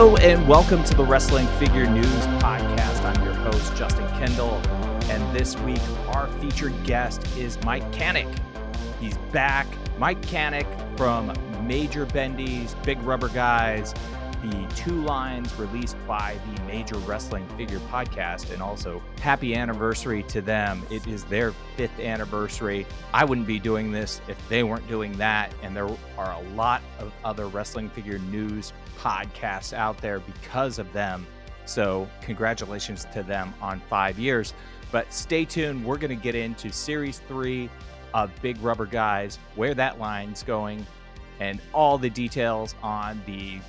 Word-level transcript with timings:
Hello 0.00 0.16
and 0.16 0.48
welcome 0.48 0.82
to 0.84 0.94
the 0.94 1.04
Wrestling 1.04 1.46
Figure 1.58 1.86
News 1.86 2.26
Podcast. 2.40 3.04
I'm 3.04 3.22
your 3.22 3.34
host, 3.34 3.76
Justin 3.76 4.08
Kendall, 4.12 4.54
and 5.10 5.36
this 5.36 5.58
week 5.58 5.82
our 6.08 6.26
featured 6.40 6.72
guest 6.84 7.22
is 7.36 7.62
Mike 7.64 7.82
Kanik. 7.92 8.34
He's 8.98 9.18
back. 9.30 9.66
Mike 9.98 10.22
Kanik 10.22 10.64
from 10.96 11.34
Major 11.66 12.06
Bendies 12.06 12.82
Big 12.82 12.98
Rubber 13.02 13.28
Guys, 13.28 13.92
the 14.42 14.66
two 14.74 15.02
lines 15.02 15.54
released 15.56 15.96
by 16.06 16.36
the 16.54 16.62
Major 16.62 16.96
Wrestling 16.98 17.46
Figure 17.56 17.78
Podcast, 17.90 18.52
and 18.52 18.62
also 18.62 19.02
happy 19.20 19.54
anniversary 19.54 20.22
to 20.24 20.40
them. 20.40 20.82
It 20.90 21.06
is 21.06 21.24
their 21.24 21.52
fifth 21.76 21.98
anniversary. 22.00 22.86
I 23.12 23.24
wouldn't 23.24 23.46
be 23.46 23.58
doing 23.58 23.92
this 23.92 24.20
if 24.28 24.36
they 24.48 24.62
weren't 24.62 24.88
doing 24.88 25.12
that, 25.18 25.52
and 25.62 25.76
there 25.76 25.88
are 26.16 26.32
a 26.32 26.42
lot 26.54 26.82
of 26.98 27.12
other 27.24 27.48
wrestling 27.48 27.90
figure 27.90 28.18
news 28.18 28.72
podcasts 28.98 29.72
out 29.72 29.98
there 29.98 30.20
because 30.20 30.78
of 30.78 30.90
them. 30.92 31.26
So, 31.66 32.08
congratulations 32.20 33.06
to 33.12 33.22
them 33.22 33.54
on 33.60 33.80
five 33.88 34.18
years. 34.18 34.54
But 34.90 35.12
stay 35.12 35.44
tuned. 35.44 35.84
We're 35.84 35.98
going 35.98 36.16
to 36.16 36.22
get 36.22 36.34
into 36.34 36.72
series 36.72 37.20
three 37.28 37.70
of 38.12 38.30
Big 38.42 38.60
Rubber 38.60 38.86
Guys, 38.86 39.38
where 39.54 39.74
that 39.74 40.00
line's 40.00 40.42
going, 40.42 40.84
and 41.38 41.60
all 41.72 41.96
the 41.96 42.10
details 42.10 42.74
on 42.82 43.22
the 43.26 43.60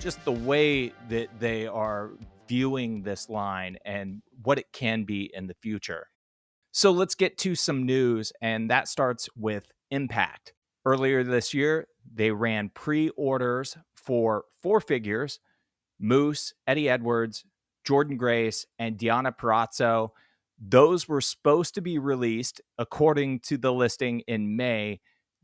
just 0.00 0.24
the 0.24 0.32
way 0.32 0.92
that 1.08 1.28
they 1.38 1.66
are 1.66 2.10
viewing 2.48 3.02
this 3.02 3.28
line 3.28 3.78
and 3.84 4.22
what 4.42 4.58
it 4.58 4.72
can 4.72 5.04
be 5.04 5.30
in 5.34 5.46
the 5.46 5.54
future. 5.54 6.08
So 6.72 6.90
let's 6.90 7.14
get 7.14 7.38
to 7.38 7.54
some 7.54 7.86
news, 7.86 8.32
and 8.42 8.70
that 8.70 8.88
starts 8.88 9.28
with 9.36 9.66
Impact. 9.90 10.52
Earlier 10.84 11.22
this 11.22 11.54
year, 11.54 11.86
they 12.12 12.30
ran 12.30 12.68
pre 12.68 13.10
orders 13.10 13.76
for 13.94 14.44
four 14.60 14.80
figures 14.80 15.40
Moose, 16.00 16.52
Eddie 16.66 16.88
Edwards, 16.88 17.44
Jordynne 17.86 18.18
Grace, 18.18 18.66
and 18.78 18.98
Deonna 18.98 19.36
Purrazzo. 19.36 20.10
Those 20.58 21.08
were 21.08 21.20
supposed 21.20 21.74
to 21.74 21.80
be 21.80 21.98
released 21.98 22.60
according 22.78 23.40
to 23.40 23.56
the 23.56 23.72
listing 23.72 24.20
in 24.26 24.56
May. 24.56 25.00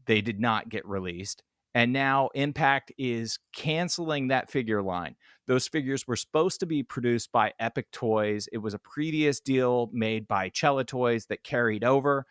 They 0.06 0.20
did 0.20 0.40
not 0.40 0.68
get 0.68 0.86
released. 0.86 1.42
And 1.74 1.92
now 1.92 2.30
Impact 2.34 2.92
is 2.98 3.38
canceling 3.54 4.28
that 4.28 4.50
figure 4.50 4.82
line. 4.82 5.14
Those 5.46 5.68
figures 5.68 6.06
were 6.06 6.16
supposed 6.16 6.60
to 6.60 6.66
be 6.66 6.82
produced 6.82 7.30
by 7.32 7.52
Epic 7.60 7.90
Toys. 7.92 8.48
It 8.52 8.58
was 8.58 8.74
a 8.74 8.78
previous 8.78 9.40
deal 9.40 9.88
made 9.92 10.26
by 10.26 10.50
Cella 10.52 10.84
Toys 10.84 11.26
that 11.26 11.44
carried 11.44 11.84
over. 11.84 12.26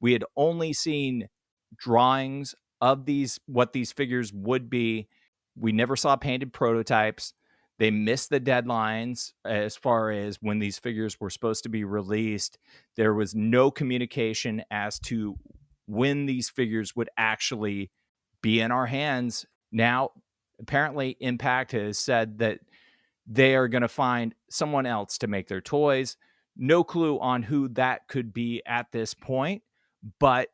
We 0.00 0.12
had 0.12 0.24
only 0.36 0.72
seen 0.72 1.28
drawings 1.76 2.54
of 2.82 3.06
these, 3.06 3.38
what 3.46 3.72
these 3.72 3.92
figures 3.92 4.32
would 4.32 4.68
be. 4.68 5.08
We 5.56 5.72
never 5.72 5.96
saw 5.96 6.16
painted 6.16 6.52
prototypes. 6.52 7.32
They 7.78 7.90
missed 7.90 8.28
the 8.28 8.40
deadlines 8.40 9.32
as 9.44 9.76
far 9.76 10.10
as 10.10 10.36
when 10.40 10.58
these 10.58 10.78
figures 10.78 11.18
were 11.18 11.30
supposed 11.30 11.62
to 11.62 11.68
be 11.68 11.84
released. 11.84 12.58
There 12.96 13.14
was 13.14 13.34
no 13.34 13.70
communication 13.70 14.62
as 14.70 14.98
to 15.00 15.36
when 15.86 16.26
these 16.26 16.50
figures 16.50 16.94
would 16.94 17.08
actually 17.16 17.90
be 18.42 18.60
in 18.60 18.70
our 18.70 18.86
hands. 18.86 19.46
Now, 19.70 20.10
apparently, 20.60 21.16
Impact 21.20 21.72
has 21.72 21.98
said 21.98 22.38
that 22.38 22.60
they 23.26 23.54
are 23.54 23.68
going 23.68 23.82
to 23.82 23.88
find 23.88 24.34
someone 24.50 24.84
else 24.84 25.18
to 25.18 25.26
make 25.26 25.48
their 25.48 25.60
toys. 25.60 26.16
No 26.56 26.84
clue 26.84 27.18
on 27.18 27.42
who 27.42 27.68
that 27.68 28.08
could 28.08 28.34
be 28.34 28.62
at 28.66 28.92
this 28.92 29.14
point. 29.14 29.62
But 30.18 30.48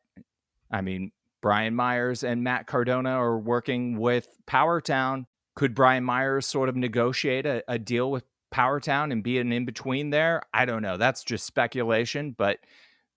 I 0.71 0.81
mean, 0.81 1.11
Brian 1.41 1.75
Myers 1.75 2.23
and 2.23 2.43
Matt 2.43 2.67
Cardona 2.67 3.11
are 3.11 3.37
working 3.37 3.97
with 3.97 4.27
Powertown. 4.47 5.25
Could 5.55 5.73
Brian 5.73 6.03
Myers 6.03 6.45
sort 6.45 6.69
of 6.69 6.75
negotiate 6.75 7.45
a, 7.45 7.63
a 7.67 7.79
deal 7.79 8.11
with 8.11 8.23
Powertown 8.53 9.11
and 9.11 9.23
be 9.23 9.39
an 9.39 9.51
in 9.51 9.65
between 9.65 10.09
there? 10.09 10.41
I 10.53 10.65
don't 10.65 10.81
know. 10.81 10.97
That's 10.97 11.23
just 11.23 11.45
speculation, 11.45 12.35
but 12.37 12.59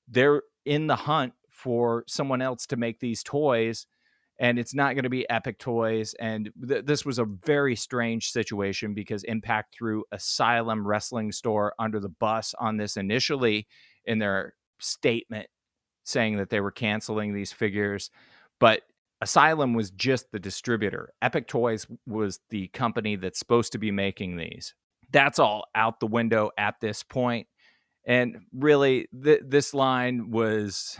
they're 0.08 0.42
in 0.64 0.86
the 0.86 0.96
hunt 0.96 1.34
for 1.50 2.04
someone 2.06 2.42
else 2.42 2.66
to 2.66 2.76
make 2.76 3.00
these 3.00 3.22
toys 3.22 3.86
and 4.38 4.58
it's 4.58 4.74
not 4.74 4.94
going 4.94 5.04
to 5.04 5.10
be 5.10 5.28
Epic 5.28 5.58
Toys. 5.58 6.14
And 6.18 6.50
th- 6.66 6.84
this 6.84 7.04
was 7.04 7.18
a 7.18 7.24
very 7.24 7.76
strange 7.76 8.30
situation 8.30 8.94
because 8.94 9.24
Impact 9.24 9.74
threw 9.74 10.04
Asylum 10.12 10.86
Wrestling 10.86 11.32
Store 11.32 11.74
under 11.78 12.00
the 12.00 12.08
bus 12.08 12.54
on 12.58 12.76
this 12.76 12.96
initially 12.96 13.66
in 14.04 14.18
their 14.18 14.54
statement 14.80 15.46
saying 16.04 16.38
that 16.38 16.50
they 16.50 16.60
were 16.60 16.72
canceling 16.72 17.32
these 17.32 17.52
figures. 17.52 18.10
But 18.58 18.82
Asylum 19.20 19.74
was 19.74 19.90
just 19.92 20.32
the 20.32 20.40
distributor. 20.40 21.12
Epic 21.22 21.46
Toys 21.46 21.86
was 22.06 22.40
the 22.50 22.68
company 22.68 23.16
that's 23.16 23.38
supposed 23.38 23.72
to 23.72 23.78
be 23.78 23.92
making 23.92 24.36
these. 24.36 24.74
That's 25.12 25.38
all 25.38 25.66
out 25.74 26.00
the 26.00 26.06
window 26.06 26.50
at 26.58 26.80
this 26.80 27.02
point. 27.04 27.46
And 28.04 28.38
really, 28.52 29.06
th- 29.22 29.42
this 29.46 29.74
line 29.74 30.32
was 30.32 30.98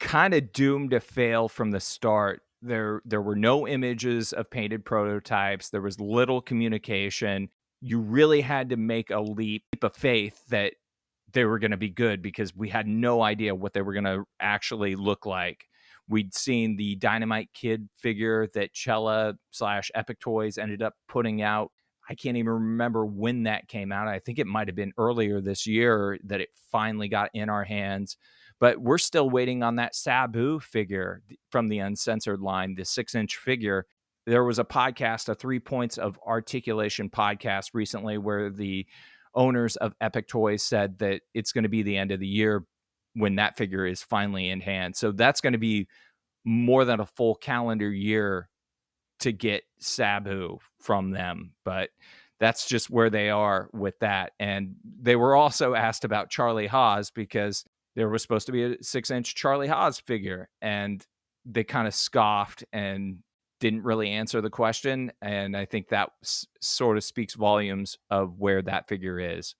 kind 0.00 0.34
of 0.34 0.52
doomed 0.52 0.90
to 0.90 1.00
fail 1.00 1.48
from 1.48 1.70
the 1.70 1.80
start 1.80 2.42
there 2.62 3.02
there 3.04 3.22
were 3.22 3.36
no 3.36 3.66
images 3.66 4.32
of 4.32 4.50
painted 4.50 4.84
prototypes 4.84 5.68
there 5.70 5.82
was 5.82 6.00
little 6.00 6.40
communication. 6.40 7.48
You 7.80 8.00
really 8.00 8.40
had 8.40 8.70
to 8.70 8.76
make 8.76 9.10
a 9.10 9.20
leap 9.20 9.64
of 9.82 9.94
faith 9.94 10.40
that 10.48 10.74
they 11.32 11.44
were 11.44 11.58
going 11.58 11.72
to 11.72 11.76
be 11.76 11.90
good 11.90 12.22
because 12.22 12.56
we 12.56 12.68
had 12.68 12.86
no 12.86 13.22
idea 13.22 13.54
what 13.54 13.74
they 13.74 13.82
were 13.82 13.92
going 13.92 14.04
to 14.04 14.24
actually 14.40 14.96
look 14.96 15.26
like. 15.26 15.64
We'd 16.08 16.34
seen 16.34 16.76
the 16.76 16.96
dynamite 16.96 17.50
kid 17.52 17.88
figure 17.98 18.46
that 18.54 18.70
cella 18.74 19.34
slash 19.50 19.90
epic 19.94 20.20
toys 20.20 20.56
ended 20.56 20.82
up 20.82 20.94
putting 21.08 21.42
out. 21.42 21.72
I 22.08 22.14
can't 22.14 22.36
even 22.36 22.52
remember 22.52 23.04
when 23.04 23.42
that 23.42 23.68
came 23.68 23.90
out. 23.90 24.06
I 24.06 24.20
think 24.20 24.38
it 24.38 24.46
might 24.46 24.68
have 24.68 24.76
been 24.76 24.92
earlier 24.96 25.40
this 25.40 25.66
year 25.66 26.18
that 26.24 26.40
it 26.40 26.50
finally 26.70 27.08
got 27.08 27.30
in 27.34 27.50
our 27.50 27.64
hands 27.64 28.16
but 28.60 28.80
we're 28.80 28.98
still 28.98 29.28
waiting 29.28 29.62
on 29.62 29.76
that 29.76 29.94
Sabu 29.94 30.60
figure 30.60 31.22
from 31.50 31.68
the 31.68 31.78
uncensored 31.78 32.40
line, 32.40 32.74
the 32.74 32.84
six 32.84 33.14
inch 33.14 33.36
figure. 33.36 33.86
There 34.26 34.44
was 34.44 34.58
a 34.58 34.64
podcast, 34.64 35.28
a 35.28 35.34
three 35.34 35.60
points 35.60 35.98
of 35.98 36.18
articulation 36.26 37.10
podcast 37.10 37.70
recently, 37.74 38.18
where 38.18 38.50
the 38.50 38.86
owners 39.34 39.76
of 39.76 39.94
Epic 40.00 40.26
Toys 40.26 40.62
said 40.62 40.98
that 40.98 41.20
it's 41.34 41.52
going 41.52 41.64
to 41.64 41.68
be 41.68 41.82
the 41.82 41.96
end 41.96 42.10
of 42.10 42.20
the 42.20 42.26
year 42.26 42.64
when 43.14 43.36
that 43.36 43.56
figure 43.56 43.86
is 43.86 44.02
finally 44.02 44.50
in 44.50 44.60
hand. 44.60 44.96
So 44.96 45.12
that's 45.12 45.40
going 45.40 45.52
to 45.52 45.58
be 45.58 45.86
more 46.44 46.84
than 46.84 47.00
a 47.00 47.06
full 47.06 47.34
calendar 47.34 47.90
year 47.90 48.48
to 49.20 49.32
get 49.32 49.64
Sabu 49.78 50.58
from 50.80 51.10
them. 51.10 51.52
But 51.64 51.90
that's 52.38 52.66
just 52.66 52.90
where 52.90 53.10
they 53.10 53.30
are 53.30 53.68
with 53.72 53.98
that. 54.00 54.32
And 54.38 54.76
they 55.00 55.16
were 55.16 55.34
also 55.34 55.74
asked 55.74 56.04
about 56.04 56.30
Charlie 56.30 56.66
Haas 56.66 57.10
because 57.10 57.64
there 57.96 58.08
was 58.08 58.22
supposed 58.22 58.46
to 58.46 58.52
be 58.52 58.62
a 58.62 58.82
six 58.82 59.10
inch 59.10 59.34
Charlie 59.34 59.68
Haas 59.68 59.98
figure, 59.98 60.48
and 60.62 61.04
they 61.44 61.64
kind 61.64 61.88
of 61.88 61.94
scoffed 61.94 62.62
and 62.72 63.18
didn't 63.58 63.82
really 63.82 64.10
answer 64.10 64.40
the 64.40 64.50
question. 64.50 65.10
And 65.22 65.56
I 65.56 65.64
think 65.64 65.88
that 65.88 66.10
s- 66.22 66.46
sort 66.60 66.98
of 66.98 67.04
speaks 67.04 67.34
volumes 67.34 67.96
of 68.10 68.38
where 68.38 68.62
that 68.62 68.86
figure 68.88 69.18
is. 69.18 69.54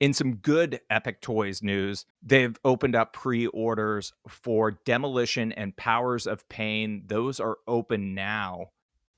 In 0.00 0.14
some 0.14 0.36
good 0.36 0.80
Epic 0.90 1.20
Toys 1.20 1.62
news, 1.62 2.06
they've 2.22 2.56
opened 2.64 2.96
up 2.96 3.12
pre 3.12 3.46
orders 3.48 4.12
for 4.26 4.72
Demolition 4.84 5.52
and 5.52 5.76
Powers 5.76 6.26
of 6.26 6.48
Pain. 6.48 7.02
Those 7.06 7.38
are 7.38 7.58
open 7.68 8.14
now. 8.14 8.68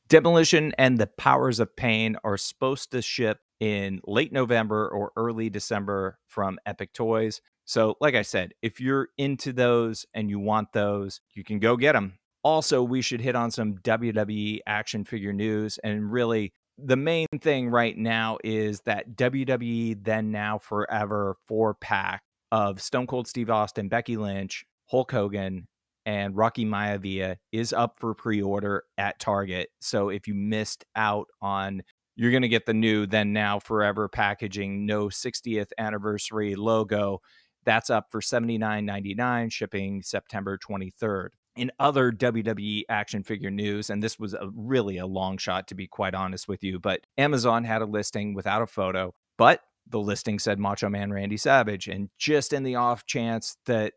Demolition 0.08 0.74
and 0.76 0.98
the 0.98 1.06
Powers 1.06 1.60
of 1.60 1.74
Pain 1.76 2.16
are 2.24 2.36
supposed 2.36 2.90
to 2.90 3.00
ship 3.00 3.38
in 3.60 4.00
late 4.06 4.32
November 4.32 4.86
or 4.88 5.12
early 5.16 5.48
December 5.48 6.18
from 6.26 6.58
Epic 6.66 6.92
Toys. 6.92 7.40
So, 7.64 7.96
like 8.00 8.14
I 8.14 8.22
said, 8.22 8.52
if 8.62 8.80
you're 8.80 9.08
into 9.16 9.52
those 9.52 10.04
and 10.14 10.28
you 10.28 10.38
want 10.38 10.72
those, 10.72 11.20
you 11.34 11.44
can 11.44 11.58
go 11.58 11.76
get 11.76 11.92
them. 11.92 12.18
Also, 12.42 12.82
we 12.82 13.00
should 13.00 13.22
hit 13.22 13.34
on 13.34 13.50
some 13.50 13.78
WWE 13.78 14.60
action 14.66 15.04
figure 15.04 15.32
news. 15.32 15.78
And 15.82 16.12
really, 16.12 16.52
the 16.76 16.96
main 16.96 17.26
thing 17.40 17.70
right 17.70 17.96
now 17.96 18.38
is 18.44 18.80
that 18.80 19.16
WWE 19.16 20.04
Then 20.04 20.30
Now 20.30 20.58
Forever 20.58 21.36
four 21.46 21.74
pack 21.74 22.22
of 22.52 22.82
Stone 22.82 23.06
Cold 23.06 23.26
Steve 23.26 23.48
Austin, 23.48 23.88
Becky 23.88 24.18
Lynch, 24.18 24.66
Hulk 24.90 25.10
Hogan, 25.10 25.66
and 26.04 26.36
Rocky 26.36 26.66
Maivia 26.66 27.36
is 27.50 27.72
up 27.72 27.98
for 27.98 28.14
pre 28.14 28.42
order 28.42 28.84
at 28.98 29.18
Target. 29.18 29.70
So, 29.80 30.10
if 30.10 30.28
you 30.28 30.34
missed 30.34 30.84
out 30.94 31.28
on 31.40 31.82
you're 32.16 32.30
going 32.30 32.42
to 32.42 32.48
get 32.48 32.66
the 32.66 32.74
new 32.74 33.06
then 33.06 33.32
now 33.32 33.58
forever 33.58 34.08
packaging 34.08 34.86
no 34.86 35.06
60th 35.06 35.70
anniversary 35.78 36.54
logo 36.54 37.20
that's 37.64 37.90
up 37.90 38.10
for 38.10 38.20
$79.99, 38.20 39.52
shipping 39.52 40.02
September 40.02 40.58
23rd. 40.58 41.28
In 41.56 41.70
other 41.78 42.10
WWE 42.10 42.82
action 42.88 43.22
figure 43.22 43.50
news, 43.50 43.88
and 43.88 44.02
this 44.02 44.18
was 44.18 44.34
a, 44.34 44.50
really 44.54 44.98
a 44.98 45.06
long 45.06 45.38
shot 45.38 45.68
to 45.68 45.74
be 45.74 45.86
quite 45.86 46.14
honest 46.14 46.48
with 46.48 46.64
you, 46.64 46.80
but 46.80 47.06
Amazon 47.16 47.64
had 47.64 47.80
a 47.80 47.86
listing 47.86 48.34
without 48.34 48.62
a 48.62 48.66
photo, 48.66 49.14
but 49.38 49.60
the 49.86 50.00
listing 50.00 50.38
said 50.38 50.58
Macho 50.58 50.88
Man 50.88 51.12
Randy 51.12 51.36
Savage. 51.36 51.88
And 51.88 52.08
just 52.18 52.52
in 52.52 52.62
the 52.62 52.74
off 52.74 53.06
chance 53.06 53.56
that 53.66 53.92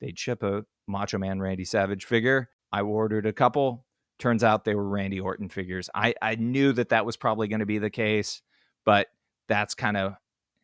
they'd 0.00 0.18
ship 0.18 0.42
a 0.42 0.64
Macho 0.86 1.18
Man 1.18 1.40
Randy 1.40 1.64
Savage 1.64 2.04
figure, 2.04 2.48
I 2.70 2.80
ordered 2.80 3.26
a 3.26 3.32
couple. 3.32 3.84
Turns 4.18 4.44
out 4.44 4.64
they 4.64 4.74
were 4.74 4.88
Randy 4.88 5.20
Orton 5.20 5.48
figures. 5.48 5.90
I, 5.94 6.14
I 6.22 6.36
knew 6.36 6.72
that 6.72 6.90
that 6.90 7.04
was 7.04 7.16
probably 7.16 7.48
going 7.48 7.60
to 7.60 7.66
be 7.66 7.78
the 7.78 7.90
case. 7.90 8.40
but 8.84 9.08
that's 9.48 9.74
kind 9.74 9.96
of 9.96 10.14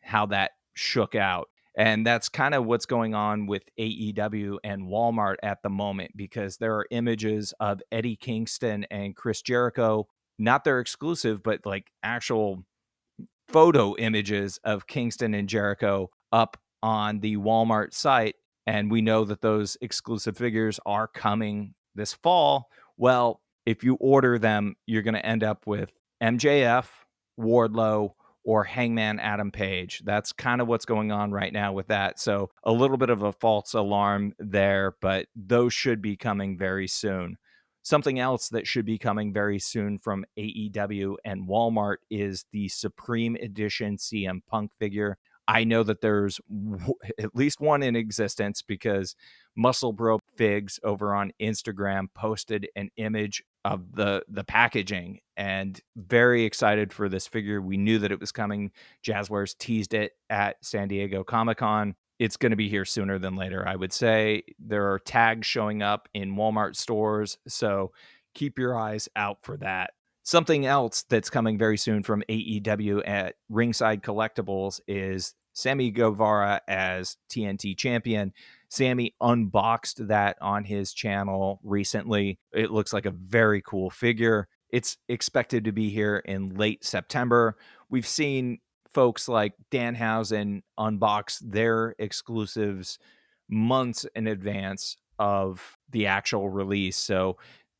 how 0.01 0.25
that 0.27 0.51
shook 0.73 1.15
out. 1.15 1.49
And 1.79 2.05
that's 2.05 2.27
kind 2.27 2.53
of 2.53 2.65
what's 2.65 2.85
going 2.85 3.15
on 3.15 3.47
with 3.47 3.63
AEW 3.79 4.57
and 4.65 4.83
Walmart 4.83 5.37
at 5.41 5.63
the 5.63 5.69
moment 5.69 6.11
because 6.13 6.57
there 6.57 6.75
are 6.75 6.85
images 6.91 7.53
of 7.61 7.81
Eddie 7.89 8.17
Kingston 8.17 8.85
and 8.91 9.15
Chris 9.15 9.41
Jericho, 9.41 10.05
not 10.37 10.65
their 10.65 10.81
exclusive, 10.81 11.41
but 11.41 11.65
like 11.65 11.87
actual 12.03 12.65
photo 13.47 13.95
images 13.95 14.59
of 14.65 14.87
Kingston 14.87 15.33
and 15.33 15.47
Jericho 15.47 16.09
up 16.33 16.57
on 16.83 17.21
the 17.21 17.37
Walmart 17.37 17.93
site. 17.93 18.35
And 18.67 18.91
we 18.91 19.01
know 19.01 19.23
that 19.23 19.39
those 19.39 19.77
exclusive 19.79 20.35
figures 20.35 20.81
are 20.85 21.07
coming 21.07 21.75
this 21.95 22.13
fall. 22.13 22.67
Well, 22.97 23.39
if 23.65 23.85
you 23.85 23.95
order 24.01 24.37
them, 24.37 24.75
you're 24.85 25.01
going 25.01 25.13
to 25.13 25.25
end 25.25 25.45
up 25.45 25.65
with 25.65 25.91
MJF, 26.21 26.87
Wardlow, 27.39 28.11
or 28.43 28.63
Hangman 28.63 29.19
Adam 29.19 29.51
Page. 29.51 30.01
That's 30.05 30.31
kind 30.31 30.61
of 30.61 30.67
what's 30.67 30.85
going 30.85 31.11
on 31.11 31.31
right 31.31 31.51
now 31.51 31.73
with 31.73 31.87
that. 31.87 32.19
So 32.19 32.49
a 32.63 32.71
little 32.71 32.97
bit 32.97 33.09
of 33.09 33.23
a 33.23 33.33
false 33.33 33.73
alarm 33.73 34.33
there, 34.39 34.95
but 35.01 35.27
those 35.35 35.73
should 35.73 36.01
be 36.01 36.15
coming 36.15 36.57
very 36.57 36.87
soon. 36.87 37.37
Something 37.81 38.19
else 38.19 38.49
that 38.49 38.67
should 38.67 38.85
be 38.85 38.97
coming 38.97 39.33
very 39.33 39.59
soon 39.59 39.97
from 39.97 40.25
AEW 40.37 41.15
and 41.23 41.47
Walmart 41.47 41.97
is 42.09 42.45
the 42.51 42.67
Supreme 42.67 43.35
Edition 43.35 43.97
CM 43.97 44.41
Punk 44.47 44.71
figure. 44.79 45.17
I 45.47 45.63
know 45.63 45.81
that 45.83 46.01
there's 46.01 46.39
w- 46.47 46.93
at 47.17 47.35
least 47.35 47.59
one 47.59 47.81
in 47.81 47.95
existence 47.95 48.61
because 48.61 49.15
Muscle 49.55 49.93
Bro 49.93 50.19
Figs 50.39 50.79
over 50.85 51.13
on 51.13 51.33
Instagram 51.41 52.07
posted 52.15 52.69
an 52.77 52.89
image 52.95 53.43
of 53.65 53.93
the 53.93 54.23
the 54.29 54.45
packaging 54.45 55.19
and 55.35 55.81
very 55.97 56.45
excited 56.45 56.93
for 56.93 57.09
this 57.09 57.27
figure. 57.27 57.61
We 57.61 57.75
knew 57.75 57.99
that 57.99 58.13
it 58.13 58.21
was 58.21 58.31
coming. 58.31 58.71
Jazwares 59.05 59.57
teased 59.57 59.93
it 59.93 60.13
at 60.29 60.55
San 60.63 60.87
Diego 60.87 61.25
Comic 61.25 61.57
Con. 61.57 61.93
It's 62.19 62.37
going 62.37 62.51
to 62.51 62.55
be 62.55 62.69
here 62.69 62.85
sooner 62.85 63.19
than 63.19 63.35
later, 63.35 63.67
I 63.67 63.75
would 63.75 63.91
say. 63.91 64.43
There 64.65 64.89
are 64.93 64.99
tags 64.99 65.45
showing 65.45 65.83
up 65.83 66.07
in 66.13 66.37
Walmart 66.37 66.77
stores, 66.77 67.37
so 67.45 67.91
keep 68.33 68.57
your 68.57 68.79
eyes 68.79 69.09
out 69.17 69.39
for 69.41 69.57
that. 69.57 69.91
Something 70.23 70.65
else 70.65 71.03
that's 71.09 71.29
coming 71.29 71.57
very 71.57 71.77
soon 71.77 72.01
from 72.01 72.23
AEW 72.29 73.05
at 73.05 73.35
Ringside 73.49 74.03
Collectibles 74.03 74.79
is 74.87 75.33
Sammy 75.51 75.91
Guevara 75.91 76.61
as 76.69 77.17
TNT 77.29 77.77
champion. 77.77 78.31
Sammy 78.69 79.15
unboxed 79.21 80.07
that 80.07 80.37
on 80.41 80.63
his 80.63 80.93
channel 80.93 81.59
recently. 81.63 82.39
It 82.53 82.71
looks 82.71 82.93
like 82.93 83.05
a 83.05 83.11
very 83.11 83.61
cool 83.61 83.89
figure. 83.89 84.47
It's 84.69 84.97
expected 85.07 85.65
to 85.65 85.71
be 85.71 85.89
here 85.89 86.17
in 86.17 86.55
late 86.55 86.85
September. 86.85 87.57
We've 87.89 88.07
seen 88.07 88.59
folks 88.93 89.27
like 89.27 89.53
Danhausen 89.71 90.61
unbox 90.79 91.39
their 91.43 91.95
exclusives 91.99 92.99
months 93.49 94.05
in 94.15 94.27
advance 94.27 94.97
of 95.17 95.77
the 95.89 96.05
actual 96.05 96.49
release. 96.49 96.97
So 96.97 97.37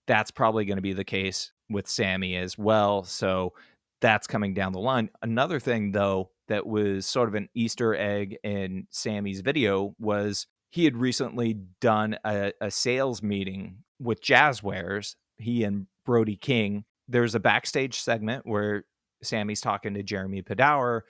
that's 0.08 0.32
probably 0.32 0.66
going 0.66 0.78
to 0.78 0.82
be 0.82 0.94
the 0.94 1.04
case 1.04 1.52
with 1.70 1.88
Sammy 1.88 2.36
as 2.36 2.58
well. 2.58 3.04
So 3.04 3.54
that's 4.02 4.28
coming 4.28 4.56
down 4.56 4.74
the 4.74 4.80
line. 4.80 5.10
Another 5.22 5.60
thing, 5.60 5.92
though, 5.92 6.32
that 6.48 6.66
was 6.66 7.06
sort 7.06 7.30
of 7.30 7.36
an 7.36 7.50
Easter 7.54 7.94
egg 7.96 8.38
in 8.44 8.88
Sammy's 8.90 9.42
video 9.42 9.94
was 10.00 10.48
he 10.70 10.86
had 10.86 10.98
recently 10.98 11.58
done 11.82 12.18
a, 12.26 12.54
a 12.62 12.72
sales 12.72 13.24
meeting 13.24 13.84
with 14.00 14.22
Jazwares, 14.22 15.16
he 15.38 15.64
and 15.64 15.88
Brody 16.06 16.36
King. 16.36 16.86
There's 17.08 17.36
a 17.36 17.40
backstage 17.40 18.00
segment 18.00 18.46
where 18.46 18.86
Sammy's 19.22 19.62
talking 19.62 19.94
to 19.96 20.04
Jeremy 20.04 20.42
Padawer 20.42 21.02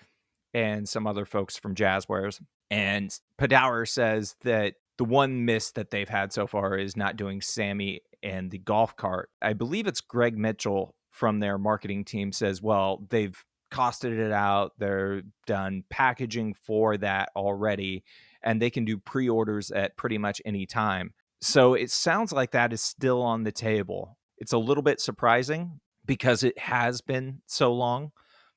and 0.53 0.87
some 0.87 1.05
other 1.05 1.25
folks 1.25 1.57
from 1.57 1.75
Jazwares. 1.75 2.41
And 2.71 3.17
Padawer 3.37 3.87
says 3.87 4.35
that 4.43 4.75
the 4.97 5.05
one 5.05 5.45
miss 5.45 5.71
that 5.71 5.91
they've 5.91 6.09
had 6.09 6.33
so 6.33 6.47
far 6.47 6.77
is 6.77 6.97
not 6.97 7.15
doing 7.15 7.41
Sammy 7.41 8.01
and 8.21 8.51
the 8.51 8.57
golf 8.57 8.95
cart. 8.95 9.29
I 9.41 9.53
believe 9.53 9.87
it's 9.87 10.01
Greg 10.01 10.37
Mitchell 10.37 10.95
from 11.11 11.39
their 11.39 11.57
marketing 11.57 12.05
team 12.05 12.31
says, 12.31 12.61
well, 12.61 13.05
they've 13.09 13.43
costed 13.71 14.17
it 14.17 14.31
out. 14.31 14.73
They're 14.77 15.23
done 15.45 15.83
packaging 15.89 16.53
for 16.53 16.97
that 16.97 17.29
already, 17.35 18.03
and 18.43 18.61
they 18.61 18.69
can 18.69 18.85
do 18.85 18.97
pre 18.97 19.29
orders 19.29 19.71
at 19.71 19.97
pretty 19.97 20.17
much 20.17 20.41
any 20.45 20.65
time. 20.65 21.13
So 21.41 21.73
it 21.73 21.91
sounds 21.91 22.31
like 22.31 22.51
that 22.51 22.73
is 22.73 22.81
still 22.81 23.21
on 23.21 23.43
the 23.43 23.51
table. 23.51 24.17
It's 24.37 24.53
a 24.53 24.57
little 24.57 24.83
bit 24.83 24.99
surprising 24.99 25.79
because 26.05 26.43
it 26.43 26.57
has 26.57 27.01
been 27.01 27.41
so 27.45 27.73
long, 27.73 28.11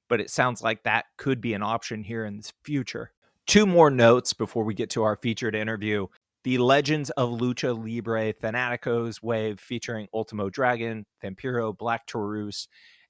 but 0.08 0.20
it 0.20 0.30
sounds 0.30 0.62
like 0.62 0.82
that 0.82 1.06
could 1.16 1.40
be 1.40 1.54
an 1.54 1.62
option 1.62 2.04
here 2.04 2.24
in 2.24 2.38
the 2.38 2.52
future. 2.64 3.12
Two 3.46 3.66
more 3.66 3.90
notes 3.90 4.32
before 4.32 4.64
we 4.64 4.74
get 4.74 4.90
to 4.90 5.02
our 5.02 5.16
featured 5.16 5.54
interview. 5.54 6.06
The 6.44 6.58
Legends 6.58 7.10
of 7.10 7.30
Lucha 7.30 7.72
Libre 7.72 8.32
Fanaticos 8.32 9.22
wave 9.22 9.60
featuring 9.60 10.08
Ultimo 10.12 10.50
Dragon, 10.50 11.06
Vampiro, 11.22 11.76
Black 11.76 12.06
Taurus, 12.06 12.66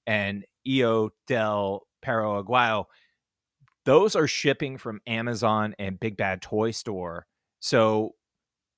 and 0.06 0.44
Hijo 0.64 1.10
del 1.26 1.86
Perro 2.02 2.42
Aguayo. 2.42 2.86
Those 3.84 4.14
are 4.14 4.26
shipping 4.26 4.78
from 4.78 5.00
Amazon 5.06 5.74
and 5.78 5.98
Big 5.98 6.16
Bad 6.16 6.40
Toy 6.40 6.70
Store. 6.70 7.26
So 7.60 8.14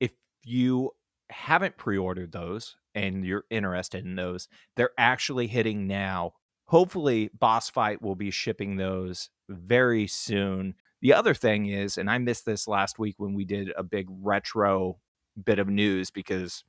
if 0.00 0.12
you 0.44 0.92
haven't 1.30 1.76
pre 1.76 1.98
ordered 1.98 2.32
those 2.32 2.76
and 2.94 3.24
you're 3.24 3.44
interested 3.50 4.04
in 4.04 4.16
those, 4.16 4.48
they're 4.76 4.90
actually 4.98 5.46
hitting 5.46 5.86
now. 5.86 6.32
Hopefully, 6.66 7.30
Boss 7.38 7.68
Fight 7.68 8.00
will 8.00 8.14
be 8.14 8.30
shipping 8.30 8.76
those 8.76 9.28
very 9.48 10.06
soon. 10.06 10.74
The 11.02 11.12
other 11.12 11.34
thing 11.34 11.66
is, 11.66 11.98
and 11.98 12.10
I 12.10 12.16
missed 12.16 12.46
this 12.46 12.66
last 12.66 12.98
week 12.98 13.16
when 13.18 13.34
we 13.34 13.44
did 13.44 13.72
a 13.76 13.82
big 13.82 14.06
retro 14.08 14.98
bit 15.44 15.58
of 15.58 15.68
news 15.68 16.10
because 16.10 16.64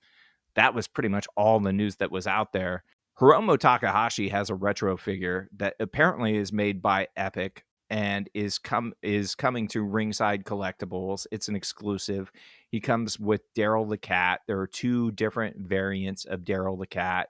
that 0.55 0.73
was 0.73 0.87
pretty 0.87 1.09
much 1.09 1.27
all 1.37 1.59
the 1.61 1.71
news 1.71 1.95
that 1.97 2.11
was 2.11 2.27
out 2.27 2.51
there. 2.51 2.83
Hiromu 3.19 3.57
Takahashi 3.57 4.27
has 4.29 4.49
a 4.49 4.55
retro 4.55 4.97
figure 4.97 5.47
that 5.55 5.75
apparently 5.79 6.35
is 6.35 6.51
made 6.51 6.81
by 6.81 7.07
Epic 7.15 7.63
and 7.89 8.29
is 8.33 8.57
come 8.57 8.93
is 9.01 9.35
coming 9.35 9.67
to 9.69 9.83
Ringside 9.83 10.43
Collectibles. 10.43 11.27
It's 11.31 11.47
an 11.47 11.55
exclusive. 11.55 12.31
He 12.69 12.79
comes 12.79 13.19
with 13.19 13.41
Daryl 13.55 13.89
the 13.89 13.97
Cat. 13.97 14.41
There 14.47 14.59
are 14.59 14.67
two 14.67 15.11
different 15.11 15.57
variants 15.57 16.25
of 16.25 16.41
Daryl 16.41 16.79
the 16.79 16.87
Cat, 16.87 17.29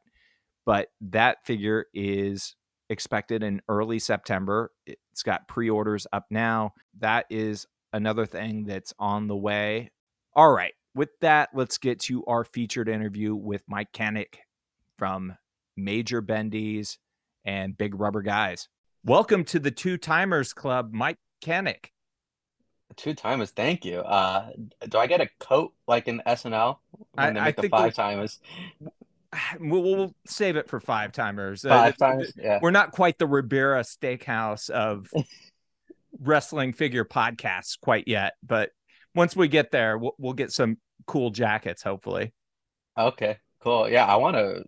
but 0.66 0.90
that 1.02 1.46
figure 1.46 1.86
is 1.94 2.56
expected 2.90 3.44
in 3.44 3.62
early 3.68 4.00
September. 4.00 4.72
It's 4.86 5.24
got 5.24 5.48
pre-orders 5.48 6.08
up 6.14 6.26
now. 6.30 6.74
That 7.00 7.26
is 7.30 7.68
another 7.94 8.26
thing 8.26 8.66
that's 8.66 8.94
on 9.00 9.28
the 9.28 9.36
way. 9.36 9.92
All 10.34 10.52
right. 10.52 10.74
With 10.94 11.10
that, 11.22 11.50
let's 11.54 11.78
get 11.78 12.00
to 12.02 12.24
our 12.26 12.44
featured 12.44 12.88
interview 12.88 13.36
with 13.36 13.64
Mike 13.68 13.92
Kanik 13.94 14.36
from 14.98 15.36
Major 15.76 16.22
Bendies 16.22 16.98
and 17.44 17.78
Big 17.78 18.00
Rubber 18.00 18.22
Guys. 18.22 18.70
Welcome 19.08 19.44
to 19.46 19.60
the 19.60 19.70
Two 19.70 20.00
Timers 20.00 20.52
Club, 20.52 20.92
Mike 20.92 21.20
Kanik. 21.40 21.92
Two 22.96 23.14
timers, 23.14 23.52
thank 23.52 23.86
you. 23.86 24.00
Uh, 24.00 24.50
do 24.90 24.98
I 24.98 25.06
get 25.06 25.22
a 25.22 25.30
coat 25.40 25.76
like 25.88 26.08
in 26.08 26.24
SNL 26.26 26.78
when 27.12 27.38
I, 27.38 27.50
I 27.50 27.52
the 27.52 27.70
five 27.70 27.94
timers? 27.94 28.40
We'll, 29.60 29.84
we'll, 29.84 30.16
save 30.26 30.56
it 30.56 30.70
for 30.70 30.80
five 30.80 31.12
timers. 31.12 31.66
Uh, 31.66 31.70
five 31.70 31.94
uh, 32.02 32.06
timers, 32.06 32.34
yeah. 32.36 32.58
We're 32.62 32.72
not 32.72 32.94
quite 32.94 33.20
the 33.20 33.28
Ribera 33.28 33.82
Steakhouse 33.82 34.70
of 34.70 35.12
wrestling 36.20 36.72
figure 36.72 37.04
podcasts 37.04 37.78
quite 37.80 38.08
yet, 38.08 38.36
but 38.42 38.72
once 39.14 39.36
we 39.36 39.50
get 39.50 39.72
there, 39.72 39.98
we'll, 39.98 40.16
we'll 40.18 40.34
get 40.34 40.52
some 40.52 40.78
cool 41.06 41.32
jackets, 41.32 41.84
hopefully. 41.84 42.34
Okay, 42.98 43.38
cool. 43.60 43.90
Yeah, 43.90 44.06
I 44.06 44.16
want 44.16 44.38
to 44.38 44.64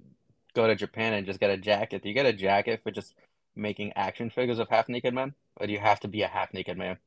go 0.53 0.67
to 0.67 0.75
Japan 0.75 1.13
and 1.13 1.25
just 1.25 1.39
get 1.39 1.50
a 1.50 1.58
jacket. 1.58 2.03
Do 2.03 2.10
you 2.10 2.15
get 2.15 2.25
a 2.25 2.34
jacket 2.34 2.82
for 2.84 2.91
just 2.91 3.15
making 3.57 3.93
action 3.95 4.29
figures 4.29 4.59
of 4.59 4.69
half 4.69 4.89
naked 4.89 5.13
men, 5.13 5.33
or 5.57 5.67
do 5.67 5.73
you 5.73 5.79
have 5.79 5.99
to 6.01 6.07
be 6.07 6.21
a 6.21 6.27
half 6.27 6.53
naked 6.53 6.77
man? 6.77 6.97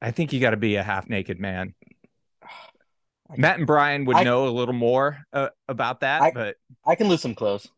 I 0.00 0.10
think 0.10 0.32
you 0.32 0.40
got 0.40 0.50
to 0.50 0.56
be 0.56 0.76
a 0.76 0.82
half 0.82 1.08
naked 1.08 1.40
man. 1.40 1.74
Matt 3.36 3.58
and 3.58 3.66
Brian 3.66 4.04
would 4.04 4.16
I, 4.16 4.22
know 4.22 4.46
a 4.46 4.50
little 4.50 4.74
more 4.74 5.18
uh, 5.32 5.48
about 5.68 6.00
that, 6.00 6.22
I, 6.22 6.30
but 6.30 6.56
I 6.86 6.94
can 6.94 7.08
lose 7.08 7.20
some 7.20 7.34
clothes. 7.34 7.68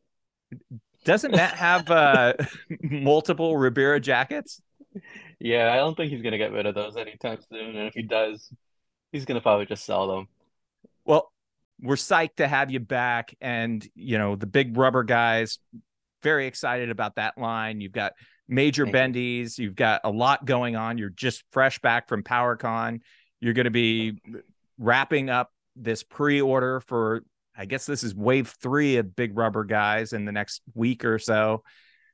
Doesn't 1.04 1.30
Matt 1.30 1.54
have 1.56 1.90
uh, 1.90 2.34
multiple 2.82 3.56
Ribera 3.56 3.98
jackets? 3.98 4.60
Yeah, 5.38 5.72
I 5.72 5.76
don't 5.76 5.96
think 5.96 6.10
he's 6.10 6.22
gonna 6.22 6.38
get 6.38 6.52
rid 6.52 6.66
of 6.66 6.75
those 6.75 6.96
anytime 6.96 7.38
soon. 7.50 7.76
And 7.76 7.88
if 7.88 7.94
he 7.94 8.02
does, 8.02 8.52
he's 9.12 9.25
gonna 9.25 9.40
probably 9.40 9.66
just 9.66 9.87
sell 9.87 10.08
them. 10.08 10.28
Well, 11.04 11.32
we're 11.80 11.94
psyched 11.94 12.37
to 12.37 12.48
have 12.48 12.70
you 12.70 12.80
back, 12.80 13.34
and 13.40 13.87
you 13.94 14.18
know 14.18 14.37
the 14.37 14.46
big 14.46 14.76
rubber 14.76 15.04
guys. 15.04 15.58
Very 16.28 16.47
excited 16.47 16.90
about 16.90 17.14
that 17.14 17.38
line. 17.38 17.80
You've 17.80 17.92
got 17.92 18.12
major 18.49 18.85
Thank 18.85 19.14
bendies. 19.14 19.56
You. 19.56 19.64
You've 19.64 19.76
got 19.76 20.02
a 20.04 20.11
lot 20.11 20.44
going 20.44 20.76
on. 20.76 20.99
You're 20.99 21.08
just 21.08 21.42
fresh 21.52 21.78
back 21.78 22.06
from 22.06 22.23
PowerCon. 22.23 23.00
You're 23.40 23.54
going 23.54 23.64
to 23.64 23.70
be 23.70 24.20
wrapping 24.78 25.30
up 25.30 25.50
this 25.75 26.02
pre-order 26.02 26.80
for 26.80 27.23
I 27.56 27.64
guess 27.64 27.87
this 27.87 28.04
is 28.04 28.14
wave 28.14 28.54
three 28.61 28.99
of 28.99 29.16
Big 29.16 29.37
Rubber 29.38 29.64
Guys 29.64 30.12
in 30.12 30.26
the 30.26 30.32
next 30.32 30.61
week 30.75 31.04
or 31.06 31.18
so. 31.18 31.62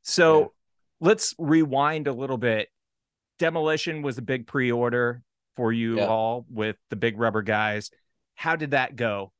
So 0.02 0.52
let's 1.00 1.34
rewind 1.38 2.06
a 2.06 2.12
little 2.12 2.38
bit. 2.38 2.68
Demolition 3.40 4.02
was 4.02 4.16
a 4.16 4.22
big 4.22 4.46
pre-order 4.46 5.22
for 5.56 5.72
you 5.72 5.96
Yeah. 5.96 6.06
all 6.06 6.46
with 6.48 6.76
the 6.90 6.96
big 6.96 7.18
rubber 7.18 7.42
guys. 7.42 7.90
How 8.36 8.54
did 8.54 8.70
that 8.70 8.94
go? 8.96 9.32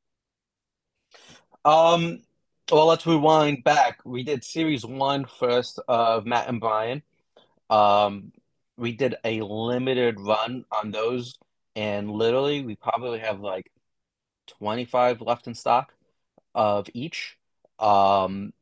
Um, 1.64 2.18
well, 2.70 2.86
let's 2.86 3.06
rewind 3.06 3.64
back. 3.64 4.00
We 4.04 4.22
did 4.22 4.44
series 4.44 4.84
one 4.86 5.26
first 5.26 5.80
of 5.88 6.24
Matt 6.26 6.48
and 6.48 6.60
Brian. 6.60 7.02
Um, 7.70 8.32
we 8.76 8.92
did 8.92 9.16
a 9.24 9.40
limited 9.42 10.18
run 10.20 10.64
on 10.72 10.90
those, 10.90 11.38
and 11.76 12.10
literally 12.10 12.64
we 12.64 12.76
probably 12.76 13.20
have 13.20 13.40
like 13.40 13.70
25 14.58 15.20
left 15.20 15.46
in 15.46 15.54
stock 15.54 15.92
of 16.54 16.88
each. 16.94 17.36
Um, 17.78 18.52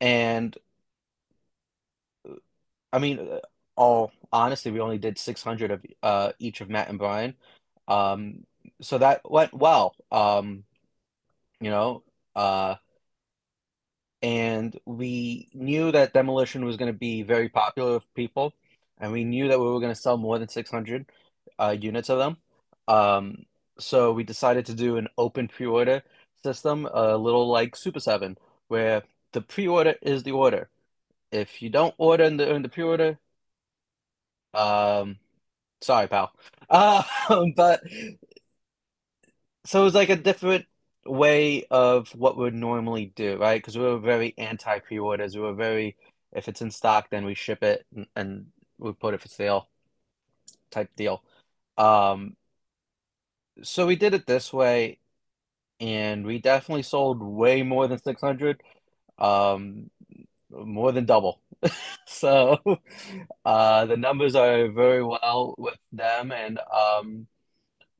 and 0.00 0.56
I 2.92 2.98
mean, 2.98 3.28
all 3.76 4.12
honestly, 4.32 4.70
we 4.72 4.80
only 4.80 4.98
did 4.98 5.18
600 5.18 5.70
of 5.70 5.84
uh 6.02 6.32
each 6.38 6.60
of 6.60 6.70
Matt 6.70 6.88
and 6.88 6.98
Brian. 6.98 7.34
Um, 7.88 8.46
so 8.80 8.98
that 8.98 9.30
went 9.30 9.54
well. 9.54 9.94
Um, 10.10 10.64
you 11.60 11.70
know, 11.70 12.02
uh, 12.36 12.76
and 14.22 14.78
we 14.86 15.48
knew 15.54 15.92
that 15.92 16.12
Demolition 16.12 16.64
was 16.64 16.76
going 16.76 16.92
to 16.92 16.98
be 16.98 17.22
very 17.22 17.48
popular 17.48 17.94
with 17.94 18.14
people, 18.14 18.54
and 18.98 19.12
we 19.12 19.24
knew 19.24 19.48
that 19.48 19.58
we 19.60 19.66
were 19.66 19.80
going 19.80 19.94
to 19.94 20.00
sell 20.00 20.16
more 20.16 20.38
than 20.38 20.48
600 20.48 21.06
uh, 21.58 21.76
units 21.78 22.08
of 22.08 22.18
them. 22.18 22.36
Um, 22.88 23.46
so 23.78 24.12
we 24.12 24.24
decided 24.24 24.66
to 24.66 24.74
do 24.74 24.96
an 24.96 25.08
open 25.18 25.48
pre-order 25.48 26.02
system, 26.42 26.86
a 26.92 27.16
little 27.16 27.48
like 27.48 27.76
Super 27.76 28.00
7, 28.00 28.38
where 28.68 29.02
the 29.32 29.42
pre-order 29.42 29.96
is 30.02 30.22
the 30.22 30.32
order. 30.32 30.68
If 31.32 31.62
you 31.62 31.70
don't 31.70 31.94
order 31.98 32.24
in 32.24 32.36
the 32.38 32.52
in 32.54 32.62
the 32.62 32.68
pre-order, 32.68 33.18
um, 34.54 35.18
sorry, 35.82 36.08
pal. 36.08 36.32
Uh, 36.70 37.02
but 37.56 37.80
so 39.64 39.80
it 39.80 39.84
was 39.84 39.94
like 39.94 40.08
a 40.10 40.16
different 40.16 40.66
way 41.06 41.64
of 41.70 42.08
what 42.14 42.36
we'd 42.36 42.54
normally 42.54 43.12
do, 43.16 43.36
right? 43.38 43.60
Because 43.60 43.76
we 43.78 43.84
were 43.84 43.98
very 43.98 44.34
anti 44.38 44.78
pre-orders. 44.80 45.34
We 45.36 45.42
were 45.42 45.54
very, 45.54 45.96
if 46.32 46.48
it's 46.48 46.62
in 46.62 46.70
stock, 46.70 47.10
then 47.10 47.24
we 47.24 47.34
ship 47.34 47.62
it 47.62 47.86
and, 47.94 48.06
and 48.16 48.46
we 48.78 48.92
put 48.92 49.14
it 49.14 49.20
for 49.20 49.28
sale 49.28 49.68
type 50.70 50.90
deal. 50.96 51.22
Um, 51.78 52.36
so 53.62 53.86
we 53.86 53.96
did 53.96 54.14
it 54.14 54.26
this 54.26 54.52
way, 54.52 54.98
and 55.80 56.26
we 56.26 56.38
definitely 56.40 56.82
sold 56.82 57.22
way 57.22 57.62
more 57.62 57.88
than 57.88 58.02
600, 58.02 58.62
um, 59.18 59.90
more 60.50 60.92
than 60.92 61.06
double. 61.06 61.40
So 62.08 62.58
uh, 63.44 63.84
the 63.86 63.96
numbers 63.96 64.36
are 64.36 64.68
very 64.68 65.02
well 65.02 65.54
with 65.58 65.78
them, 65.92 66.32
and 66.32 66.58
um, 66.72 67.26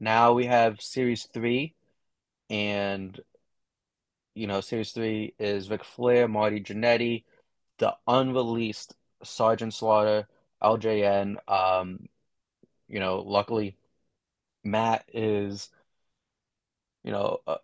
now 0.00 0.32
we 0.32 0.46
have 0.46 0.80
Series 0.80 1.28
3 1.34 1.75
and 2.50 3.20
you 4.36 4.46
know, 4.46 4.60
Series 4.60 4.92
3 4.92 5.34
is 5.38 5.70
Ric 5.70 5.82
Flair, 5.82 6.28
Marty 6.28 6.60
Jannetty, 6.60 7.24
the 7.78 7.96
unreleased 8.06 8.94
Sergeant 9.24 9.72
Slaughter, 9.72 10.28
LJN. 10.62 11.36
Um, 11.48 12.08
you 12.86 13.00
know, 13.00 13.20
luckily 13.20 13.76
Matt 14.62 15.04
is, 15.12 15.70
you 17.02 17.12
know, 17.12 17.38
a, 17.46 17.56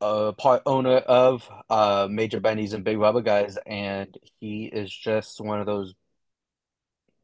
a 0.00 0.32
part 0.32 0.62
owner 0.64 0.96
of 0.96 1.48
uh 1.68 2.08
Major 2.10 2.40
Bendies 2.40 2.72
and 2.72 2.84
Big 2.84 2.98
Rubber 2.98 3.20
Guys, 3.20 3.58
and 3.66 4.16
he 4.40 4.64
is 4.64 4.90
just 4.90 5.40
one 5.40 5.60
of 5.60 5.66
those 5.66 5.94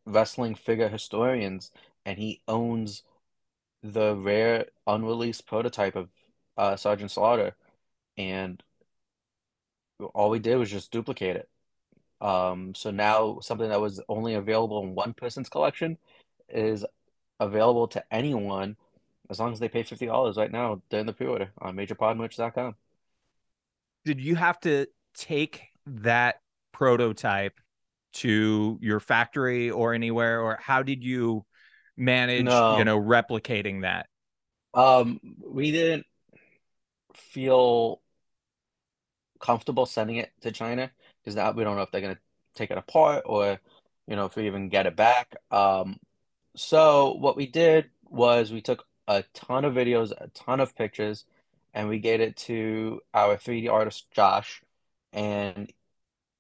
wrestling 0.05 0.55
figure 0.55 0.89
historians, 0.89 1.71
and 2.05 2.19
he 2.19 2.43
owns 2.47 3.03
the 3.83 4.15
rare 4.17 4.67
unreleased 4.87 5.47
prototype 5.47 5.97
of 5.97 6.09
uh 6.57 6.77
Sergeant 6.77 7.11
Slaughter, 7.11 7.55
and 8.17 8.63
all 10.15 10.31
we 10.31 10.39
did 10.39 10.57
was 10.57 10.71
just 10.71 10.91
duplicate 10.91 11.37
it. 11.37 11.49
Um, 12.21 12.75
so 12.75 12.91
now 12.91 13.39
something 13.41 13.69
that 13.69 13.81
was 13.81 14.01
only 14.09 14.35
available 14.35 14.83
in 14.83 14.95
one 14.95 15.13
person's 15.15 15.49
collection 15.49 15.99
is 16.49 16.85
available 17.41 17.89
to 17.89 18.05
anyone 18.11 18.77
as 19.31 19.41
long 19.41 19.53
as 19.53 19.59
they 19.59 19.69
pay 19.69 19.83
$50 19.83 20.37
right 20.37 20.53
now 20.53 20.83
during 20.91 21.07
the 21.07 21.13
pre-order 21.13 21.51
on 21.59 21.77
majorpodmerch.com. 21.77 22.77
Did 24.05 24.21
you 24.21 24.37
have 24.37 24.61
to 24.61 24.87
take 25.15 25.63
that 25.87 26.41
prototype 26.73 27.59
to 28.15 28.79
your 28.81 29.01
factory 29.01 29.71
or 29.71 29.95
anywhere, 29.95 30.41
or 30.41 30.59
how 30.63 30.83
did 30.83 31.03
you 31.03 31.45
manage, 31.97 32.45
No. 32.45 32.79
you 32.79 32.85
know, 32.85 33.01
replicating 33.01 33.83
that? 33.83 34.07
Um, 34.73 35.21
we 35.45 35.73
didn't 35.73 36.07
feel 37.17 38.01
comfortable 39.41 39.87
sending 39.87 40.17
it 40.17 40.33
to 40.41 40.53
China 40.53 40.91
because 41.23 41.37
now 41.37 41.51
we 41.53 41.65
don't 41.65 41.77
know 41.77 41.83
if 41.83 41.91
they're 41.91 42.01
gonna 42.01 42.19
take 42.55 42.71
it 42.71 42.79
apart 42.79 43.25
or, 43.27 43.61
you 44.07 44.17
know, 44.17 44.27
if 44.27 44.37
we 44.37 44.47
even 44.47 44.69
get 44.69 44.87
it 44.87 44.97
back. 44.97 45.37
Um, 45.51 45.99
so 46.57 47.15
what 47.15 47.37
we 47.37 47.47
did 47.47 47.91
was 48.09 48.53
we 48.53 48.61
took 48.61 48.87
a 49.09 49.25
ton 49.35 49.65
of 49.65 49.75
videos, 49.75 50.13
a 50.13 50.29
ton 50.29 50.61
of 50.61 50.77
pictures, 50.77 51.25
and 51.75 51.89
we 51.89 51.99
gave 51.99 52.21
it 52.21 52.37
to 52.37 53.01
our 53.13 53.37
3D 53.37 53.71
artist 53.71 54.11
Josh, 54.13 54.63
and 55.13 55.73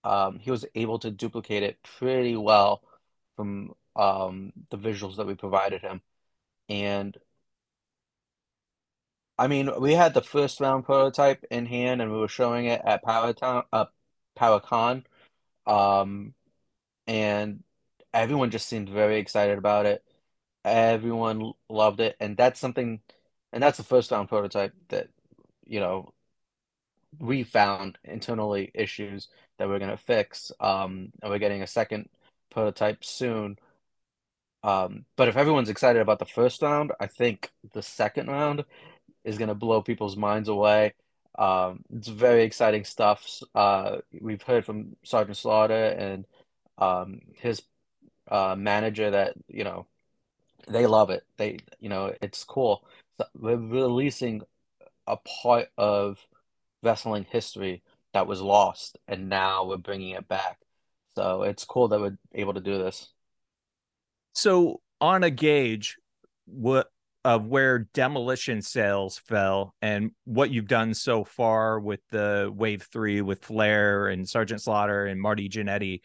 um, 0.05 0.39
he 0.39 0.51
was 0.51 0.65
able 0.75 0.99
to 1.01 1.11
duplicate 1.11 1.63
it 1.63 1.83
pretty 1.83 2.37
well 2.37 2.83
from 3.37 3.75
um, 3.97 4.53
the 4.71 4.79
visuals 4.79 5.17
that 5.17 5.27
we 5.27 5.35
provided 5.35 5.83
him. 5.83 6.01
And 6.69 7.17
I 9.39 9.49
mean, 9.49 9.71
we 9.81 9.95
had 9.95 10.15
the 10.15 10.23
first 10.23 10.61
round 10.61 10.85
prototype 10.85 11.45
in 11.51 11.67
hand, 11.67 12.01
and 12.03 12.13
we 12.13 12.19
were 12.19 12.29
showing 12.29 12.67
it 12.67 12.81
at 12.85 13.05
Powertown, 13.05 13.65
uh, 13.73 13.87
PowerCon, 14.39 15.05
um, 15.67 16.35
and 17.07 17.65
everyone 18.13 18.51
just 18.51 18.69
seemed 18.69 18.89
very 18.89 19.19
excited 19.19 19.59
about 19.59 19.87
it. 19.87 20.05
Everyone 20.65 21.53
loved 21.69 22.01
it, 22.01 22.17
and 22.21 22.37
that's 22.37 22.61
something, 22.61 23.01
and 23.53 23.63
that's 23.63 23.79
the 23.79 23.85
first 23.85 24.11
round 24.13 24.29
prototype 24.29 24.73
that, 24.89 25.09
you 25.67 25.81
know, 25.81 26.13
we 27.19 27.43
found 27.45 27.99
internally 28.05 28.71
issues 28.75 29.29
that 29.59 29.69
we're 29.69 29.79
gonna 29.79 29.97
fix. 29.97 30.53
Um, 30.61 31.13
and 31.23 31.31
we're 31.31 31.39
getting 31.39 31.63
a 31.63 31.67
second 31.67 32.09
prototype 32.51 33.05
soon. 33.05 33.59
Um, 34.63 35.05
but 35.17 35.29
if 35.29 35.37
everyone's 35.37 35.69
excited 35.69 36.01
about 36.01 36.19
the 36.19 36.25
first 36.25 36.63
round, 36.63 36.93
I 36.99 37.07
think 37.07 37.53
the 37.73 37.83
second 37.83 38.29
round 38.29 38.65
is 39.25 39.39
going 39.39 39.49
to 39.49 39.55
blow 39.55 39.83
people's 39.83 40.17
minds 40.17 40.49
away. 40.49 40.95
Um, 41.37 41.85
it's 41.95 42.09
very 42.09 42.45
exciting 42.45 42.85
stuff. 42.85 43.43
Uh, 43.55 43.99
we've 44.21 44.43
heard 44.43 44.65
from 44.65 44.97
Sergeant 45.03 45.37
Slaughter 45.37 45.85
and 45.87 46.27
um, 46.79 47.21
his 47.35 47.63
uh, 48.31 48.55
manager 48.57 49.11
that, 49.11 49.35
you 49.49 49.65
know, 49.65 49.87
they 50.69 50.87
love 50.87 51.11
it. 51.11 51.25
They, 51.37 51.59
you 51.81 51.89
know, 51.89 52.15
it's 52.23 52.45
cool. 52.45 52.85
We're 53.37 53.57
releasing 53.57 54.43
a 55.07 55.17
part 55.17 55.69
of 55.77 56.19
wrestling 56.83 57.27
history 57.29 57.83
that 58.13 58.27
was 58.27 58.41
lost, 58.41 58.99
and 59.09 59.29
now 59.29 59.65
we're 59.65 59.77
bringing 59.77 60.11
it 60.11 60.29
back. 60.29 60.59
So 61.17 61.43
it's 61.43 61.65
cool 61.65 61.89
that 61.89 62.01
we're 62.01 62.19
able 62.35 62.55
to 62.55 62.61
do 62.61 62.79
this. 62.79 63.09
So 64.35 64.81
on 65.01 65.23
a 65.23 65.31
gauge, 65.31 65.97
what 66.47 66.91
of 67.25 67.47
where 67.47 67.79
demolition 67.79 68.61
sales 68.61 69.19
fell 69.19 69.75
and 69.81 70.11
what 70.25 70.51
you've 70.51 70.69
done 70.69 70.93
so 70.93 71.25
far 71.25 71.81
with 71.81 72.01
the 72.11 72.53
wave 72.55 72.87
three 72.93 73.23
with 73.23 73.45
Flair 73.45 74.09
and 74.09 74.29
Sergeant 74.29 74.61
Slaughter 74.61 75.07
and 75.07 75.21
Marty 75.21 75.49
Jannetty, 75.49 76.03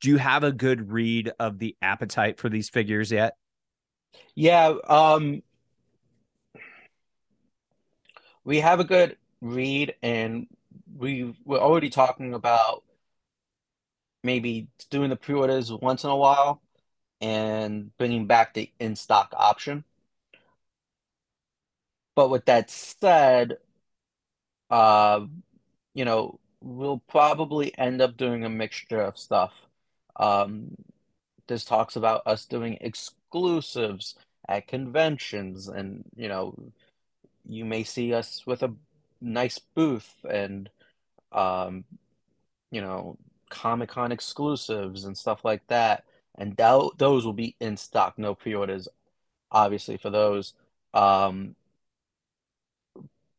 do 0.00 0.08
you 0.08 0.16
have 0.16 0.44
a 0.44 0.52
good 0.52 0.90
read 0.90 1.32
of 1.38 1.58
the 1.58 1.76
appetite 1.82 2.38
for 2.38 2.48
these 2.48 2.70
figures 2.70 3.12
yet? 3.12 3.36
Yeah, 4.34 4.74
um, 4.88 5.42
we 8.44 8.60
have 8.60 8.80
a 8.80 8.84
good 8.84 9.16
read, 9.40 9.94
and 10.02 10.46
we 10.96 11.34
we're 11.44 11.58
already 11.58 11.90
talking 11.90 12.34
about 12.34 12.82
maybe 14.24 14.68
doing 14.90 15.10
the 15.10 15.16
pre-orders 15.16 15.72
once 15.72 16.04
in 16.04 16.10
a 16.10 16.16
while 16.16 16.62
and 17.20 17.96
bringing 17.98 18.26
back 18.26 18.54
the 18.54 18.70
in-stock 18.80 19.32
option. 19.36 19.84
But 22.14 22.30
with 22.30 22.44
that 22.46 22.70
said, 22.70 23.58
uh, 24.70 25.26
you 25.94 26.04
know, 26.04 26.38
we'll 26.60 27.02
probably 27.08 27.76
end 27.78 28.00
up 28.00 28.16
doing 28.16 28.44
a 28.44 28.50
mixture 28.50 29.00
of 29.00 29.18
stuff. 29.18 29.54
Um, 30.16 30.76
there's 31.46 31.64
talks 31.64 31.96
about 31.96 32.26
us 32.26 32.46
doing 32.46 32.78
exclusives 32.80 34.14
at 34.48 34.66
conventions, 34.68 35.68
and 35.68 36.04
you 36.16 36.28
know, 36.28 36.54
you 37.46 37.64
may 37.64 37.84
see 37.84 38.14
us 38.14 38.46
with 38.46 38.62
a 38.62 38.74
nice 39.20 39.58
booth 39.58 40.14
and 40.28 40.70
um, 41.32 41.84
you 42.70 42.80
know, 42.80 43.16
Comic-Con 43.50 44.12
exclusives 44.12 45.04
and 45.04 45.16
stuff 45.16 45.44
like 45.44 45.66
that. 45.68 46.04
And 46.36 46.56
th 46.56 46.92
those 46.98 47.24
will 47.24 47.34
be 47.34 47.56
in 47.60 47.76
stock, 47.76 48.18
no 48.18 48.34
pre-orders, 48.34 48.88
obviously, 49.50 49.98
for 49.98 50.10
those. 50.10 50.54
Um, 50.94 51.56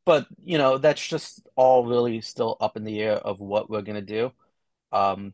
but 0.05 0.27
you 0.43 0.57
know, 0.57 0.77
that's 0.77 1.05
just 1.05 1.47
all 1.55 1.85
really 1.85 2.21
still 2.21 2.57
up 2.59 2.77
in 2.77 2.83
the 2.83 3.01
air 3.01 3.15
of 3.17 3.39
what 3.39 3.69
we're 3.69 3.81
gonna 3.81 4.01
do. 4.01 4.31
Um, 4.91 5.33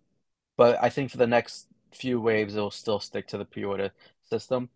but 0.58 0.80
I 0.84 0.90
think 0.90 1.12
for 1.12 1.18
the 1.18 1.28
next 1.28 1.68
few 1.94 2.22
waves, 2.22 2.56
it'll 2.56 2.72
still 2.72 3.00
stick 3.00 3.28
to 3.30 3.38
the 3.40 3.46
pre-order 3.46 3.92
system. 4.30 4.70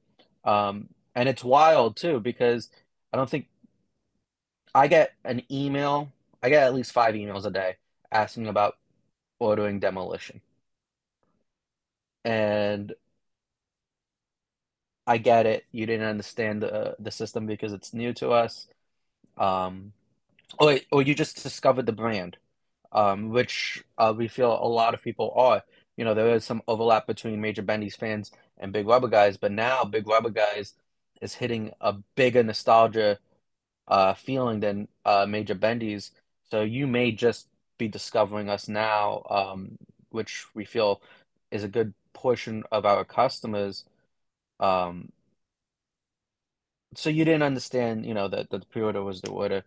Um, 0.46 0.90
and 1.16 1.30
it's 1.30 1.44
wild 1.44 1.98
too 1.98 2.20
because 2.22 2.70
I 3.14 3.18
don't 3.18 3.30
think 3.30 3.48
I 4.76 4.88
get 4.88 5.14
an 5.24 5.42
email. 5.52 6.12
I 6.44 6.50
get 6.50 6.64
at 6.64 6.74
least 6.76 6.92
five 6.92 7.16
emails 7.16 7.46
a 7.46 7.52
day 7.52 7.78
asking 8.12 8.48
about 8.48 8.78
ordering 9.40 9.80
Demolition, 9.80 10.42
and 12.26 12.94
I 15.08 15.18
get 15.18 15.46
it. 15.46 15.66
You 15.72 15.86
didn't 15.86 16.08
understand 16.08 16.62
the 16.64 16.96
the 17.00 17.12
system 17.12 17.46
because 17.46 17.74
it's 17.74 17.94
new 17.94 18.14
to 18.16 18.32
us. 18.32 18.68
Um, 19.38 19.94
or 20.60 20.80
or 20.92 21.02
you 21.02 21.16
just 21.16 21.42
discovered 21.42 21.86
the 21.86 21.92
brand, 21.92 22.38
um, 22.92 23.30
which 23.30 23.84
uh, 23.98 24.14
we 24.16 24.28
feel 24.28 24.52
a 24.52 24.68
lot 24.68 24.94
of 24.94 25.04
people 25.04 25.34
are. 25.36 25.64
You 25.98 26.06
know, 26.06 26.14
there 26.14 26.34
is 26.36 26.44
some 26.44 26.62
overlap 26.68 27.08
between 27.08 27.42
Major 27.42 27.64
Bendies 27.64 27.96
fans 27.96 28.32
and 28.58 28.74
Big 28.74 28.88
Rubber 28.88 29.08
Guys, 29.08 29.38
but 29.38 29.52
now 29.52 29.84
Big 29.84 30.08
Rubber 30.08 30.30
Guys 30.30 30.74
is 31.22 31.36
hitting 31.36 31.72
a 31.82 31.94
bigger 32.16 32.44
nostalgia 32.44 33.20
uh, 33.88 34.14
feeling 34.14 34.60
than 34.60 34.88
uh, 35.06 35.26
Major 35.28 35.56
Bendies. 35.56 36.12
So 36.50 36.62
you 36.62 36.88
may 36.88 37.12
just 37.12 37.48
be 37.78 37.88
discovering 37.88 38.50
us 38.50 38.68
now, 38.68 39.24
um, 39.30 39.78
which 40.10 40.46
we 40.54 40.66
feel 40.66 41.02
is 41.52 41.64
a 41.64 41.68
good 41.68 41.94
portion 42.14 42.64
of 42.72 42.86
our 42.86 43.04
customers. 43.04 43.86
Um, 44.60 45.12
so 46.96 47.10
you 47.10 47.26
didn't 47.26 47.44
understand, 47.44 48.06
you 48.06 48.14
know, 48.14 48.28
that, 48.28 48.50
the 48.50 48.60
pre-order 48.60 49.04
was 49.04 49.22
the 49.22 49.30
order. 49.32 49.64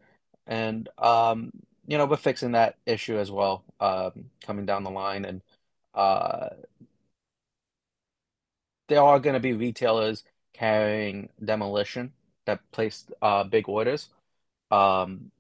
And 0.47 0.89
um, 0.99 1.53
you 1.87 1.99
know, 1.99 2.07
we're 2.07 2.17
fixing 2.17 2.53
that 2.53 2.77
issue 2.87 3.19
as 3.19 3.31
well, 3.31 3.65
um, 3.81 4.31
coming 4.45 4.67
down 4.67 4.85
the 4.85 4.91
line. 4.91 5.25
And 5.25 5.43
uh, 5.95 6.49
there 8.89 9.03
are 9.03 9.21
going 9.21 9.35
to 9.35 9.41
be 9.41 9.53
retailers 9.53 10.25
carrying 10.53 11.29
demolition 11.45 12.13
that 12.47 12.61
placed 12.73 13.13
uh, 13.23 13.45
big 13.45 13.69
orders. 13.69 14.09
Um, 14.71 15.31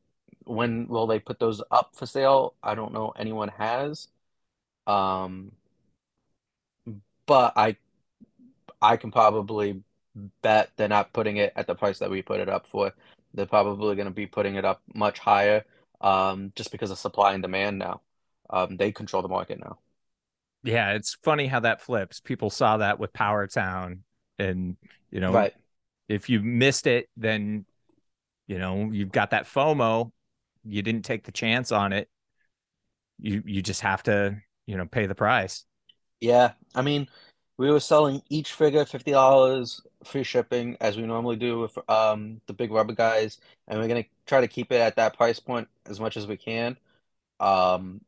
when 0.45 0.87
will 0.88 1.07
they 1.07 1.19
put 1.19 1.40
those 1.40 1.62
up 1.71 1.97
for 1.97 2.07
sale? 2.07 2.55
I 2.62 2.75
don't 2.75 2.93
know 2.93 3.12
anyone 3.16 3.49
has. 3.59 4.09
Um, 4.87 5.52
but 7.26 7.52
I 7.57 7.76
I 8.81 8.97
can 8.97 9.11
probably 9.11 9.83
bet 10.42 10.70
they're 10.76 10.88
not 10.88 11.12
putting 11.12 11.37
it 11.38 11.52
at 11.56 11.66
the 11.66 11.75
price 11.75 11.99
that 12.00 12.11
we 12.11 12.23
put 12.23 12.40
it 12.40 12.49
up 12.49 12.66
for. 12.66 12.92
They're 13.35 13.46
probably 13.46 13.96
going 13.96 14.08
to 14.08 14.14
be 14.14 14.26
putting 14.26 14.56
it 14.56 14.64
up 14.64 14.82
much 14.94 15.18
higher, 15.18 15.64
um, 16.00 16.52
just 16.56 16.73
because 16.73 16.90
of 16.90 16.99
supply 16.99 17.35
and 17.35 17.42
demand 17.42 17.78
now. 17.78 18.00
Um, 18.50 18.76
they 18.76 18.92
control 18.92 19.23
the 19.23 19.28
market 19.28 19.58
now. 19.61 19.78
Yeah, 20.62 20.94
it's 20.94 21.14
funny 21.23 21.46
how 21.46 21.61
that 21.61 21.80
flips. 21.80 22.20
People 22.20 22.50
saw 22.50 22.78
that 22.78 22.99
with 22.99 23.12
Power 23.12 23.46
Town, 23.46 24.02
and 24.38 24.76
you 25.11 25.20
know, 25.20 25.32
Right. 25.32 25.54
if 26.08 26.28
you 26.28 26.40
missed 26.40 26.87
it, 26.87 27.08
then 27.16 27.66
you 28.46 28.59
know 28.59 28.90
you've 28.90 29.12
got 29.12 29.31
that 29.31 29.46
FOMO. 29.46 30.11
You 30.64 30.83
didn't 30.83 31.05
take 31.05 31.24
the 31.24 31.33
chance 31.33 31.70
on 31.70 31.92
it. 31.92 32.09
You 33.20 33.42
you 33.46 33.62
just 33.62 33.83
have 33.83 34.02
to 34.05 34.38
you 34.66 34.76
know 34.76 34.87
pay 34.87 35.07
the 35.07 35.14
price. 35.14 35.64
Yeah. 36.20 36.52
I 36.74 36.83
mean, 36.83 37.09
we 37.59 37.70
were 37.70 37.81
selling 37.81 38.22
each 38.29 38.52
figure 38.52 38.85
$50 38.85 39.81
free 40.07 40.25
shipping 40.25 40.77
as 40.81 40.97
we 40.97 41.05
normally 41.05 41.37
do 41.37 41.61
with 41.61 41.79
um 41.88 42.40
the 42.47 42.53
big 42.53 42.71
rubber 42.73 42.95
guys, 42.95 43.38
and 43.69 43.79
we're 43.81 43.88
gonna 43.88 44.05
try 44.27 44.40
to 44.40 44.49
keep 44.49 44.73
it 44.73 44.81
at 44.81 44.97
that 44.97 45.16
price 45.16 45.40
point 45.40 45.69
as 45.87 46.01
much 46.01 46.16
as 46.16 46.27
we 46.27 46.37
can. 46.37 46.77
Um, 47.40 48.01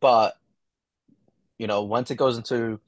but 0.00 0.38
you 1.58 1.66
know, 1.66 1.82
once 1.82 2.10
it 2.10 2.16
goes 2.16 2.36
into 2.38 2.80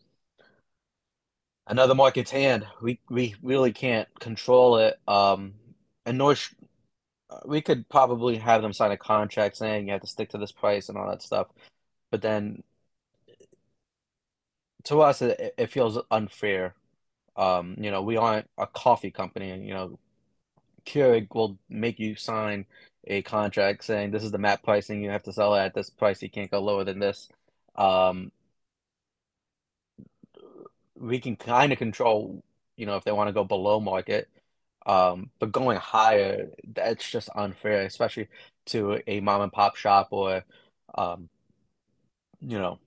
another 1.67 1.95
market's 1.95 2.31
hand, 2.31 2.67
we 2.83 3.01
we 3.09 3.35
really 3.43 3.73
can't 3.73 4.09
control 4.21 4.77
it. 4.79 4.99
Um, 5.09 5.55
and 6.07 6.19
nor 6.19 6.35
sh 6.35 6.55
we 7.47 7.61
could 7.63 7.89
probably 7.89 8.37
have 8.39 8.63
them 8.63 8.73
sign 8.73 8.91
a 8.93 8.97
contract 8.97 9.57
saying 9.57 9.87
you 9.87 9.93
have 9.93 10.01
to 10.03 10.07
stick 10.07 10.31
to 10.31 10.39
this 10.39 10.53
price 10.53 10.89
and 10.89 10.99
all 10.99 11.09
that 11.09 11.23
stuff. 11.23 11.49
But 12.11 12.23
then 12.23 12.63
to 14.85 15.01
us, 15.03 15.23
it, 15.23 15.55
it 15.59 15.71
feels 15.71 15.99
unfair. 16.11 16.75
Um, 17.37 17.77
you 17.79 17.91
know, 17.91 18.03
we 18.03 18.17
aren't 18.17 18.49
a 18.59 18.67
coffee 18.67 19.11
company, 19.11 19.51
and 19.51 19.67
you 19.67 19.75
know, 19.75 19.99
Keurig 20.87 21.35
will 21.35 21.59
make 21.69 21.99
you 21.99 22.17
sign 22.17 22.67
a 23.07 23.23
contract 23.23 23.85
saying 23.85 24.11
this 24.11 24.25
is 24.25 24.31
the 24.33 24.39
map 24.39 24.63
pricing, 24.63 25.03
you 25.03 25.11
have 25.11 25.23
to 25.25 25.33
sell 25.33 25.55
it 25.55 25.61
at 25.61 25.75
this 25.75 25.91
price, 25.91 26.23
you 26.23 26.31
can't 26.31 26.51
go 26.51 26.61
lower 26.61 26.85
than 26.85 26.99
this. 26.99 27.29
Um, 27.77 28.33
we 30.97 31.19
can 31.21 31.37
kind 31.37 31.73
of 31.73 31.79
control, 31.79 32.43
you 32.77 32.87
know, 32.87 32.97
if 32.97 33.05
they 33.05 33.13
want 33.13 33.29
to 33.29 33.33
go 33.33 33.45
below 33.45 33.81
market. 33.81 34.29
Um, 34.87 35.31
but 35.39 35.53
going 35.53 35.77
higher, 35.79 36.49
that's 36.75 37.09
just 37.11 37.29
unfair, 37.35 37.83
especially 37.83 38.29
to 38.67 39.01
a 39.07 39.21
mom 39.21 39.43
and 39.43 39.53
pop 39.53 39.77
shop 39.77 40.09
or, 40.11 40.45
um, 40.95 41.29
you 42.41 42.59
know, 42.59 42.79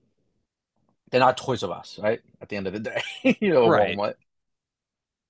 they're 1.10 1.20
not 1.20 1.36
Toys 1.36 1.62
R 1.62 1.70
Us, 1.72 1.98
right? 2.02 2.20
At 2.40 2.48
the 2.48 2.56
end 2.56 2.66
of 2.66 2.72
the 2.72 2.80
day, 2.80 3.02
you 3.40 3.52
know, 3.52 3.70
Right. 3.70 3.72
Walmart. 3.72 4.14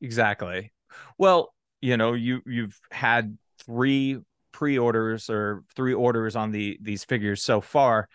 Exactly. 0.05 0.71
Well, 1.17 1.55
you 1.81 1.97
know, 1.97 2.13
you 2.13 2.43
you've 2.45 2.79
had 2.91 3.39
three 3.65 4.19
pre-orders 4.53 5.31
or 5.31 5.65
three 5.75 5.95
orders 5.95 6.37
on 6.37 6.53
the 6.53 6.79
these 6.83 7.05
figures 7.05 7.43
so 7.43 7.63
far. 7.63 8.09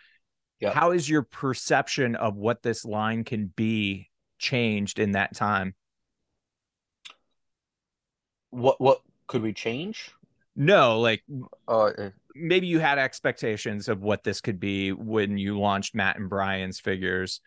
Yep. 0.59 0.73
How 0.73 0.91
is 0.91 1.09
your 1.09 1.23
perception 1.23 2.15
of 2.15 2.35
what 2.35 2.61
this 2.61 2.85
line 2.85 3.23
can 3.23 3.47
be 3.47 4.09
changed 4.37 4.99
in 4.99 5.13
that 5.13 5.35
time? 5.35 5.73
What 8.51 8.79
what 8.79 9.01
could 9.25 9.41
we 9.41 9.51
change? 9.51 10.11
No, 10.55 10.99
like 10.99 11.23
Uh, 11.67 12.11
maybe 12.35 12.67
you 12.67 12.77
had 12.77 12.99
expectations 12.99 13.89
of 13.89 14.01
what 14.01 14.23
this 14.23 14.41
could 14.41 14.59
be 14.59 14.91
when 14.91 15.39
you 15.39 15.59
launched 15.59 15.95
Matt 15.95 16.17
and 16.17 16.29
Brian's 16.29 16.79
figures, 16.79 17.41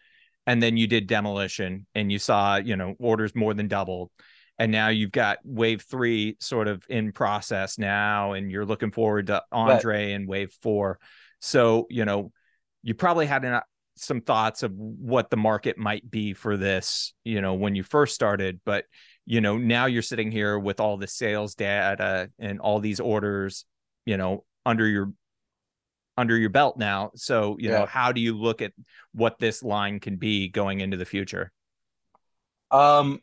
and 0.48 0.60
then 0.60 0.76
you 0.76 0.88
did 0.88 1.06
demolition 1.06 1.86
and 1.94 2.10
you 2.10 2.18
saw, 2.18 2.56
you 2.56 2.74
know, 2.74 2.96
orders 2.98 3.36
more 3.36 3.54
than 3.54 3.68
doubled. 3.68 4.10
And 4.58 4.70
now 4.70 4.88
you've 4.88 5.12
got 5.12 5.38
wave 5.44 5.82
three 5.82 6.36
sort 6.38 6.68
of 6.68 6.84
in 6.88 7.12
process 7.12 7.78
now, 7.78 8.32
and 8.32 8.50
you're 8.50 8.66
looking 8.66 8.92
forward 8.92 9.28
to 9.28 9.42
Andre 9.50 10.12
and 10.12 10.28
wave 10.28 10.52
four. 10.62 10.98
So, 11.40 11.86
you 11.90 12.04
know, 12.04 12.32
you 12.82 12.94
probably 12.94 13.26
had 13.26 13.44
an, 13.44 13.60
some 13.96 14.20
thoughts 14.20 14.62
of 14.62 14.72
what 14.74 15.30
the 15.30 15.36
market 15.36 15.78
might 15.78 16.08
be 16.08 16.34
for 16.34 16.56
this, 16.56 17.14
you 17.24 17.40
know, 17.40 17.54
when 17.54 17.74
you 17.74 17.82
first 17.82 18.14
started, 18.14 18.60
but 18.64 18.84
you 19.24 19.40
know, 19.40 19.56
now 19.56 19.86
you're 19.86 20.02
sitting 20.02 20.30
here 20.32 20.58
with 20.58 20.80
all 20.80 20.96
the 20.96 21.06
sales 21.06 21.54
data 21.54 22.28
and 22.38 22.60
all 22.60 22.80
these 22.80 23.00
orders, 23.00 23.64
you 24.04 24.16
know, 24.16 24.44
under 24.66 24.86
your 24.86 25.12
under 26.16 26.36
your 26.36 26.50
belt 26.50 26.76
now. 26.76 27.10
So, 27.14 27.56
you 27.58 27.70
know, 27.70 27.86
how 27.86 28.12
do 28.12 28.20
you 28.20 28.36
look 28.36 28.62
at 28.62 28.72
what 29.12 29.38
this 29.38 29.62
line 29.62 30.00
can 30.00 30.16
be 30.16 30.48
going 30.48 30.80
into 30.80 30.96
the 30.96 31.04
future? 31.04 31.52
um, 32.72 33.20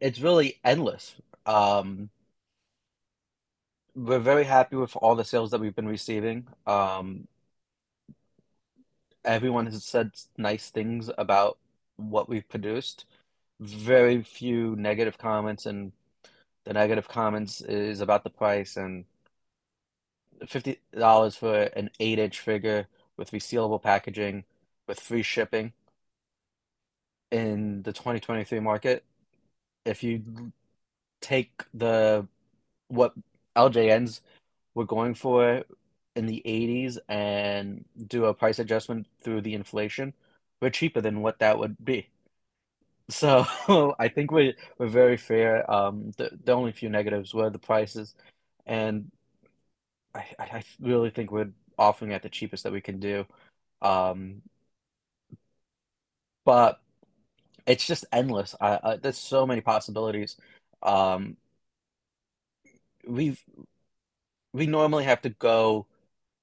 it's 0.00 0.20
really 0.20 0.58
endless. 0.64 1.14
Um, 1.46 2.10
we're 3.94 4.18
very 4.18 4.44
happy 4.44 4.76
with 4.76 4.96
all 4.96 5.16
the 5.16 5.24
sales 5.24 5.50
that 5.50 5.60
we've 5.60 5.74
been 5.74 5.88
receiving. 5.88 6.46
Um, 6.66 7.26
everyone 9.24 9.66
has 9.66 9.84
said 9.84 10.12
nice 10.36 10.70
things 10.70 11.10
about 11.18 11.58
what 11.96 12.28
we've 12.28 12.48
produced. 12.48 13.04
Very 13.60 14.22
few 14.22 14.76
negative 14.76 15.18
comments, 15.18 15.66
and 15.66 15.92
the 16.64 16.72
negative 16.72 17.08
comments 17.08 17.60
is 17.60 18.00
about 18.00 18.24
the 18.24 18.30
price 18.30 18.76
and 18.76 19.04
$50 20.40 21.36
for 21.36 21.62
an 21.74 21.90
8-inch 22.00 22.38
figure 22.40 22.86
with 23.16 23.32
resealable 23.32 23.82
packaging 23.82 24.44
with 24.86 25.00
free 25.00 25.22
shipping 25.22 25.72
in 27.30 27.82
the 27.82 27.92
2023 27.92 28.60
market. 28.60 29.04
If 29.84 30.02
you 30.02 30.52
take 31.20 31.64
the 31.74 32.26
what 32.88 33.14
LJNs 33.56 34.20
were 34.74 34.86
going 34.86 35.14
for 35.14 35.64
in 36.16 36.26
the 36.26 36.42
80s 36.44 36.98
and 37.08 37.84
do 38.08 38.26
a 38.26 38.34
price 38.34 38.58
adjustment 38.58 39.06
through 39.22 39.42
the 39.42 39.54
inflation, 39.54 40.14
we're 40.60 40.70
cheaper 40.70 41.00
than 41.00 41.22
what 41.22 41.38
that 41.40 41.58
would 41.58 41.84
be. 41.84 42.08
So 43.10 43.46
I 43.98 44.08
think 44.08 44.30
we 44.30 44.54
we're 44.78 44.88
very 44.88 45.16
fair. 45.16 45.70
Um, 45.70 46.12
the 46.16 46.30
the 46.44 46.52
only 46.52 46.72
few 46.72 46.88
negatives 46.90 47.34
were 47.34 47.50
the 47.50 47.58
prices, 47.58 48.14
and 48.66 49.10
I, 50.14 50.26
I 50.38 50.62
really 50.80 51.10
think 51.10 51.30
we're 51.30 51.50
offering 51.78 52.12
at 52.12 52.22
the 52.22 52.28
cheapest 52.28 52.64
that 52.64 52.72
we 52.72 52.80
can 52.80 53.00
do. 53.00 53.26
Um, 53.82 54.42
but 56.44 56.80
it's 57.68 57.86
just 57.86 58.06
endless. 58.12 58.56
I, 58.60 58.80
I, 58.82 58.96
there's 58.96 59.18
so 59.18 59.46
many 59.46 59.60
possibilities. 59.60 60.36
Um, 60.82 61.36
we've 63.06 63.42
we 64.52 64.66
normally 64.66 65.04
have 65.04 65.22
to 65.22 65.30
go 65.30 65.86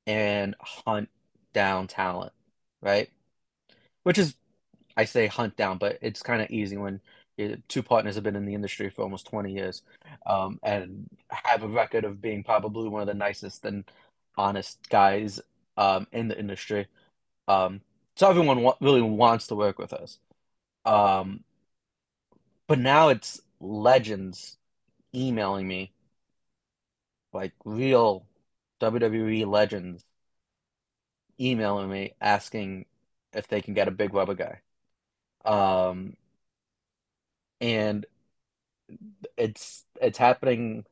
and 0.07 0.55
hunt 0.61 1.09
down 1.53 1.87
talent, 1.87 2.33
right? 2.81 3.09
Which 4.03 4.17
is 4.19 4.35
I 4.97 5.05
say 5.05 5.27
hunt 5.27 5.57
down, 5.57 5.77
but 5.79 5.97
it's 6.01 6.21
kind 6.21 6.41
of 6.41 6.49
easy 6.51 6.77
when 6.77 7.01
two 7.67 7.83
partners 7.83 8.15
have 8.15 8.23
been 8.23 8.35
in 8.35 8.45
the 8.45 8.53
industry 8.53 8.89
for 8.89 9.01
almost 9.01 9.27
20 9.27 9.51
years, 9.51 9.81
um, 10.25 10.59
and 10.63 11.09
have 11.29 11.63
a 11.63 11.67
record 11.67 12.05
of 12.05 12.21
being 12.21 12.43
probably 12.43 12.87
one 12.87 13.01
of 13.01 13.07
the 13.07 13.13
nicest 13.13 13.65
and 13.65 13.83
honest 14.37 14.79
guys 14.89 15.41
um, 15.77 16.07
in 16.11 16.27
the 16.29 16.39
industry. 16.39 16.87
Um, 17.47 17.81
so 18.15 18.29
everyone 18.29 18.61
wa 18.63 18.75
really 18.81 19.01
wants 19.01 19.47
to 19.47 19.55
work 19.55 19.79
with 19.79 19.93
us. 19.93 20.19
Um, 20.85 21.43
but 22.67 22.79
now 22.79 23.09
it's 23.09 23.41
legends 23.59 24.57
emailing 25.15 25.67
me, 25.67 25.93
like 27.33 27.53
real 27.65 28.25
WWE 28.79 29.45
legends 29.45 30.03
emailing 31.39 31.89
me 31.89 32.13
asking 32.21 32.85
if 33.33 33.47
they 33.47 33.61
can 33.61 33.73
get 33.73 33.87
a 33.87 33.91
big 33.91 34.13
rubber 34.13 34.35
guy. 34.35 34.61
Um, 35.45 36.15
and 37.61 38.05
it's 39.37 39.85
it's 40.01 40.17
happening. 40.17 40.85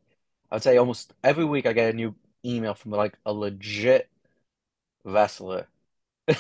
I 0.52 0.56
would 0.58 0.64
say 0.64 0.78
almost 0.78 1.14
every 1.24 1.46
week 1.46 1.66
I 1.66 1.74
get 1.74 1.94
a 1.94 1.98
new 1.98 2.16
email 2.46 2.76
from 2.76 2.92
like 2.94 3.18
a 3.26 3.34
legit 3.34 4.10
wrestler. 5.04 5.68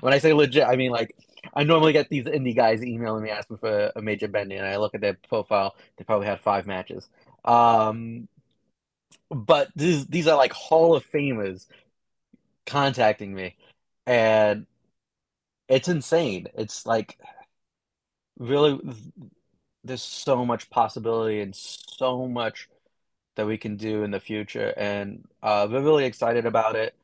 When 0.00 0.12
I 0.12 0.18
say 0.18 0.32
legit, 0.32 0.64
I 0.64 0.76
mean 0.76 0.90
like 0.90 1.14
I 1.54 1.64
normally 1.64 1.92
get 1.92 2.08
these 2.08 2.24
indie 2.26 2.56
guys 2.56 2.82
emailing 2.82 3.24
me 3.24 3.30
asking 3.30 3.58
for 3.58 3.92
a 3.94 4.02
major 4.02 4.28
bending, 4.28 4.58
and 4.58 4.66
I 4.66 4.76
look 4.76 4.94
at 4.94 5.00
their 5.00 5.14
profile, 5.28 5.74
they 5.96 6.04
probably 6.04 6.26
had 6.26 6.40
five 6.40 6.66
matches. 6.66 7.08
Um, 7.44 8.28
but 9.30 9.68
these 9.76 10.06
these 10.06 10.26
are 10.26 10.36
like 10.36 10.52
Hall 10.52 10.94
of 10.94 11.04
Famers 11.10 11.66
contacting 12.66 13.34
me, 13.34 13.56
and 14.06 14.66
it's 15.68 15.88
insane. 15.88 16.48
It's 16.54 16.86
like 16.86 17.18
really, 18.38 18.80
there's 19.84 20.02
so 20.02 20.44
much 20.44 20.70
possibility 20.70 21.40
and 21.40 21.54
so 21.54 22.26
much 22.28 22.68
that 23.36 23.46
we 23.46 23.58
can 23.58 23.76
do 23.76 24.02
in 24.02 24.10
the 24.10 24.20
future, 24.20 24.74
and 24.76 25.26
uh, 25.42 25.66
we're 25.70 25.82
really 25.82 26.04
excited 26.04 26.46
about 26.46 26.76
it. 26.76 26.94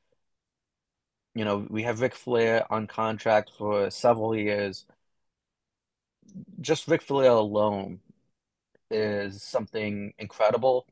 You 1.34 1.44
know, 1.44 1.66
we 1.68 1.82
have 1.82 2.00
Ric 2.00 2.14
Flair 2.14 2.70
on 2.72 2.86
contract 2.86 3.50
for 3.50 3.90
several 3.90 4.36
years. 4.36 4.86
Just 6.60 6.88
Ric 6.88 7.02
Flair 7.02 7.30
alone 7.30 8.00
is 8.90 9.42
something 9.42 10.14
incredible, 10.18 10.86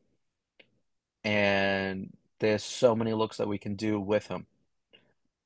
and 1.24 2.16
there's 2.40 2.64
so 2.64 2.94
many 2.94 3.12
looks 3.12 3.36
that 3.36 3.48
we 3.48 3.58
can 3.58 3.74
do 3.74 4.00
with 4.00 4.26
him. 4.28 4.46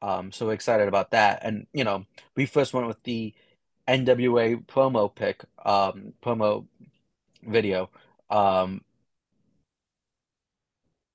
Um, 0.03 0.31
so 0.33 0.51
excited 0.51 0.89
about 0.89 1.11
that. 1.13 1.41
And 1.43 1.67
you 1.73 1.85
know, 1.85 2.05
we 2.37 2.47
first 2.47 2.75
went 2.75 2.87
with 2.87 3.03
the 3.03 3.35
NWA 3.89 4.57
promo 4.57 5.13
pick, 5.15 5.45
um, 5.65 6.13
promo 6.23 6.67
video. 7.45 7.91
Um, 8.31 8.83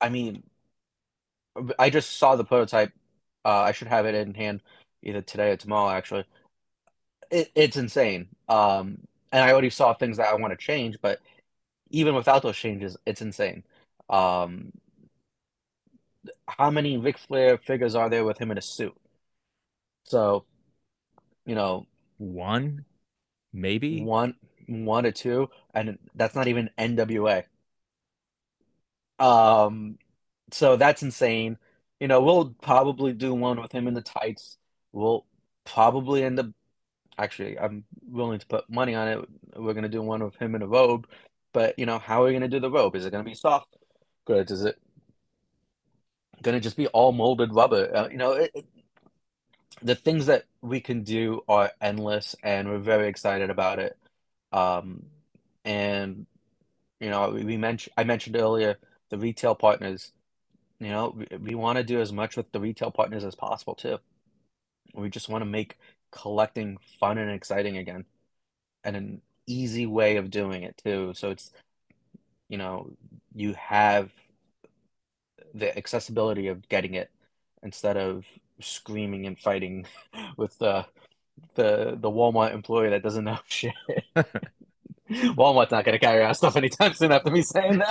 I 0.01 0.09
mean, 0.09 0.43
I 1.77 1.89
just 1.89 2.17
saw 2.17 2.35
the 2.35 2.43
prototype. 2.43 2.91
Uh, 3.45 3.61
I 3.61 3.71
should 3.71 3.87
have 3.87 4.05
it 4.05 4.15
in 4.15 4.33
hand 4.35 4.61
either 5.03 5.21
today 5.21 5.51
or 5.51 5.57
tomorrow, 5.57 5.91
actually. 5.91 6.25
It, 7.29 7.51
it's 7.55 7.77
insane. 7.77 8.27
Um, 8.49 8.99
and 9.31 9.43
I 9.43 9.51
already 9.51 9.69
saw 9.69 9.93
things 9.93 10.17
that 10.17 10.27
I 10.27 10.35
want 10.35 10.51
to 10.51 10.57
change, 10.57 10.97
but 11.01 11.19
even 11.91 12.15
without 12.15 12.43
those 12.43 12.57
changes, 12.57 12.97
it's 13.05 13.21
insane. 13.21 13.63
Um, 14.09 14.73
how 16.47 16.69
many 16.69 16.97
Ric 16.99 17.17
Flair 17.17 17.57
figures 17.57 17.95
are 17.95 18.07
there 18.09 18.23
with 18.23 18.37
him 18.37 18.51
in 18.51 18.57
a 18.57 18.61
suit? 18.61 18.95
So, 20.03 20.45
you 21.45 21.55
know, 21.55 21.87
One, 22.19 22.85
maybe. 23.53 24.11
one, 24.13 24.35
one 24.67 25.05
or 25.05 25.11
two, 25.11 25.49
and 25.73 25.97
that's 26.15 26.35
not 26.35 26.47
even 26.47 26.69
NWA. 26.77 27.43
Um, 29.19 29.97
so 30.51 30.75
that's 30.75 31.03
insane. 31.03 31.57
You 32.01 32.07
know, 32.07 32.19
we'll 32.19 32.55
probably 32.63 33.13
do 33.13 33.31
one 33.31 33.61
with 33.61 33.71
him 33.71 33.87
in 33.87 33.93
the 33.93 34.01
tights. 34.01 34.57
We'll 34.91 35.23
probably 35.65 36.23
end 36.23 36.39
up, 36.39 36.47
actually, 37.15 37.59
I'm 37.59 37.83
willing 38.09 38.39
to 38.39 38.47
put 38.47 38.67
money 38.71 38.95
on 38.95 39.07
it. 39.07 39.29
We're 39.55 39.75
gonna 39.75 39.87
do 39.87 40.01
one 40.01 40.23
with 40.23 40.35
him 40.37 40.55
in 40.55 40.63
a 40.63 40.67
robe, 40.67 41.07
but 41.53 41.77
you 41.77 41.85
know, 41.85 41.99
how 41.99 42.23
are 42.23 42.25
we 42.25 42.33
gonna 42.33 42.47
do 42.47 42.59
the 42.59 42.71
robe? 42.71 42.95
Is 42.95 43.05
it 43.05 43.11
gonna 43.11 43.23
be 43.23 43.35
soft 43.35 43.77
goods? 44.25 44.51
Is 44.51 44.65
it 44.65 44.79
gonna 46.41 46.59
just 46.59 46.75
be 46.75 46.87
all 46.87 47.11
molded 47.11 47.53
rubber? 47.53 47.95
Uh, 47.95 48.07
you 48.09 48.17
know, 48.17 48.31
it, 48.31 48.49
it, 48.55 48.65
the 49.83 49.93
things 49.93 50.25
that 50.25 50.45
we 50.63 50.79
can 50.81 51.03
do 51.03 51.41
are 51.47 51.71
endless, 51.79 52.35
and 52.41 52.67
we're 52.67 52.79
very 52.79 53.09
excited 53.09 53.51
about 53.51 53.77
it. 53.77 53.95
Um, 54.51 55.05
and 55.63 56.25
you 56.99 57.11
know, 57.11 57.29
we, 57.29 57.43
we 57.43 57.57
mentioned 57.57 57.93
I 57.95 58.05
mentioned 58.05 58.37
earlier 58.37 58.79
the 59.09 59.19
retail 59.19 59.53
partners. 59.53 60.11
You 60.81 60.89
know, 60.89 61.15
we, 61.15 61.37
we 61.37 61.55
want 61.55 61.77
to 61.77 61.83
do 61.83 62.01
as 62.01 62.11
much 62.11 62.35
with 62.35 62.51
the 62.51 62.59
retail 62.59 62.89
partners 62.89 63.23
as 63.23 63.35
possible 63.35 63.75
too. 63.75 63.99
We 64.95 65.09
just 65.11 65.29
want 65.29 65.43
to 65.43 65.49
make 65.49 65.77
collecting 66.11 66.79
fun 66.99 67.19
and 67.19 67.29
exciting 67.31 67.77
again, 67.77 68.05
and 68.83 68.95
an 68.95 69.21
easy 69.45 69.85
way 69.85 70.17
of 70.17 70.31
doing 70.31 70.63
it 70.63 70.81
too. 70.83 71.13
So 71.15 71.29
it's, 71.29 71.51
you 72.49 72.57
know, 72.57 72.91
you 73.35 73.53
have 73.53 74.11
the 75.53 75.77
accessibility 75.77 76.47
of 76.47 76.67
getting 76.67 76.95
it 76.95 77.11
instead 77.61 77.95
of 77.95 78.25
screaming 78.59 79.27
and 79.27 79.39
fighting 79.39 79.85
with 80.37 80.57
the 80.57 80.85
the 81.55 81.95
the 81.99 82.09
Walmart 82.09 82.55
employee 82.55 82.89
that 82.89 83.03
doesn't 83.03 83.25
know 83.25 83.37
shit. 83.47 83.73
Walmart's 85.11 85.71
not 85.71 85.85
gonna 85.85 85.99
carry 85.99 86.23
our 86.23 86.33
stuff 86.33 86.55
anytime 86.55 86.93
soon 86.93 87.11
after 87.11 87.29
me 87.29 87.43
saying 87.43 87.83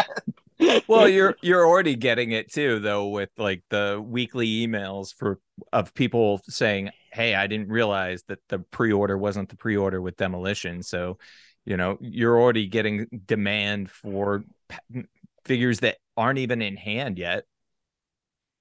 Well, 0.88 1.08
you're 1.08 1.36
you're 1.42 1.66
already 1.66 1.96
getting 1.96 2.32
it 2.32 2.52
too, 2.52 2.80
though, 2.80 3.08
with 3.08 3.30
like 3.38 3.62
the 3.70 4.02
weekly 4.04 4.66
emails 4.66 5.14
for 5.14 5.40
of 5.72 5.94
people 5.94 6.40
saying, 6.48 6.90
"Hey, 7.12 7.34
I 7.34 7.46
didn't 7.46 7.68
realize 7.68 8.22
that 8.28 8.40
the 8.48 8.58
pre-order 8.58 9.16
wasn't 9.16 9.48
the 9.48 9.56
pre-order 9.56 10.00
with 10.02 10.16
Demolition." 10.16 10.82
So, 10.82 11.18
you 11.64 11.76
know, 11.76 11.96
you're 12.00 12.38
already 12.38 12.66
getting 12.66 13.06
demand 13.26 13.90
for 13.90 14.44
figures 15.44 15.80
that 15.80 15.98
aren't 16.16 16.38
even 16.38 16.62
in 16.62 16.76
hand 16.76 17.18
yet. 17.18 17.44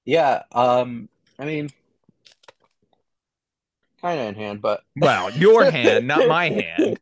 Yeah, 0.06 0.44
um, 0.52 1.10
I 1.38 1.46
mean, 1.46 1.70
kind 4.02 4.20
of 4.20 4.28
in 4.28 4.36
hand, 4.36 4.62
but 4.62 4.84
Well, 4.96 5.32
your 5.32 5.66
hand, 5.66 6.08
not 6.08 6.26
my 6.28 6.50
hand. 6.50 7.00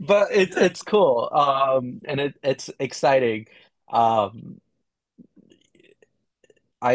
but 0.00 0.28
it's 0.32 0.56
it's 0.56 0.82
cool. 0.82 1.28
Um, 1.32 2.00
and 2.04 2.20
it 2.20 2.34
it's 2.42 2.70
exciting. 2.78 3.46
Um, 3.92 4.60
I 6.82 6.94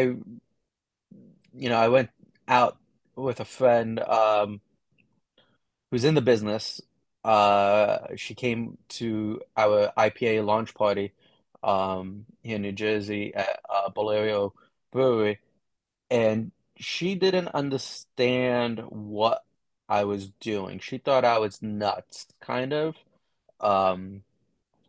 you 1.53 1.69
know, 1.69 1.77
I 1.77 1.87
went 1.87 2.09
out 2.47 2.77
with 3.15 3.39
a 3.39 3.45
friend 3.45 3.99
um 4.01 4.61
who's 5.91 6.03
in 6.03 6.15
the 6.15 6.21
business. 6.21 6.81
Uh, 7.23 8.15
she 8.15 8.35
came 8.35 8.77
to 8.89 9.41
our 9.55 9.91
IPA 9.97 10.41
launch 10.41 10.73
party 10.73 11.13
um 11.63 12.25
here 12.43 12.57
in 12.57 12.61
New 12.61 12.71
Jersey 12.71 13.33
at 13.33 13.59
uh, 13.69 13.89
Bolero 13.89 14.53
Brewery, 14.91 15.39
and 16.11 16.51
she 16.77 17.15
didn't 17.15 17.49
understand 17.49 18.81
what 18.89 19.43
I 19.89 20.05
was 20.05 20.29
doing. 20.41 20.79
She 20.79 20.97
thought 20.99 21.25
I 21.25 21.39
was 21.39 21.61
nuts, 21.61 22.27
kind 22.41 22.73
of. 22.73 22.95
Um, 23.61 24.23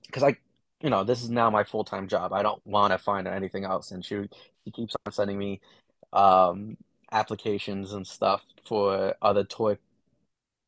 because 0.06 0.22
I, 0.24 0.36
you 0.82 0.90
know, 0.90 1.04
this 1.04 1.22
is 1.22 1.30
now 1.30 1.50
my 1.50 1.64
full-time 1.64 2.08
job. 2.08 2.32
I 2.32 2.42
don't 2.42 2.64
want 2.66 2.92
to 2.92 2.98
find 2.98 3.26
anything 3.26 3.64
else, 3.64 3.90
and 3.90 4.04
she 4.04 4.28
she 4.64 4.70
keeps 4.70 4.94
on 5.06 5.12
sending 5.12 5.38
me 5.38 5.60
um 6.12 6.76
applications 7.12 7.92
and 7.92 8.06
stuff 8.06 8.44
for 8.64 9.14
other 9.22 9.44
toy 9.44 9.78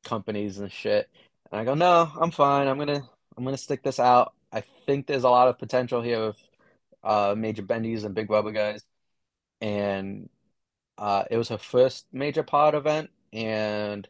companies 0.04 0.58
and 0.58 0.72
shit. 0.72 1.08
And 1.52 1.60
I 1.60 1.64
go, 1.64 1.74
no, 1.74 2.10
I'm 2.20 2.30
fine. 2.30 2.68
I'm 2.68 2.78
gonna 2.78 3.02
I'm 3.36 3.44
gonna 3.44 3.56
stick 3.58 3.82
this 3.82 3.98
out. 4.00 4.34
I 4.52 4.62
think 4.62 5.06
there's 5.06 5.24
a 5.24 5.30
lot 5.30 5.48
of 5.48 5.58
potential 5.58 6.02
here 6.02 6.26
with 6.28 6.48
uh 7.04 7.34
major 7.36 7.62
bendies 7.62 8.04
and 8.04 8.14
big 8.14 8.30
rubber 8.30 8.52
guys. 8.52 8.84
And 9.60 10.28
uh 10.98 11.24
it 11.30 11.36
was 11.38 11.48
her 11.50 11.58
first 11.58 12.06
major 12.12 12.42
pod 12.42 12.74
event 12.74 13.10
and 13.32 14.08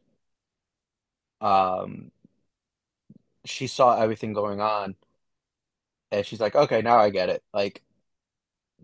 um 1.41 2.11
she 3.45 3.67
saw 3.67 3.97
everything 4.01 4.33
going 4.33 4.61
on 4.61 4.95
and 6.13 6.27
she's 6.27 6.41
like, 6.41 6.55
okay, 6.55 6.83
now 6.83 6.99
I 6.99 7.11
get 7.11 7.29
it. 7.29 7.43
Like 7.53 7.83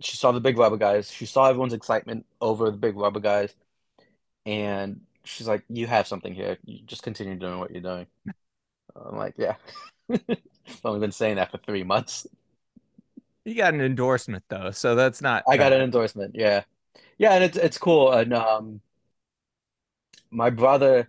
she 0.01 0.17
saw 0.17 0.33
the 0.33 0.41
big 0.41 0.59
rubber 0.59 0.77
guys. 0.77 1.11
She 1.11 1.27
saw 1.27 1.49
everyone's 1.49 1.73
excitement 1.73 2.27
over 2.41 2.71
the 2.71 2.77
big 2.77 2.97
rubber 2.97 3.21
guys, 3.21 3.55
and 4.45 5.01
she's 5.25 5.49
like, 5.49 5.65
"You 5.69 5.87
have 5.87 6.07
something 6.07 6.35
here. 6.35 6.59
You 6.65 6.81
just 6.87 7.03
continue 7.03 7.37
doing 7.37 7.59
what 7.59 7.71
you're 7.71 7.83
doing." 7.83 8.07
I'm 8.95 9.17
like, 9.17 9.35
"Yeah." 9.37 9.57
I've 10.11 10.85
only 10.85 11.01
been 11.01 11.13
saying 11.13 11.37
that 11.37 11.51
for 11.51 11.59
three 11.59 11.85
months. 11.85 12.27
You 13.45 13.55
got 13.55 13.75
an 13.75 13.81
endorsement 13.81 14.45
though, 14.49 14.71
so 14.73 14.95
that's 14.95 15.23
not 15.23 15.45
I 15.49 15.57
got 15.57 15.73
an 15.73 15.81
endorsement. 15.81 16.35
Yeah, 16.35 16.65
yeah, 17.19 17.35
and 17.35 17.45
it's 17.45 17.57
it's 17.57 17.79
cool. 17.79 18.13
And 18.13 18.33
um, 18.35 18.81
my 20.31 20.51
brother, 20.51 21.09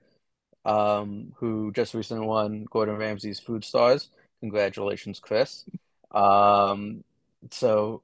um, 0.66 1.34
who 1.38 1.72
just 1.72 1.94
recently 1.94 2.26
won 2.26 2.66
Gordon 2.70 2.98
Ramsay's 2.98 3.40
Food 3.40 3.66
Stars. 3.66 4.10
Congratulations, 4.40 5.20
Chris. 5.20 5.66
Um, 6.12 7.04
so 7.52 8.04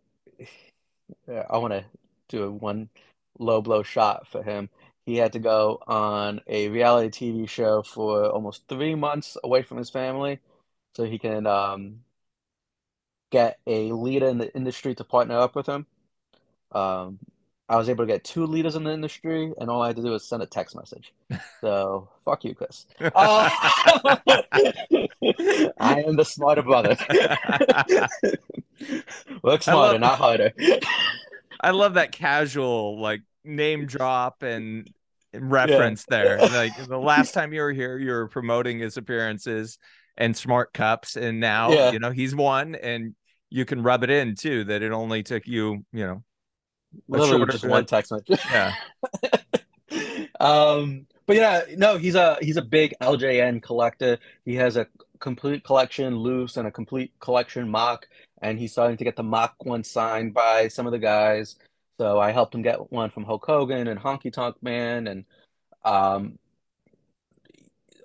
I 1.28 1.58
want 1.58 1.74
to 1.74 1.86
do 2.30 2.44
a 2.44 2.52
one 2.52 2.90
low 3.40 3.62
blow 3.62 3.84
shot 3.84 4.28
for 4.28 4.44
him. 4.44 4.70
He 5.06 5.18
had 5.18 5.34
to 5.34 5.40
go 5.40 5.80
on 5.88 6.42
a 6.48 6.70
reality 6.70 7.10
TV 7.10 7.48
show 7.48 7.82
for 7.84 8.28
almost 8.30 8.68
three 8.68 8.96
months 8.96 9.38
away 9.44 9.64
from 9.64 9.78
his 9.78 9.90
family, 9.90 10.40
so 10.96 11.04
he 11.06 11.20
can 11.20 11.46
um, 11.48 12.04
get 13.32 13.60
a 13.68 13.92
leader 13.92 14.28
in 14.28 14.38
the 14.38 14.54
industry 14.56 14.96
to 14.96 15.04
partner 15.04 15.38
up 15.38 15.56
with 15.56 15.68
him. 15.68 15.86
Um, 16.72 17.20
I 17.74 17.78
was 17.78 17.90
able 17.90 18.06
to 18.06 18.12
get 18.12 18.24
two 18.24 18.46
leaders 18.46 18.76
in 18.76 18.84
the 18.84 18.94
industry, 18.94 19.52
and 19.60 19.68
all 19.68 19.82
I 19.82 19.88
had 19.88 19.96
to 19.96 20.04
do 20.04 20.12
was 20.12 20.24
send 20.24 20.44
a 20.44 20.46
text 20.46 20.76
message. 20.76 21.12
So 21.60 22.08
fuck 22.24 22.46
you, 22.46 22.54
Chris. 22.54 22.86
Uh, 23.02 23.10
I 25.80 26.04
am 26.06 26.16
the 26.16 26.24
smarter 26.24 26.62
brother. 26.62 26.96
Work 29.44 29.64
smarter, 29.64 29.94
love 29.94 30.00
not 30.00 30.20
harder. 30.20 30.54
I 31.60 31.72
love 31.72 31.96
that 31.96 32.12
casual 32.12 33.02
like 33.02 33.22
name 33.44 33.88
drop 33.88 34.44
and 34.44 34.88
Yeah. 35.34 35.40
reference 35.42 36.06
there. 36.06 36.38
Like 36.38 36.74
the 36.88 37.00
last 37.00 37.34
time 37.34 37.54
you 37.54 37.62
were 37.62 37.74
here, 37.74 37.98
you 37.98 38.12
were 38.12 38.28
promoting 38.28 38.78
his 38.78 38.98
appearances 38.98 39.80
and 40.16 40.38
smart 40.38 40.74
cups, 40.74 41.16
and 41.16 41.40
now 41.40 41.72
Yeah. 41.72 41.92
you 41.92 41.98
know 41.98 42.12
he's 42.12 42.36
won, 42.36 42.76
and 42.76 43.16
you 43.50 43.66
can 43.66 43.82
rub 43.82 44.04
it 44.04 44.12
in 44.12 44.36
too 44.36 44.64
that 44.66 44.84
it 44.84 44.92
only 44.92 45.24
took 45.24 45.48
you, 45.48 45.84
you 45.92 46.06
know, 46.06 46.24
Literally 47.08 47.46
just 47.52 47.66
one 47.66 47.86
text 47.86 48.12
message. 48.12 48.40
yeah, 48.52 48.74
Um, 50.40 51.08
but 51.26 51.36
yeah, 51.36 51.62
no, 51.78 51.98
he's 51.98 52.16
a 52.16 52.38
he's 52.42 52.58
a 52.58 52.62
big 52.62 52.94
LJN 53.02 53.62
collector. 53.62 54.18
He 54.46 54.56
has 54.56 54.76
a 54.78 54.88
complete 55.20 55.64
collection 55.64 56.18
loose 56.18 56.58
and 56.58 56.68
a 56.68 56.72
complete 56.72 57.14
collection 57.20 57.70
mock, 57.70 58.08
and 58.42 58.60
he's 58.60 58.72
starting 58.72 58.98
to 58.98 59.04
get 59.04 59.16
the 59.16 59.24
mock 59.24 59.56
one 59.64 59.84
signed 59.84 60.34
by 60.34 60.68
some 60.68 60.86
of 60.86 60.92
the 60.92 61.00
guys. 61.00 61.56
So 61.98 62.20
I 62.20 62.32
helped 62.32 62.56
him 62.56 62.62
get 62.62 62.92
one 62.92 63.10
from 63.10 63.24
Hulk 63.24 63.46
Hogan 63.46 63.88
and 63.88 64.00
Honky 64.00 64.34
Tonk 64.34 64.62
Man 64.62 65.08
and 65.08 65.26
um 65.86 66.40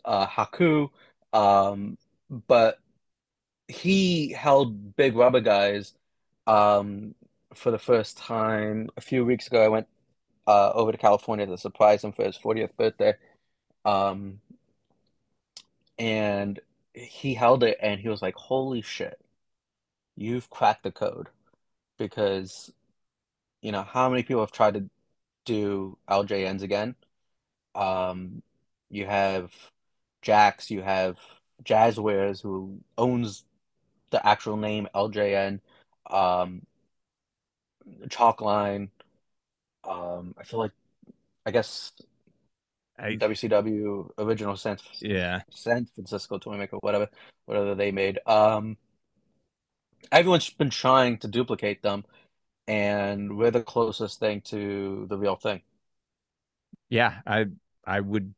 uh 0.05 0.27
Haku. 0.27 0.91
Um, 1.33 1.99
but 2.47 2.79
he 3.67 4.33
held 4.33 4.97
big 4.97 5.17
rubber 5.17 5.41
guys 5.41 5.93
um 6.47 7.15
for 7.55 7.71
the 7.71 7.79
first 7.79 8.17
time 8.19 8.91
a 8.97 9.01
few 9.01 9.25
weeks 9.25 9.47
ago. 9.47 9.65
I 9.65 9.69
went 9.69 9.89
uh 10.47 10.73
over 10.75 10.93
to 10.93 10.99
California 10.99 11.47
to 11.47 11.59
surprise 11.59 12.05
him 12.05 12.13
for 12.13 12.25
his 12.25 12.39
40th 12.39 12.77
birthday. 12.77 13.15
Um, 13.85 14.41
and 15.99 16.61
he 16.95 17.35
held 17.35 17.63
it 17.65 17.79
and 17.83 18.01
he 18.01 18.09
was 18.09 18.23
like, 18.23 18.35
"Holy 18.37 18.83
shit, 18.83 19.21
you've 20.17 20.51
cracked 20.51 20.83
the 20.85 20.93
code." 20.93 21.29
Because, 21.99 22.73
you 23.63 23.73
know, 23.73 23.83
how 23.83 24.09
many 24.09 24.23
people 24.23 24.43
have 24.43 24.53
tried 24.53 24.75
to 24.75 24.91
do 25.45 25.99
LJNs 26.09 26.63
again? 26.63 26.95
Um, 27.75 28.43
you 28.91 29.07
have 29.07 29.53
Jakks, 30.23 30.71
you 30.71 30.83
have 30.83 31.19
Jazwares, 31.65 32.43
who 32.43 32.81
owns 32.97 33.45
the 34.11 34.27
actual 34.27 34.57
name 34.57 34.89
LJN, 34.95 35.61
um, 36.11 36.63
Chalkline. 38.09 38.91
Um, 39.85 40.35
I 40.39 40.45
feel 40.45 40.61
like 40.61 40.73
I 41.47 41.51
guess 41.51 41.93
I 42.99 43.17
WCW 43.17 44.11
original 44.19 44.57
San 44.57 44.79
yeah. 45.01 45.41
San 45.51 45.87
Francisco 45.87 46.39
Toymaker, 46.39 46.79
whatever, 46.81 47.09
whatever 47.47 47.75
they 47.75 47.91
made. 47.91 48.19
Um, 48.27 48.77
everyone's 50.11 50.51
been 50.51 50.71
trying 50.71 51.19
to 51.19 51.29
duplicate 51.29 51.83
them, 51.83 52.05
and 52.67 53.37
we're 53.37 53.51
the 53.51 53.63
closest 53.63 54.21
thing 54.21 54.41
to 54.43 55.07
the 55.09 55.17
real 55.17 55.37
thing. 55.37 55.63
Yeah, 56.91 57.21
I 57.27 57.47
I 57.85 58.01
would 58.01 58.35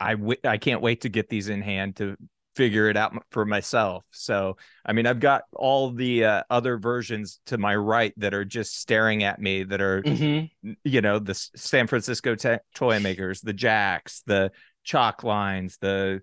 I 0.00 0.14
w- 0.14 0.40
I 0.44 0.58
can't 0.58 0.82
wait 0.82 1.02
to 1.02 1.08
get 1.08 1.28
these 1.28 1.48
in 1.48 1.62
hand 1.62 1.96
to 1.96 2.16
figure 2.58 2.90
it 2.90 2.96
out 2.98 3.14
for 3.30 3.46
myself. 3.46 4.04
So, 4.10 4.58
I 4.84 4.92
mean, 4.92 5.06
I've 5.06 5.20
got 5.20 5.44
all 5.54 5.92
the 5.92 6.24
uh, 6.24 6.42
other 6.50 6.76
versions 6.76 7.40
to 7.46 7.56
my 7.56 7.76
right 7.76 8.12
that 8.16 8.34
are 8.34 8.44
just 8.44 8.80
staring 8.80 9.22
at 9.22 9.40
me 9.40 9.62
that 9.62 9.80
are, 9.80 10.04
hmm 10.04 10.50
you 10.84 11.00
know, 11.00 11.20
the 11.20 11.34
San 11.34 11.86
Francisco 11.86 12.34
toy 12.74 12.98
makers, 13.00 13.40
the 13.40 13.54
Jakks, 13.54 14.22
the 14.26 14.50
chalk 14.84 15.22
lines, 15.22 15.78
the 15.80 16.20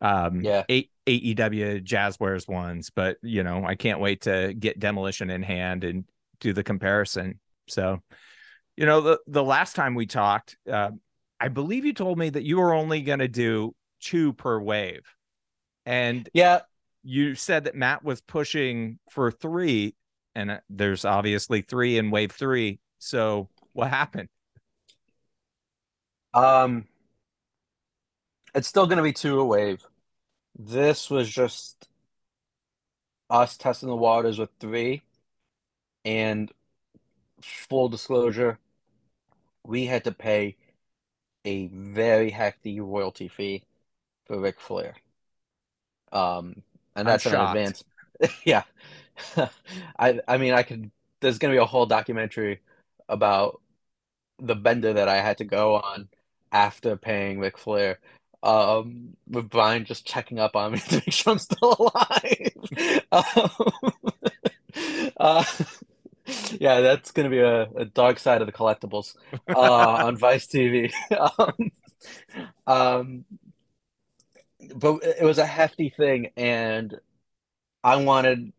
um 0.00 0.44
Yeah. 0.44 0.64
A- 0.70 0.90
AEW 1.06 1.80
Jazwares 1.80 2.48
ones, 2.48 2.90
but 2.90 3.16
you 3.22 3.42
know, 3.42 3.64
I 3.64 3.74
can't 3.74 4.00
wait 4.00 4.22
to 4.22 4.54
get 4.58 4.78
demolition 4.78 5.30
in 5.30 5.42
hand 5.42 5.84
and 5.84 6.04
do 6.40 6.52
the 6.52 6.64
comparison. 6.64 7.40
So, 7.68 8.02
you 8.76 8.86
know, 8.86 9.00
the 9.00 9.18
the 9.26 9.44
last 9.44 9.76
time 9.76 9.94
we 9.94 10.06
talked, 10.06 10.56
uh, 10.70 10.90
I 11.40 11.48
believe 11.48 11.84
you 11.84 11.92
told 11.92 12.18
me 12.18 12.30
that 12.30 12.44
you 12.44 12.58
were 12.58 12.74
only 12.74 13.02
going 13.02 13.18
to 13.18 13.28
do 13.28 13.74
two 14.00 14.32
per 14.32 14.60
wave, 14.60 15.02
and 15.86 16.28
Yeah. 16.32 16.62
you 17.02 17.34
said 17.34 17.64
that 17.64 17.74
Matt 17.74 18.04
was 18.04 18.20
pushing 18.20 18.98
for 19.10 19.30
three, 19.30 19.96
and 20.34 20.50
uh, 20.52 20.60
there's 20.70 21.04
obviously 21.04 21.62
three 21.62 21.98
in 21.98 22.10
wave 22.10 22.32
three. 22.32 22.80
So 22.98 23.50
what 23.72 23.90
happened? 23.90 24.28
Um, 26.34 26.86
it's 28.54 28.68
still 28.68 28.86
gonna 28.86 29.02
be 29.02 29.12
two 29.12 29.40
a 29.40 29.44
wave. 29.44 29.86
This 30.58 31.10
was 31.10 31.30
just 31.30 31.88
us 33.30 33.56
testing 33.56 33.88
the 33.88 33.96
waters 33.96 34.38
with 34.38 34.50
three, 34.60 35.02
and 36.04 36.52
full 37.42 37.88
disclosure, 37.88 38.58
we 39.64 39.86
had 39.86 40.04
to 40.04 40.12
pay 40.12 40.56
a 41.44 41.68
very 41.68 42.30
hefty 42.30 42.80
royalty 42.80 43.28
fee 43.28 43.64
for 44.26 44.40
Ric 44.40 44.60
Flair. 44.60 44.96
Um, 46.12 46.62
and 46.94 47.08
that's 47.08 47.26
an 47.26 47.34
advance. 47.34 47.84
Yeah. 48.44 48.62
I 49.98 50.20
I 50.28 50.38
mean 50.38 50.54
I 50.54 50.62
could 50.62 50.92
there's 51.20 51.38
gonna 51.38 51.54
be 51.54 51.58
a 51.58 51.64
whole 51.64 51.86
documentary 51.86 52.60
about 53.08 53.60
the 54.38 54.54
bender 54.54 54.92
that 54.92 55.08
I 55.08 55.20
had 55.20 55.38
to 55.38 55.44
go 55.44 55.74
on 55.76 56.08
after 56.52 56.96
paying 56.96 57.40
Ric 57.40 57.58
Flair. 57.58 57.98
Um, 58.44 59.16
with 59.28 59.48
Brian 59.50 59.84
just 59.84 60.04
checking 60.06 60.38
up 60.38 60.54
on 60.56 60.72
me 60.72 60.78
to 60.88 60.96
make 60.96 61.12
sure 61.12 61.32
I'm 61.32 61.38
still 61.38 61.76
alive. 61.78 63.02
Um, 63.12 63.50
uh, 65.16 65.44
yeah, 66.58 66.80
that's 66.80 67.10
gonna 67.10 67.30
be 67.30 67.40
a, 67.40 67.62
a 67.62 67.84
dark 67.84 68.18
side 68.18 68.40
of 68.40 68.46
the 68.46 68.52
collectibles 68.52 69.16
uh, 69.48 70.04
on 70.04 70.16
Vice 70.16 70.46
TV. 70.46 70.92
Um, 71.38 71.70
um, 72.66 73.24
but 74.74 75.02
it 75.02 75.24
was 75.24 75.38
a 75.38 75.46
hefty 75.46 75.90
thing, 75.90 76.30
and 76.36 77.00
I 77.84 77.96
wanted 77.96 78.52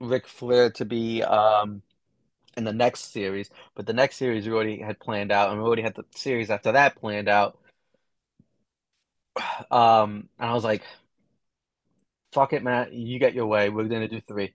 Ric 0.00 0.26
Flair 0.26 0.70
to 0.72 0.84
be 0.84 1.22
um, 1.22 1.82
in 2.56 2.64
the 2.64 2.72
next 2.72 3.12
series, 3.12 3.50
but 3.74 3.86
the 3.86 3.92
next 3.92 4.16
series 4.16 4.46
we 4.46 4.52
already 4.52 4.80
had 4.80 4.98
planned 5.00 5.32
out, 5.32 5.50
and 5.50 5.58
we 5.58 5.66
already 5.66 5.82
had 5.82 5.94
the 5.94 6.04
series 6.14 6.50
after 6.50 6.72
that 6.72 6.96
planned 6.96 7.28
out. 7.28 7.58
Um, 9.70 10.28
and 10.38 10.50
I 10.50 10.54
was 10.54 10.64
like, 10.64 10.82
"Fuck 12.32 12.52
it, 12.52 12.62
Matt, 12.62 12.92
you 12.92 13.18
get 13.18 13.34
your 13.34 13.46
way. 13.46 13.68
We're 13.68 13.84
gonna 13.84 14.08
do 14.08 14.20
three 14.20 14.54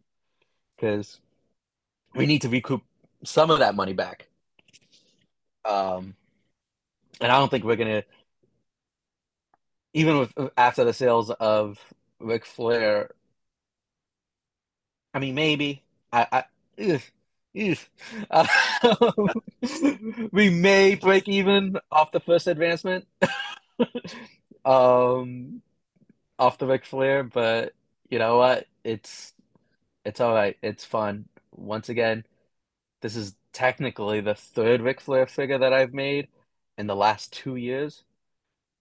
because 0.76 1.20
we 2.16 2.26
need 2.26 2.42
to 2.42 2.50
recoup 2.50 2.84
some 3.24 3.52
of 3.52 3.60
that 3.60 3.76
money 3.76 3.94
back." 3.94 4.28
Um, 5.64 6.16
and 7.22 7.32
I 7.32 7.40
don't 7.40 7.50
think 7.50 7.64
we're 7.64 7.76
gonna, 7.76 8.04
even 9.96 10.20
with 10.20 10.34
after 10.58 10.86
the 10.86 10.94
sales 10.94 11.32
of 11.32 11.80
Ric 12.20 12.46
Flair. 12.46 13.12
I 15.14 15.20
mean, 15.20 15.36
maybe 15.36 15.84
I, 16.12 16.44
I. 16.78 17.00
Um, 18.30 18.48
we 20.32 20.50
may 20.50 20.96
break 20.96 21.28
even 21.30 21.78
off 21.92 22.12
the 22.12 22.20
first 22.20 22.48
advancement. 22.48 23.08
Um, 24.66 25.62
off 26.40 26.58
the 26.60 26.68
Ric 26.68 26.86
Flair, 26.86 27.24
but 27.24 27.74
you 28.10 28.20
know 28.20 28.38
what? 28.38 28.68
It's 28.84 29.34
it's 30.06 30.22
all 30.22 30.34
right. 30.34 30.58
It's 30.64 30.86
fun. 30.86 31.28
once 31.52 31.90
again, 31.90 32.26
this 33.02 33.16
is 33.16 33.36
technically 33.54 34.22
the 34.22 34.36
third 34.36 34.82
Ric 34.82 35.02
Flair 35.02 35.28
figure 35.28 35.60
that 35.60 35.74
I've 35.74 35.94
made 35.94 36.30
in 36.78 36.88
the 36.88 36.96
last 36.96 37.34
two 37.34 37.56
years. 37.58 38.04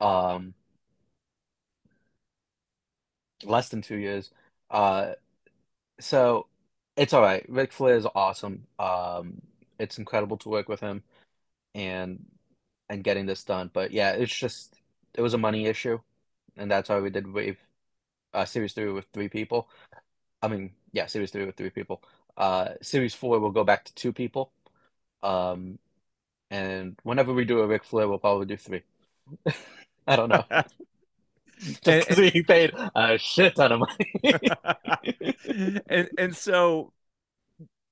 Um, 0.00 0.54
less 3.44 3.68
than 3.68 3.82
two 3.82 3.96
years. 3.96 4.30
Uh, 4.70 5.12
so 6.00 6.46
it's 6.96 7.12
all 7.12 7.22
right. 7.22 7.44
Ric 7.48 7.72
Flair 7.72 7.96
is 7.96 8.06
awesome. 8.14 8.66
Um, 8.78 9.42
it's 9.78 9.98
incredible 9.98 10.36
to 10.38 10.48
work 10.48 10.68
with 10.68 10.80
him 10.80 11.02
and 11.74 12.24
and 12.88 13.04
getting 13.04 13.26
this 13.26 13.44
done. 13.44 13.70
But 13.72 13.92
yeah, 13.92 14.12
it's 14.12 14.34
just 14.36 14.76
it 15.14 15.22
was 15.22 15.34
a 15.34 15.38
money 15.38 15.66
issue, 15.66 16.00
and 16.56 16.70
that's 16.70 16.88
why 16.88 17.00
we 17.00 17.10
did 17.10 17.32
Wave 17.32 17.60
uh, 18.34 18.44
Series 18.44 18.72
Three 18.74 18.90
with 18.92 19.06
three 19.12 19.28
people. 19.28 19.68
I 20.42 20.48
mean, 20.48 20.72
yeah, 20.92 21.06
Series 21.06 21.30
Three 21.30 21.46
with 21.46 21.56
three 21.56 21.70
people. 21.70 22.02
Uh, 22.36 22.70
Series 22.82 23.14
Four 23.14 23.40
will 23.40 23.50
go 23.50 23.64
back 23.64 23.84
to 23.86 23.94
two 23.94 24.12
people. 24.12 24.52
Um, 25.22 25.78
and 26.50 26.98
whenever 27.04 27.32
we 27.32 27.44
do 27.44 27.60
a 27.60 27.66
Ric 27.66 27.84
Flair, 27.84 28.08
we'll 28.08 28.18
probably 28.18 28.46
do 28.46 28.56
three. 28.56 28.82
I 30.06 30.16
don't 30.16 30.28
know. 30.28 30.44
Just 31.60 32.08
because 32.08 32.32
paid 32.46 32.72
a 32.94 33.18
shit 33.18 33.54
ton 33.56 33.72
of 33.72 33.80
money. 33.80 34.40
and 35.88 36.08
and 36.18 36.36
so 36.36 36.92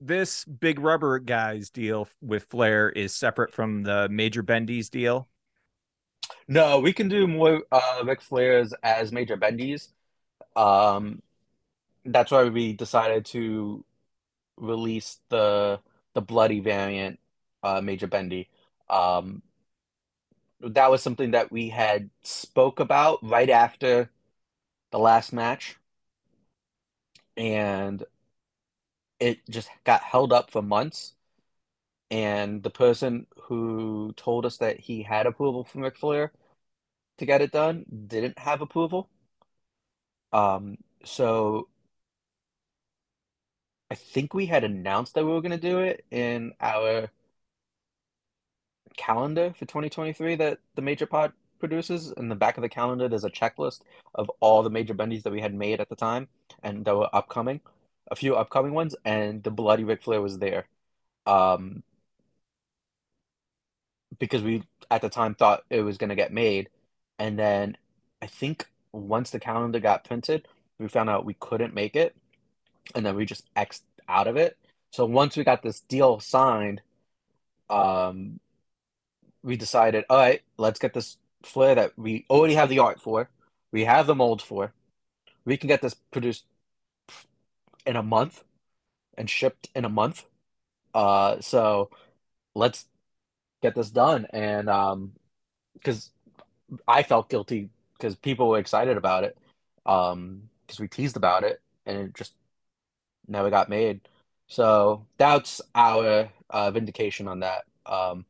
this 0.00 0.44
big 0.44 0.80
rubber 0.80 1.18
guys 1.18 1.70
deal 1.70 2.08
with 2.20 2.44
Flair 2.44 2.90
is 2.90 3.14
separate 3.14 3.52
from 3.52 3.82
the 3.82 4.08
Major 4.10 4.42
Bendy's 4.42 4.90
deal. 4.90 5.28
No, 6.48 6.80
we 6.80 6.92
can 6.92 7.08
do 7.08 7.26
more 7.26 7.62
uh 7.70 8.02
Ric 8.04 8.20
Flairs 8.20 8.72
as 8.82 9.12
Major 9.12 9.36
Bendy's. 9.36 9.90
Um, 10.56 11.22
that's 12.04 12.30
why 12.30 12.44
we 12.44 12.72
decided 12.72 13.24
to 13.26 13.84
release 14.56 15.18
the 15.28 15.80
the 16.14 16.20
bloody 16.20 16.60
variant, 16.60 17.18
uh, 17.62 17.80
Major 17.80 18.06
Bendy. 18.06 18.48
Um, 18.90 19.42
that 20.62 20.90
was 20.90 21.02
something 21.02 21.32
that 21.32 21.52
we 21.52 21.68
had 21.70 22.10
spoke 22.22 22.80
about 22.80 23.18
right 23.22 23.50
after 23.50 24.10
the 24.92 24.98
last 24.98 25.32
match. 25.32 25.78
And 27.36 28.04
it 29.20 29.38
just 29.48 29.68
got 29.84 30.02
held 30.02 30.32
up 30.32 30.50
for 30.50 30.62
months. 30.62 31.14
And 32.10 32.62
the 32.62 32.70
person 32.70 33.26
who 33.44 34.12
told 34.16 34.46
us 34.46 34.58
that 34.58 34.80
he 34.80 35.02
had 35.02 35.26
approval 35.26 35.64
from 35.64 35.82
Ric 35.82 35.96
Flair 35.96 36.32
to 37.18 37.26
get 37.26 37.42
it 37.42 37.52
done 37.52 37.86
didn't 38.08 38.38
have 38.40 38.62
approval. 38.62 39.10
Um 40.32 40.78
so 41.04 41.68
I 43.90 43.94
think 43.94 44.34
we 44.34 44.46
had 44.46 44.64
announced 44.64 45.14
that 45.14 45.24
we 45.24 45.30
were 45.32 45.40
going 45.40 45.52
to 45.52 45.56
do 45.58 45.78
it 45.80 46.04
in 46.10 46.52
our 46.60 47.10
calendar 48.96 49.54
for 49.58 49.64
2023 49.66 50.36
that 50.36 50.58
the 50.74 50.82
Major 50.82 51.06
Pod 51.06 51.32
produces. 51.58 52.12
In 52.16 52.28
the 52.28 52.34
back 52.34 52.58
of 52.58 52.62
the 52.62 52.68
calendar, 52.68 53.08
there's 53.08 53.24
a 53.24 53.30
checklist 53.30 53.80
of 54.14 54.30
all 54.40 54.62
the 54.62 54.70
major 54.70 54.94
bendies 54.94 55.22
that 55.22 55.32
we 55.32 55.40
had 55.40 55.54
made 55.54 55.80
at 55.80 55.88
the 55.88 55.96
time 55.96 56.28
and 56.62 56.84
that 56.84 56.96
were 56.96 57.14
upcoming, 57.14 57.60
a 58.10 58.16
few 58.16 58.34
upcoming 58.34 58.74
ones, 58.74 58.96
and 59.04 59.42
the 59.42 59.50
Bloody 59.50 59.84
Ric 59.84 60.02
Flair 60.02 60.20
was 60.20 60.38
there. 60.38 60.66
Um, 61.24 61.82
because 64.18 64.42
we 64.42 64.64
at 64.90 65.00
the 65.00 65.08
time 65.08 65.34
thought 65.34 65.64
it 65.70 65.82
was 65.82 65.98
going 65.98 66.10
to 66.10 66.16
get 66.16 66.32
made. 66.32 66.68
And 67.18 67.38
then 67.38 67.76
I 68.20 68.26
think 68.26 68.68
once 68.92 69.30
the 69.30 69.40
calendar 69.40 69.80
got 69.80 70.04
printed, 70.04 70.46
we 70.78 70.88
found 70.88 71.08
out 71.08 71.24
we 71.24 71.34
couldn't 71.34 71.74
make 71.74 71.96
it. 71.96 72.14
And 72.94 73.06
then 73.06 73.16
we 73.16 73.24
just 73.24 73.48
X'd 73.56 73.84
out 74.08 74.26
of 74.26 74.36
it. 74.36 74.58
So 74.90 75.06
once 75.06 75.36
we 75.36 75.44
got 75.44 75.62
this 75.62 75.80
deal 75.80 76.20
signed, 76.20 76.82
um, 77.70 78.40
we 79.42 79.56
decided, 79.56 80.04
all 80.08 80.18
right, 80.18 80.42
let's 80.56 80.78
get 80.78 80.94
this 80.94 81.16
Flair 81.42 81.74
that 81.74 81.98
we 81.98 82.24
already 82.30 82.54
have 82.54 82.68
the 82.68 82.78
art 82.78 83.00
for, 83.00 83.28
we 83.72 83.84
have 83.84 84.06
the 84.06 84.14
mold 84.14 84.40
for, 84.40 84.72
we 85.44 85.56
can 85.56 85.68
get 85.68 85.82
this 85.82 85.94
produced 85.94 86.44
in 87.84 87.96
a 87.96 88.02
month 88.02 88.44
and 89.18 89.28
shipped 89.28 89.68
in 89.74 89.84
a 89.84 89.88
month. 89.88 90.24
Uh, 90.94 91.40
so 91.40 91.90
let's 92.54 92.86
get 93.60 93.74
this 93.74 93.90
done. 93.90 94.26
And 94.32 94.68
um, 94.68 95.12
because 95.74 96.10
I 96.86 97.02
felt 97.02 97.28
guilty 97.28 97.70
because 97.94 98.14
people 98.16 98.48
were 98.48 98.58
excited 98.58 98.96
about 98.96 99.24
it, 99.24 99.36
um, 99.84 100.48
because 100.66 100.78
we 100.80 100.88
teased 100.88 101.16
about 101.16 101.44
it 101.44 101.60
and 101.86 101.98
it 101.98 102.14
just 102.14 102.34
never 103.26 103.50
got 103.50 103.68
made. 103.68 104.00
So 104.46 105.06
that's 105.18 105.60
our 105.74 106.30
uh, 106.50 106.70
vindication 106.70 107.26
on 107.26 107.40
that. 107.40 107.64
Um, 107.86 108.26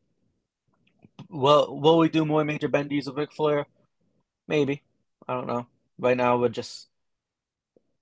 Will 1.33 1.81
will 1.81 1.99
we 1.99 2.11
do 2.11 2.27
more 2.27 2.45
major 2.45 2.69
bendies 2.69 3.07
of 3.07 3.17
Ric 3.17 3.33
Flair? 3.33 3.67
Maybe. 4.47 4.83
I 5.27 5.35
don't 5.35 5.47
know. 5.47 5.67
Right 5.99 6.17
now 6.17 6.37
we're 6.37 6.51
just 6.51 6.89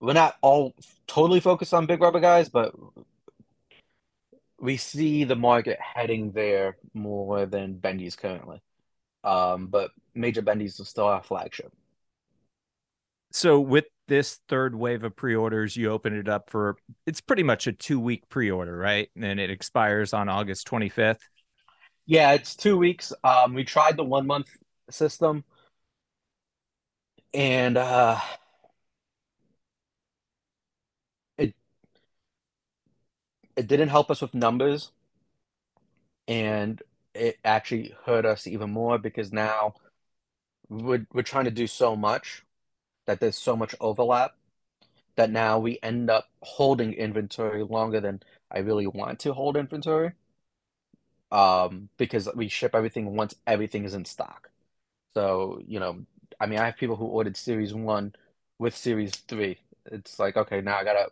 we're 0.01 0.15
not 0.15 0.37
all 0.43 0.75
totally 1.07 1.41
focused 1.41 1.73
on 1.73 1.87
big 1.87 2.01
rubber 2.01 2.21
guys, 2.21 2.49
but 2.49 2.75
we 4.59 4.77
see 4.77 5.25
the 5.25 5.37
market 5.37 5.79
heading 5.81 6.33
there 6.33 6.77
more 6.93 7.47
than 7.47 7.75
bendies 7.75 8.17
currently. 8.17 8.61
Um, 9.23 9.69
but 9.69 9.93
major 10.15 10.43
bendies 10.43 10.81
is 10.81 10.89
still 10.89 11.07
our 11.07 11.23
flagship. 11.23 11.73
So 13.33 13.61
with 13.61 13.85
this 14.09 14.41
third 14.49 14.75
wave 14.75 15.05
of 15.05 15.15
pre-orders, 15.15 15.77
you 15.77 15.91
open 15.91 16.15
it 16.17 16.29
up 16.29 16.51
for 16.51 16.77
it's 17.07 17.21
pretty 17.21 17.45
much 17.45 17.69
a 17.69 17.73
two 17.73 18.01
week 18.01 18.29
pre-order, 18.29 18.77
right? 18.77 19.09
And 19.15 19.39
it 19.39 19.51
expires 19.51 20.13
on 20.13 20.29
August 20.29 20.69
25th. 20.69 21.21
Yeah, 22.11 22.33
it's 22.33 22.57
two 22.57 22.77
weeks. 22.77 23.13
Um, 23.23 23.55
we 23.55 23.63
tried 23.65 23.97
the 23.97 24.03
one 24.03 24.27
month 24.27 24.49
system, 24.91 25.45
and 27.33 27.77
uh, 27.77 28.19
it 31.39 31.55
it 33.57 33.69
didn't 33.69 33.91
help 33.91 34.11
us 34.11 34.21
with 34.21 34.35
numbers, 34.35 34.91
and 36.29 36.83
it 37.15 37.39
actually 37.45 37.95
hurt 38.05 38.25
us 38.25 38.47
even 38.47 38.71
more 38.71 38.99
because 38.99 39.33
now 39.33 39.75
we're 40.71 41.07
we're 41.13 41.23
trying 41.23 41.47
to 41.47 41.53
do 41.53 41.67
so 41.67 41.97
much 41.97 42.45
that 43.07 43.21
there's 43.21 43.39
so 43.39 43.57
much 43.57 43.75
overlap 43.81 44.33
that 45.17 45.31
now 45.31 45.59
we 45.61 45.79
end 45.83 46.11
up 46.11 46.29
holding 46.43 46.95
inventory 46.95 47.65
longer 47.65 48.01
than 48.01 48.23
I 48.51 48.61
really 48.61 48.87
want 48.89 49.21
to 49.21 49.35
hold 49.35 49.57
inventory 49.57 50.13
um, 51.31 51.89
because 51.97 52.29
we 52.35 52.49
ship 52.49 52.75
everything 52.75 53.15
once 53.15 53.35
everything 53.47 53.85
is 53.85 53.95
in 53.95 54.05
stock. 54.05 54.51
So, 55.15 55.61
you 55.67 55.81
know, 55.81 56.05
I 56.41 56.47
mean, 56.47 56.59
I 56.59 56.67
have 56.67 56.77
people 56.77 56.97
who 56.97 57.07
ordered 57.07 57.37
Series 57.37 57.75
1 57.75 58.15
with 58.59 58.77
Series 58.77 59.13
3. 59.17 59.59
It's 59.87 60.19
like, 60.19 60.37
okay, 60.37 60.61
now 60.61 60.77
I 60.77 60.85
gotta 60.85 61.11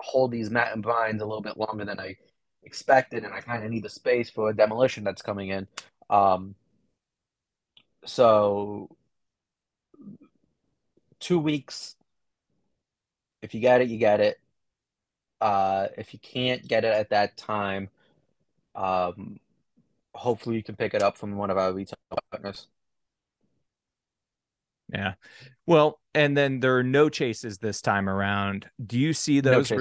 hold 0.00 0.30
these 0.30 0.50
Matt 0.50 0.72
and 0.72 0.82
Brian's 0.82 1.22
a 1.22 1.26
little 1.26 1.42
bit 1.42 1.56
longer 1.56 1.84
than 1.84 1.98
I 2.00 2.16
expected, 2.62 3.24
and 3.24 3.32
I 3.34 3.40
kind 3.40 3.64
of 3.64 3.70
need 3.70 3.82
the 3.82 3.88
space 3.88 4.30
for 4.30 4.50
a 4.50 4.56
demolition 4.56 5.04
that's 5.04 5.22
coming 5.22 5.48
in. 5.48 5.66
Um, 6.10 6.54
so, 8.04 8.96
two 11.20 11.38
weeks. 11.38 11.96
If 13.42 13.54
you 13.54 13.60
get 13.60 13.82
it, 13.82 13.88
you 13.88 13.98
get 13.98 14.20
it. 14.20 14.40
Uh, 15.40 15.88
if 15.98 16.14
you 16.14 16.18
can't 16.20 16.66
get 16.66 16.84
it 16.84 16.94
at 16.94 17.10
that 17.10 17.36
time, 17.36 17.90
um, 18.74 19.38
hopefully, 20.14 20.56
you 20.56 20.62
can 20.62 20.76
pick 20.76 20.94
it 20.94 21.02
up 21.02 21.16
from 21.16 21.36
one 21.36 21.50
of 21.50 21.58
our 21.58 21.72
retail 21.72 21.98
partners. 22.30 22.68
Yeah. 24.92 25.14
Well, 25.66 26.00
and 26.14 26.36
then 26.36 26.60
there 26.60 26.76
are 26.78 26.82
no 26.82 27.08
chases 27.08 27.58
this 27.58 27.80
time 27.80 28.08
around. 28.08 28.66
Do 28.84 28.98
you 28.98 29.12
see 29.12 29.40
those? 29.40 29.70
No 29.70 29.80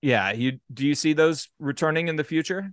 yeah. 0.00 0.32
You 0.32 0.60
do 0.72 0.86
you 0.86 0.94
see 0.94 1.12
those 1.12 1.48
returning 1.58 2.08
in 2.08 2.16
the 2.16 2.24
future? 2.24 2.72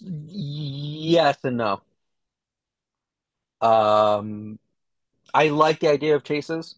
Yes 0.00 1.38
and 1.44 1.56
no. 1.56 1.82
Um, 3.60 4.58
I 5.34 5.48
like 5.48 5.80
the 5.80 5.88
idea 5.88 6.14
of 6.14 6.24
chases. 6.24 6.76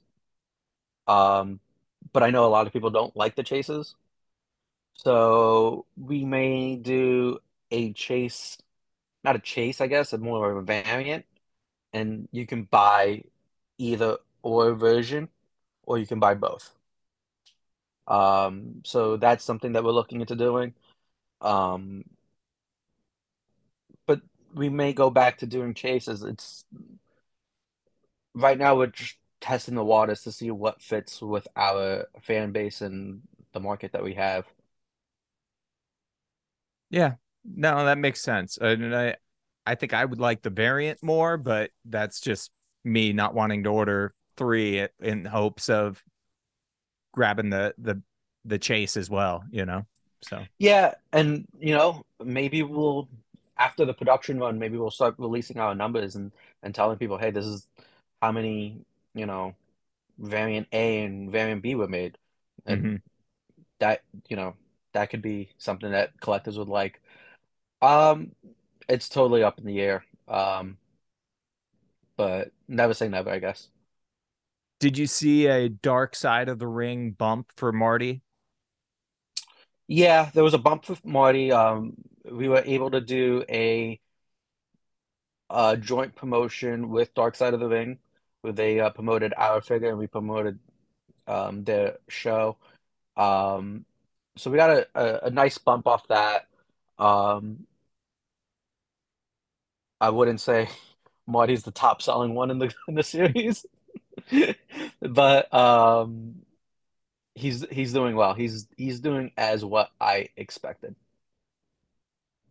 Um, 1.07 1.61
but 2.12 2.22
I 2.22 2.30
know 2.30 2.46
a 2.46 2.49
lot 2.49 2.66
of 2.66 2.72
people 2.72 2.90
don't 2.90 3.16
like 3.16 3.34
the 3.36 3.42
chases. 3.42 3.94
So 4.99 5.86
we 5.96 6.24
may 6.24 6.76
do 6.76 7.38
a 7.70 7.92
chase, 7.92 8.59
not 9.24 9.36
a 9.36 9.40
chase, 9.40 9.80
I 9.80 9.86
guess, 9.86 10.12
a 10.12 10.18
more 10.18 10.51
of 10.51 10.57
a 10.59 10.62
variant, 10.62 11.24
and 11.92 12.28
you 12.32 12.46
can 12.46 12.64
buy 12.64 13.24
either 13.78 14.18
or 14.42 14.74
version, 14.74 15.28
or 15.84 15.99
you 15.99 16.07
can 16.07 16.20
buy 16.20 16.34
both. 16.34 16.74
Um, 18.09 18.82
so 18.84 19.16
that's 19.16 19.44
something 19.44 19.72
that 19.72 19.84
we're 19.84 19.92
looking 19.92 20.20
into 20.20 20.34
doing. 20.36 20.74
Um, 21.40 22.05
but 24.07 24.20
we 24.55 24.68
may 24.68 24.92
go 24.92 25.11
back 25.11 25.38
to 25.38 25.46
doing 25.46 25.74
chases. 25.74 26.22
It's 26.22 26.64
right 28.34 28.59
now 28.59 28.76
we're 28.76 28.88
just 28.88 29.16
testing 29.40 29.74
the 29.74 29.84
waters 29.84 30.22
to 30.22 30.32
see 30.32 30.51
what 30.51 30.82
fits 30.82 31.22
with 31.22 31.46
our 31.57 32.07
fan 32.22 32.53
base 32.53 32.80
and 32.80 33.22
the 33.53 33.61
market 33.61 33.92
that 33.92 34.03
we 34.03 34.14
have. 34.14 34.46
Yeah, 36.91 37.14
no, 37.45 37.84
that 37.84 37.99
makes 37.99 38.20
sense. 38.20 38.59
And 38.59 38.95
I, 38.95 39.16
I 39.66 39.74
think 39.74 39.93
I 39.93 40.05
would 40.05 40.20
like 40.20 40.43
the 40.43 40.51
variant 40.51 41.03
more, 41.03 41.36
but 41.36 41.70
that's 41.84 42.20
just 42.20 42.51
me 42.84 43.12
not 43.12 43.34
wanting 43.34 43.64
to 43.64 43.70
order 43.70 44.12
three 44.36 44.86
in 45.01 45.24
hopes 45.24 45.68
of 45.68 46.03
grabbing 47.12 47.51
the 47.51 47.74
the 47.78 48.01
the 48.45 48.59
chase 48.59 48.97
as 48.97 49.11
well. 49.11 49.45
You 49.51 49.66
know, 49.66 49.86
so 50.22 50.45
yeah, 50.59 50.95
and 51.12 51.47
you 51.59 51.74
know 51.74 52.05
maybe 52.24 52.62
we'll 52.62 53.09
after 53.59 53.84
the 53.84 53.95
production 53.95 54.39
run, 54.39 54.59
maybe 54.59 54.78
we'll 54.78 54.91
start 54.91 55.16
releasing 55.18 55.59
our 55.59 55.74
numbers 55.74 56.16
and 56.16 56.32
and 56.62 56.74
telling 56.74 56.99
people, 56.99 57.18
hey, 57.18 57.30
this 57.30 57.47
is 57.47 57.66
how 58.22 58.32
many 58.32 58.80
you 59.14 59.26
know 59.26 59.55
variant 60.18 60.68
A 60.72 61.03
and 61.03 61.30
variant 61.30 61.62
B 61.62 61.74
were 61.74 61.89
made, 61.89 62.16
and 62.66 62.82
mm-hmm. 62.82 62.97
that 63.80 64.03
you 64.28 64.36
know 64.36 64.55
that 64.93 65.11
could 65.11 65.22
be 65.22 65.51
something 65.59 65.91
that 65.91 66.20
collectors 66.20 66.59
would 66.59 66.68
like. 66.68 67.01
Um, 67.82 68.32
it's 68.89 69.09
totally 69.09 69.43
up 69.43 69.59
in 69.59 69.66
the 69.66 69.80
air. 69.80 70.05
Um, 70.26 70.78
but 72.16 72.51
never 72.66 72.95
say 72.95 73.09
never, 73.09 73.30
I 73.30 73.39
guess. 73.39 73.68
Did 74.80 74.99
you 74.99 75.07
see 75.07 75.47
a 75.47 75.68
dark 75.68 76.14
side 76.14 76.49
of 76.49 76.59
the 76.59 76.66
ring 76.66 77.12
bump 77.12 77.53
for 77.57 77.72
Marty? 77.72 78.22
Yeah, 79.86 80.30
there 80.34 80.45
was 80.45 80.55
a 80.55 80.59
bump 80.59 80.84
for 80.84 80.97
Marty. 81.03 81.51
Um, 81.51 81.95
we 82.30 82.49
were 82.49 82.62
able 82.64 82.91
to 82.91 83.01
do 83.01 83.45
a, 83.49 83.99
a 85.51 85.76
joint 85.76 86.14
promotion 86.14 86.91
with 86.91 87.14
Dark 87.14 87.34
Side 87.34 87.55
of 87.55 87.61
the 87.61 87.68
Ring, 87.68 87.99
where 88.43 88.53
they 88.53 88.80
uh, 88.80 88.91
promoted 88.91 89.32
our 89.36 89.61
figure 89.61 89.89
and 89.89 89.99
we 89.99 90.07
promoted 90.07 90.59
um, 91.26 91.64
their 91.64 91.97
show. 92.09 92.57
Um, 93.16 93.84
so 94.39 94.51
we 94.51 94.57
got 94.57 94.70
a, 94.70 94.86
a, 94.95 95.26
a, 95.26 95.30
nice 95.30 95.59
bump 95.59 95.86
off 95.86 96.07
that. 96.09 96.47
Um, 96.99 97.66
I 100.01 100.11
wouldn't 100.11 100.41
say 100.41 100.68
Marty's 101.26 101.62
the 101.62 101.70
top 101.70 102.03
selling 102.03 102.34
one 102.34 102.51
in 102.51 102.59
the 102.59 102.72
in 102.89 102.95
the 102.95 103.03
series, 103.03 103.66
but 105.01 105.53
um, 105.53 106.36
he's 107.34 107.64
he's 107.70 107.93
doing 107.93 108.16
well. 108.16 108.34
He's 108.34 108.66
he's 108.76 109.01
doing 109.01 109.32
as 109.36 109.64
what 109.64 109.91
I 110.01 110.28
expected. 110.36 110.95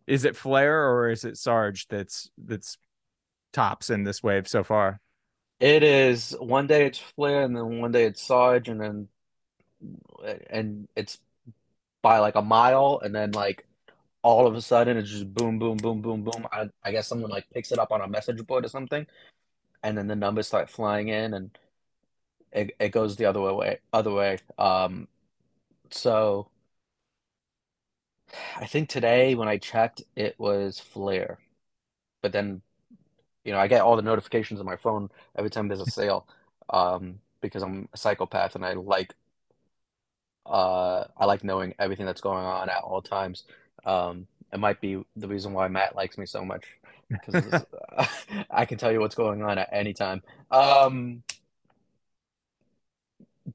Is 0.06 0.24
it 0.24 0.36
Flair 0.36 0.90
or 0.90 1.10
is 1.10 1.24
it 1.24 1.36
Sarge 1.36 1.86
that's 1.88 2.30
that's 2.38 2.78
tops 3.52 3.90
in 3.90 4.04
this 4.04 4.22
wave 4.22 4.48
so 4.48 4.64
far? 4.64 5.00
It 5.60 5.82
is 5.82 6.36
one 6.38 6.66
day 6.66 6.86
it's 6.86 6.98
Flair 6.98 7.42
and 7.42 7.54
then 7.54 7.80
one 7.80 7.92
day 7.92 8.04
it's 8.04 8.22
Sarge 8.22 8.68
and 8.68 8.80
then 8.80 9.08
and 10.50 10.88
it's 10.96 11.18
by 12.08 12.20
like 12.20 12.36
a 12.36 12.42
mile 12.42 13.00
and 13.04 13.14
then 13.14 13.32
like 13.32 13.66
all 14.22 14.46
of 14.46 14.54
a 14.54 14.62
sudden 14.62 14.96
it's 14.96 15.10
just 15.10 15.34
boom 15.34 15.58
boom 15.58 15.76
boom 15.76 16.00
boom 16.00 16.22
boom. 16.24 16.46
I, 16.50 16.70
I 16.82 16.90
guess 16.90 17.06
someone 17.06 17.30
like 17.30 17.46
picks 17.52 17.70
it 17.70 17.78
up 17.78 17.92
on 17.92 18.00
a 18.00 18.08
message 18.08 18.46
board 18.46 18.64
or 18.64 18.68
something 18.68 19.06
and 19.82 19.98
then 19.98 20.06
the 20.06 20.16
numbers 20.16 20.46
start 20.46 20.70
flying 20.70 21.08
in 21.08 21.34
and 21.34 21.58
it, 22.50 22.74
it 22.80 22.88
goes 22.92 23.16
the 23.16 23.26
other 23.26 23.42
way 23.42 23.80
other 23.92 24.10
way. 24.10 24.38
Um 24.58 25.06
so 25.90 26.48
I 28.56 28.64
think 28.66 28.88
today 28.88 29.34
when 29.34 29.48
I 29.48 29.58
checked 29.58 30.02
it 30.16 30.34
was 30.38 30.80
Flair, 30.80 31.38
but 32.22 32.32
then 32.32 32.62
you 33.44 33.52
know 33.52 33.58
I 33.58 33.68
get 33.68 33.82
all 33.82 33.96
the 33.96 34.02
notifications 34.10 34.60
on 34.60 34.66
my 34.66 34.76
phone 34.76 35.10
every 35.36 35.50
time 35.50 35.68
there's 35.68 35.82
a 35.82 35.86
sale 35.86 36.26
um 36.70 37.20
because 37.42 37.62
I'm 37.62 37.90
a 37.92 37.98
psychopath 37.98 38.54
and 38.54 38.64
I 38.64 38.72
like 38.72 39.14
uh, 40.48 41.04
I 41.16 41.24
like 41.24 41.44
knowing 41.44 41.74
everything 41.78 42.06
that's 42.06 42.20
going 42.20 42.44
on 42.44 42.68
at 42.68 42.82
all 42.82 43.02
times. 43.02 43.44
Um, 43.84 44.26
it 44.52 44.58
might 44.58 44.80
be 44.80 45.02
the 45.16 45.28
reason 45.28 45.52
why 45.52 45.68
Matt 45.68 45.94
likes 45.94 46.16
me 46.18 46.26
so 46.26 46.44
much 46.44 46.64
because 47.08 47.64
I 48.50 48.64
can 48.64 48.78
tell 48.78 48.92
you 48.92 49.00
what's 49.00 49.14
going 49.14 49.42
on 49.42 49.58
at 49.58 49.68
any 49.72 49.92
time. 49.92 50.22
Um, 50.50 51.22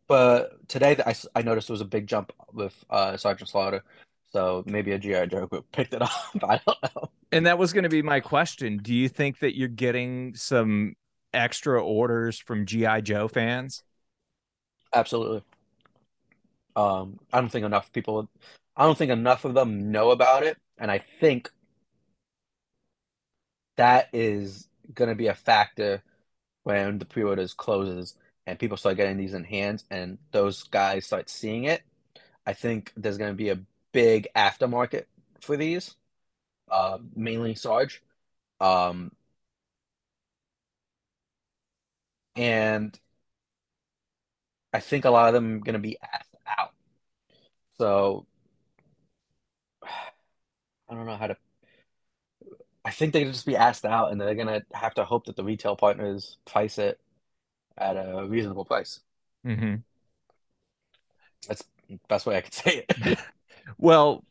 but 0.07 0.67
today 0.67 0.97
I, 1.05 1.15
I 1.35 1.41
noticed 1.41 1.67
there 1.67 1.73
was 1.73 1.81
a 1.81 1.85
big 1.85 2.07
jump 2.07 2.31
with 2.51 2.83
uh, 2.89 3.17
Sergeant 3.17 3.49
Slaughter. 3.49 3.83
So 4.31 4.63
maybe 4.65 4.91
a 4.91 4.99
GI 4.99 5.27
Joe 5.27 5.45
group 5.45 5.65
picked 5.71 5.93
it 5.93 6.01
up. 6.01 6.11
I 6.43 6.59
don't 6.65 6.77
know. 6.83 7.09
And 7.31 7.45
that 7.45 7.57
was 7.57 7.73
going 7.73 7.83
to 7.83 7.89
be 7.89 8.01
my 8.01 8.19
question. 8.19 8.77
Do 8.77 8.93
you 8.93 9.09
think 9.09 9.39
that 9.39 9.57
you're 9.57 9.67
getting 9.67 10.35
some 10.35 10.95
extra 11.33 11.83
orders 11.83 12.39
from 12.39 12.65
GI 12.65 13.01
Joe 13.03 13.27
fans? 13.27 13.83
Absolutely. 14.93 15.43
Um, 16.75 17.19
I 17.31 17.39
don't 17.39 17.49
think 17.49 17.65
enough 17.65 17.91
people, 17.91 18.29
I 18.75 18.85
don't 18.85 18.97
think 18.97 19.11
enough 19.11 19.45
of 19.45 19.53
them 19.53 19.91
know 19.91 20.11
about 20.11 20.43
it, 20.43 20.57
and 20.77 20.89
I 20.89 20.99
think 20.99 21.51
that 23.77 24.09
is 24.13 24.67
going 24.93 25.09
to 25.09 25.15
be 25.15 25.27
a 25.27 25.35
factor 25.35 26.03
when 26.63 26.99
the 26.99 27.05
pre-orders 27.05 27.53
closes 27.53 28.15
and 28.45 28.59
people 28.59 28.77
start 28.77 28.97
getting 28.97 29.17
these 29.17 29.33
in 29.33 29.43
hands, 29.43 29.85
and 29.89 30.17
those 30.31 30.63
guys 30.63 31.05
start 31.05 31.29
seeing 31.29 31.63
it. 31.65 31.81
I 32.45 32.53
think 32.53 32.91
there's 32.97 33.17
going 33.17 33.31
to 33.31 33.35
be 33.37 33.49
a 33.49 33.59
big 33.93 34.27
aftermarket 34.35 35.05
for 35.41 35.55
these, 35.57 35.95
uh, 36.71 36.97
mainly 37.15 37.55
Sarge. 37.55 38.01
Um, 38.59 39.11
and 42.35 42.99
I 44.73 44.79
think 44.79 45.05
a 45.05 45.09
lot 45.09 45.27
of 45.27 45.33
them 45.33 45.55
are 45.57 45.59
going 45.59 45.73
to 45.73 45.79
be. 45.79 45.97
So 47.83 48.25
I 49.83 50.95
don't 50.95 51.05
know 51.05 51.17
how 51.17 51.27
to. 51.27 51.37
I 52.85 52.91
think 52.91 53.11
they 53.11 53.25
just 53.25 53.45
be 53.45 53.57
asked 53.57 53.83
out, 53.83 54.13
and 54.13 54.21
they're 54.21 54.35
gonna 54.35 54.61
have 54.73 54.93
to 54.93 55.03
hope 55.03 55.25
that 55.25 55.35
the 55.35 55.43
retail 55.43 55.75
partners 55.75 56.37
price 56.45 56.77
it 56.77 56.97
at 57.77 57.97
a 57.97 58.25
reasonable 58.25 58.63
price. 58.63 59.01
Mm-hmm. 59.45 59.75
That's 61.49 61.65
the 61.89 61.99
best 62.07 62.25
way 62.25 62.37
I 62.37 62.41
could 62.41 62.53
say 62.63 62.85
it. 62.87 63.19
well, 63.77 64.23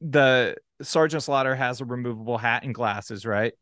the 0.00 0.56
Sergeant 0.82 1.22
Slaughter 1.22 1.54
has 1.54 1.80
a 1.80 1.84
removable 1.84 2.38
hat 2.38 2.64
and 2.64 2.74
glasses, 2.74 3.24
right? 3.24 3.52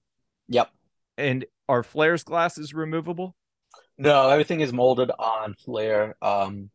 Yep. 0.49 0.71
And 1.19 1.45
are 1.69 1.83
Flair's 1.83 2.25
glasses 2.25 2.73
removable? 2.73 3.37
No, 3.99 4.31
everything 4.31 4.61
is 4.61 4.73
molded 4.73 5.11
on 5.11 5.55
Flair. 5.55 6.17
Um, 6.23 6.71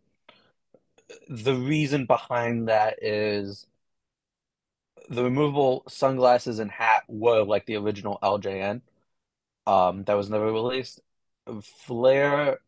the 1.28 1.56
reason 1.56 2.06
behind 2.06 2.68
that 2.68 3.02
is 3.02 3.66
the 5.10 5.24
removable 5.24 5.84
sunglasses 5.88 6.60
and 6.60 6.70
hat 6.70 7.04
were 7.08 7.44
like 7.44 7.66
the 7.66 7.76
original 7.76 8.20
LJN. 8.22 8.82
Um, 9.66 10.04
that 10.06 10.16
was 10.16 10.30
never 10.30 10.52
released. 10.52 11.02
Flair, 11.86 12.60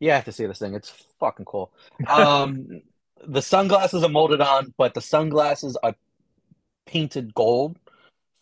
you 0.00 0.10
have 0.10 0.24
to 0.24 0.32
see 0.32 0.46
this 0.46 0.58
thing. 0.58 0.74
It's 0.74 0.90
fucking 1.18 1.46
cool. 1.46 1.72
Um, 2.06 2.82
the 3.26 3.42
sunglasses 3.42 4.02
are 4.02 4.08
molded 4.08 4.40
on, 4.40 4.74
but 4.76 4.94
the 4.94 5.00
sunglasses 5.00 5.76
are 5.82 5.94
painted 6.86 7.34
gold, 7.34 7.78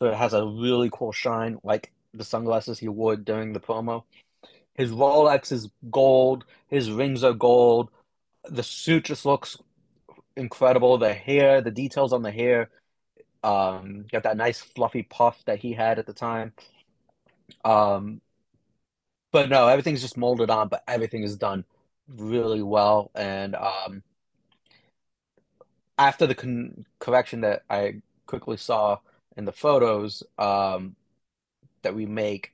so 0.00 0.08
it 0.08 0.14
has 0.14 0.34
a 0.34 0.44
really 0.44 0.90
cool 0.92 1.12
shine, 1.12 1.58
like 1.62 1.92
the 2.14 2.24
sunglasses 2.24 2.78
he 2.78 2.88
wore 2.88 3.16
during 3.16 3.52
the 3.52 3.60
promo. 3.60 4.04
His 4.74 4.90
Rolex 4.90 5.52
is 5.52 5.68
gold. 5.90 6.44
His 6.68 6.90
rings 6.90 7.22
are 7.22 7.32
gold. 7.32 7.90
The 8.48 8.62
suit 8.62 9.04
just 9.04 9.26
looks 9.26 9.58
incredible. 10.36 10.98
The 10.98 11.14
hair, 11.14 11.60
the 11.60 11.70
details 11.70 12.12
on 12.12 12.22
the 12.22 12.30
hair, 12.30 12.70
um, 13.42 14.06
got 14.10 14.22
that 14.22 14.36
nice 14.36 14.60
fluffy 14.60 15.02
puff 15.02 15.42
that 15.46 15.58
he 15.58 15.72
had 15.72 15.98
at 15.98 16.06
the 16.06 16.12
time. 16.12 16.52
Um, 17.64 18.20
but 19.30 19.48
no, 19.48 19.68
everything's 19.68 20.02
just 20.02 20.16
molded 20.16 20.50
on, 20.50 20.68
but 20.68 20.84
everything 20.86 21.22
is 21.22 21.36
done 21.36 21.64
really 22.08 22.62
well. 22.62 23.10
And 23.14 23.54
um, 23.54 24.02
after 25.98 26.26
the 26.26 26.34
con- 26.34 26.86
correction 26.98 27.42
that 27.42 27.62
I 27.68 28.02
quickly 28.26 28.56
saw 28.56 28.98
in 29.36 29.44
the 29.44 29.52
photos 29.52 30.22
um, 30.38 30.96
that 31.82 31.94
we 31.94 32.06
make, 32.06 32.52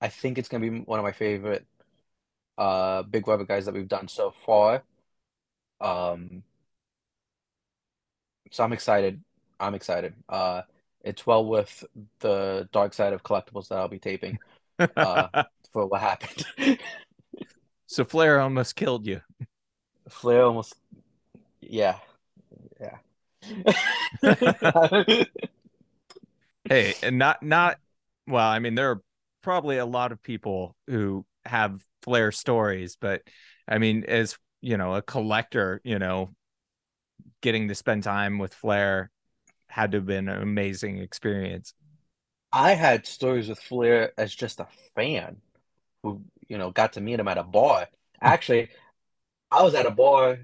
I 0.00 0.08
think 0.08 0.38
it's 0.38 0.48
gonna 0.48 0.68
be 0.70 0.80
one 0.80 0.98
of 0.98 1.04
my 1.04 1.12
favorite 1.12 1.66
uh 2.58 3.02
big 3.04 3.26
rubber 3.28 3.44
guys 3.44 3.66
that 3.66 3.74
we've 3.74 3.88
done 3.88 4.08
so 4.08 4.32
far. 4.32 4.82
Um, 5.80 6.42
so 8.50 8.64
I'm 8.64 8.72
excited. 8.72 9.22
I'm 9.58 9.74
excited. 9.74 10.14
Uh, 10.28 10.62
it's 11.02 11.26
well 11.26 11.44
with 11.44 11.84
the 12.20 12.68
dark 12.72 12.92
side 12.94 13.12
of 13.12 13.22
collectibles 13.22 13.68
that 13.68 13.78
I'll 13.78 13.88
be 13.88 13.98
taping 13.98 14.38
uh, 14.78 15.44
for 15.72 15.86
what 15.86 16.00
happened. 16.00 16.46
so 17.86 18.04
Flair 18.04 18.40
almost 18.40 18.76
killed 18.76 19.06
you. 19.06 19.20
Flair 20.08 20.44
almost, 20.44 20.74
yeah, 21.60 21.98
yeah. 22.80 22.98
hey, 26.68 26.94
and 27.02 27.18
not 27.18 27.42
not 27.42 27.78
well. 28.26 28.46
I 28.48 28.58
mean, 28.58 28.74
there 28.74 28.90
are 28.90 29.02
probably 29.42 29.78
a 29.78 29.86
lot 29.86 30.12
of 30.12 30.22
people 30.22 30.76
who 30.86 31.24
have 31.44 31.84
Flair 32.02 32.32
stories, 32.32 32.96
but 33.00 33.22
I 33.68 33.78
mean, 33.78 34.04
as 34.06 34.36
you 34.60 34.76
know, 34.76 34.94
a 34.94 35.02
collector, 35.02 35.80
you 35.84 35.98
know, 35.98 36.30
getting 37.40 37.68
to 37.68 37.74
spend 37.74 38.02
time 38.02 38.38
with 38.38 38.54
Flair 38.54 39.10
had 39.68 39.92
to 39.92 39.98
have 39.98 40.06
been 40.06 40.28
an 40.28 40.42
amazing 40.42 40.98
experience. 40.98 41.74
I 42.52 42.72
had 42.72 43.06
stories 43.06 43.48
with 43.48 43.60
Flair 43.60 44.12
as 44.18 44.34
just 44.34 44.60
a 44.60 44.66
fan 44.96 45.36
who, 46.02 46.22
you 46.48 46.58
know, 46.58 46.70
got 46.70 46.94
to 46.94 47.00
meet 47.00 47.20
him 47.20 47.28
at 47.28 47.38
a 47.38 47.44
bar. 47.44 47.86
Actually, 48.20 48.70
I 49.50 49.62
was 49.62 49.74
at 49.74 49.86
a 49.86 49.90
bar 49.90 50.40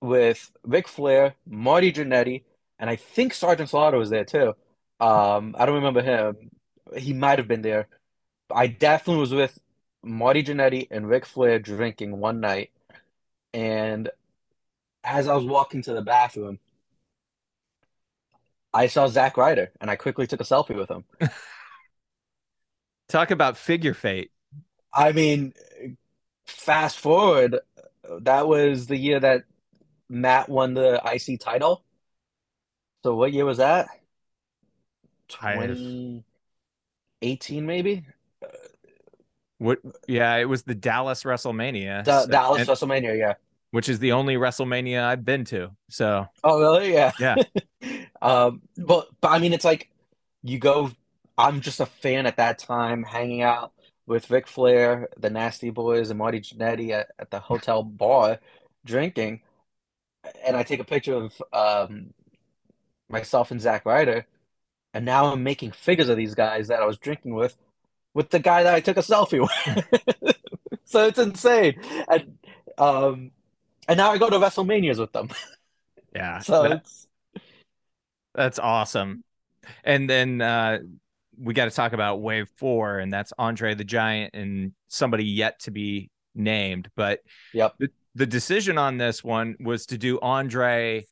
with 0.00 0.50
Ric 0.64 0.88
Flair, 0.88 1.34
Marty 1.46 1.92
Jannetty, 1.92 2.44
and 2.78 2.90
I 2.90 2.96
think 2.96 3.32
Sergeant 3.32 3.68
Slaughter 3.68 3.98
was 3.98 4.10
there 4.10 4.24
too. 4.24 4.54
Um, 5.00 5.54
I 5.58 5.66
don't 5.66 5.76
remember 5.76 6.02
him 6.02 6.50
he 6.96 7.12
might 7.12 7.38
have 7.38 7.48
been 7.48 7.62
there. 7.62 7.88
I 8.50 8.66
definitely 8.66 9.20
was 9.20 9.34
with 9.34 9.58
Marty 10.02 10.42
Jannetty 10.42 10.88
and 10.90 11.08
Ric 11.08 11.26
Flair 11.26 11.58
drinking 11.58 12.18
one 12.18 12.40
night, 12.40 12.70
and 13.52 14.10
as 15.02 15.28
I 15.28 15.34
was 15.34 15.44
walking 15.44 15.82
to 15.82 15.94
the 15.94 16.02
bathroom, 16.02 16.58
I 18.74 18.88
saw 18.88 19.06
Zack 19.08 19.36
Ryder, 19.36 19.72
and 19.80 19.90
I 19.90 19.96
quickly 19.96 20.26
took 20.26 20.40
a 20.40 20.44
selfie 20.44 20.76
with 20.76 20.90
him. 20.90 21.04
Talk 23.08 23.30
about 23.30 23.56
figure 23.56 23.94
fate. 23.94 24.30
I 24.92 25.12
mean, 25.12 25.54
fast 26.44 26.98
forward, 26.98 27.60
that 28.20 28.48
was 28.48 28.86
the 28.86 28.96
year 28.96 29.20
that 29.20 29.44
Matt 30.08 30.48
won 30.48 30.74
the 30.74 31.00
IC 31.04 31.40
title. 31.40 31.84
So 33.02 33.14
what 33.14 33.32
year 33.32 33.44
was 33.44 33.58
that? 33.58 33.88
20... 35.28 36.24
18 37.22 37.66
maybe? 37.66 38.04
What 39.58 39.78
yeah 40.06 40.36
it 40.36 40.44
was 40.44 40.64
the 40.64 40.74
dallas 40.74 41.22
wrestlemania 41.22 42.04
da- 42.04 42.26
dallas 42.26 42.60
and, 42.60 42.68
wrestlemania 42.68 43.18
yeah. 43.18 43.34
which 43.70 43.88
is 43.88 43.98
the 43.98 44.12
only 44.12 44.34
wrestlemania 44.34 45.02
i've 45.02 45.24
been 45.24 45.46
to 45.46 45.70
so. 45.88 46.28
Oh 46.44 46.60
really? 46.60 46.92
Yeah. 46.92 47.12
Yeah. 47.18 47.36
Um 48.22 48.62
but, 48.76 49.08
but 49.20 49.30
i 49.30 49.38
mean 49.38 49.52
it's 49.52 49.64
like 49.64 49.90
you 50.42 50.58
go 50.58 50.90
i'm 51.38 51.60
just 51.60 51.80
a 51.80 51.86
fan 51.86 52.26
at 52.26 52.38
that 52.38 52.58
time 52.58 53.02
hanging 53.02 53.42
out 53.42 53.72
with 54.06 54.30
Ric 54.30 54.46
Flair, 54.46 55.08
the 55.18 55.30
Nasty 55.30 55.70
Boys, 55.70 56.10
and 56.10 56.18
Marty 56.18 56.40
Jannetty 56.40 56.90
at, 56.90 57.08
at 57.18 57.30
the 57.30 57.40
hotel 57.40 57.82
bar 57.82 58.38
drinking, 58.84 59.42
and 60.46 60.56
I 60.56 60.62
take 60.62 60.80
a 60.80 60.84
picture 60.84 61.14
of 61.14 61.42
um, 61.52 62.14
myself 63.08 63.50
and 63.50 63.60
Zack 63.60 63.84
Ryder, 63.84 64.26
and 64.96 65.04
now 65.04 65.26
I'm 65.32 65.42
making 65.42 65.72
figures 65.72 66.08
of 66.08 66.16
these 66.16 66.34
guys 66.34 66.68
that 66.68 66.80
I 66.80 66.86
was 66.86 66.96
drinking 66.98 67.34
with, 67.34 67.54
with 68.14 68.30
the 68.30 68.38
guy 68.38 68.62
that 68.62 68.74
I 68.74 68.80
took 68.80 68.96
a 68.96 69.00
selfie 69.00 69.40
with. 69.40 70.36
So 70.88 71.06
it's 71.06 71.18
insane, 71.18 71.80
and 72.08 72.38
um, 72.78 73.32
and 73.88 73.98
now 73.98 74.12
I 74.12 74.18
go 74.18 74.30
to 74.30 74.36
WrestleManias 74.38 74.98
with 74.98 75.10
them. 75.12 75.28
yeah, 76.14 76.38
So 76.50 76.62
that- 76.62 76.72
it's. 76.78 77.08
that's 78.34 78.58
awesome. 78.60 79.24
And 79.82 80.08
then 80.08 80.40
uh, 80.40 80.78
we 81.36 81.54
got 81.54 81.64
to 81.64 81.72
talk 81.72 81.92
about 81.92 82.20
Wave 82.22 82.48
Four, 82.56 83.00
and 83.00 83.12
that's 83.12 83.32
Andre 83.36 83.74
the 83.74 83.82
Giant 83.84 84.34
and 84.34 84.72
somebody 84.86 85.24
yet 85.24 85.58
to 85.62 85.72
be 85.72 86.08
named. 86.36 86.88
But 86.94 87.20
Yep. 87.52 87.74
the, 87.80 87.88
the 88.14 88.26
decision 88.26 88.78
on 88.78 88.96
this 88.96 89.24
one 89.24 89.56
was 89.58 89.86
to 89.86 89.98
do 89.98 90.20
Andre 90.20 91.04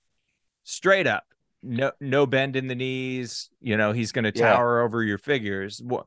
straight 0.63 1.09
up, 1.09 1.25
no 1.65 1.93
no 2.01 2.27
bend 2.27 2.57
in 2.57 2.67
the 2.69 2.75
knees. 2.75 3.51
You 3.61 3.77
know, 3.77 3.93
he's 3.93 4.13
going 4.13 4.25
to 4.25 4.33
Yeah. 4.35 4.53
tower 4.53 4.83
over 4.83 5.03
your 5.03 5.19
figures. 5.19 5.81
What 5.83 6.07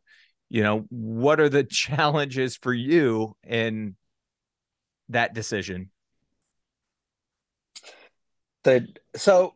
you 0.50 0.64
know, 0.64 0.86
what 0.90 1.40
are 1.40 1.50
the 1.50 1.64
challenges 1.70 2.56
for 2.56 2.74
you 2.74 3.36
in 3.44 3.96
that 5.10 5.34
decision? 5.34 5.92
the 8.64 8.88
so 9.16 9.54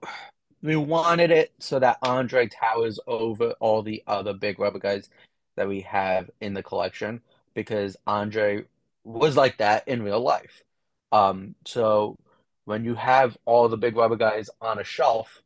we 0.61 0.75
wanted 0.75 1.31
it 1.31 1.51
so 1.59 1.79
that 1.79 1.97
Andre 2.03 2.47
towers 2.47 2.99
over 3.07 3.51
all 3.59 3.81
the 3.81 4.03
other 4.07 4.33
big 4.33 4.59
rubber 4.59 4.79
guys 4.79 5.09
that 5.55 5.67
we 5.67 5.81
have 5.81 6.29
in 6.39 6.53
the 6.53 6.63
collection 6.63 7.21
because 7.53 7.97
Andre 8.07 8.65
was 9.03 9.35
like 9.35 9.57
that 9.57 9.87
in 9.87 10.03
real 10.03 10.21
life. 10.21 10.63
Um, 11.11 11.55
so 11.65 12.17
when 12.65 12.85
you 12.85 12.95
have 12.95 13.37
all 13.45 13.67
the 13.67 13.77
big 13.77 13.95
rubber 13.97 14.15
guys 14.15 14.49
on 14.61 14.79
a 14.79 14.83
shelf, 14.83 15.41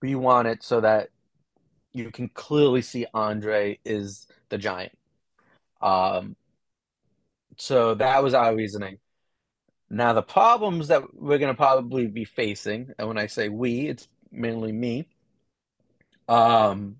we 0.00 0.14
want 0.14 0.48
it 0.48 0.62
so 0.62 0.80
that 0.80 1.10
you 1.92 2.10
can 2.10 2.28
clearly 2.28 2.82
see 2.82 3.06
Andre 3.12 3.78
is 3.84 4.26
the 4.48 4.58
giant. 4.58 4.96
Um, 5.80 6.36
so 7.56 7.94
that 7.94 8.22
was 8.22 8.34
our 8.34 8.54
reasoning. 8.54 8.98
Now, 9.90 10.12
the 10.12 10.22
problems 10.22 10.88
that 10.88 11.14
we're 11.14 11.38
going 11.38 11.52
to 11.52 11.56
probably 11.56 12.06
be 12.06 12.24
facing, 12.24 12.92
and 12.98 13.08
when 13.08 13.18
I 13.18 13.26
say 13.26 13.48
we, 13.48 13.88
it's 13.88 14.06
mainly 14.30 14.72
me. 14.72 15.08
Um, 16.28 16.96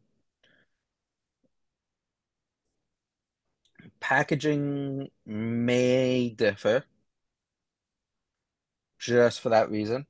packaging 4.01 5.11
may 5.27 6.31
differ 6.31 6.85
just 8.99 9.41
for 9.41 9.51
that 9.51 9.71
reason. 9.71 10.07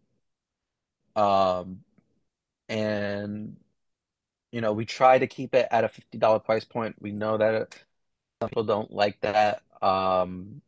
Um, 1.16 1.80
and 2.68 3.56
you 4.52 4.60
know, 4.60 4.72
we 4.72 4.86
try 4.86 5.18
to 5.18 5.26
keep 5.26 5.54
it 5.54 5.68
at 5.70 5.84
a 5.84 5.88
$50 5.88 6.44
price 6.44 6.64
point. 6.64 6.96
We 7.00 7.12
know 7.12 7.36
that 7.38 7.76
some 8.40 8.48
people 8.48 8.64
don't 8.64 8.92
like 8.92 9.20
that. 9.20 9.62
Um, 9.82 10.62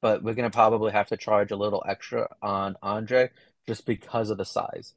but 0.00 0.22
we're 0.22 0.34
gonna 0.34 0.50
probably 0.50 0.92
have 0.92 1.08
to 1.08 1.16
charge 1.16 1.50
a 1.50 1.56
little 1.56 1.82
extra 1.86 2.28
on 2.42 2.76
Andre 2.82 3.30
just 3.66 3.86
because 3.86 4.30
of 4.30 4.38
the 4.38 4.44
size. 4.44 4.94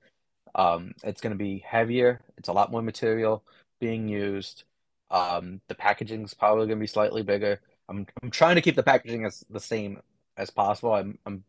Um, 0.56 0.94
it's 1.04 1.22
gonna 1.22 1.36
be 1.36 1.60
heavier. 1.60 2.22
It's 2.38 2.50
a 2.50 2.54
lot 2.54 2.72
more 2.72 2.82
material 2.82 3.44
being 3.80 4.08
used. 4.08 4.64
Um, 5.10 5.62
the 5.68 5.76
is 6.00 6.34
probably 6.34 6.68
gonna 6.68 6.80
be 6.80 6.88
slightly 6.88 7.24
bigger. 7.24 7.62
I'm 7.90 8.08
I'm 8.22 8.32
trying 8.32 8.56
to 8.56 8.62
keep 8.62 8.76
the 8.76 8.84
packaging 8.84 9.26
as 9.26 9.44
the 9.50 9.60
same 9.60 10.02
as 10.38 10.50
possible. 10.50 10.94
I'm 10.94 11.18
I'm 11.26 11.44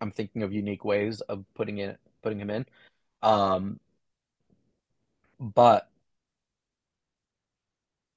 I'm 0.00 0.10
thinking 0.10 0.42
of 0.42 0.52
unique 0.52 0.84
ways 0.84 1.20
of 1.22 1.44
putting 1.54 1.78
it 1.78 1.98
putting 2.28 2.40
him 2.40 2.50
in. 2.50 2.66
Um, 3.22 3.80
but 5.40 5.88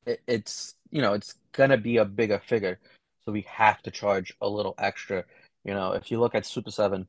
it, 0.05 0.21
it's 0.27 0.75
you 0.91 1.01
know 1.01 1.13
it's 1.13 1.35
gonna 1.53 1.77
be 1.77 1.97
a 1.97 2.05
bigger 2.05 2.39
figure, 2.39 2.79
so 3.23 3.31
we 3.31 3.45
have 3.49 3.81
to 3.83 3.91
charge 3.91 4.33
a 4.41 4.49
little 4.49 4.75
extra. 4.77 5.23
You 5.63 5.73
know, 5.73 5.93
if 5.93 6.11
you 6.11 6.19
look 6.19 6.35
at 6.35 6.45
Super 6.45 6.71
7, 6.71 7.07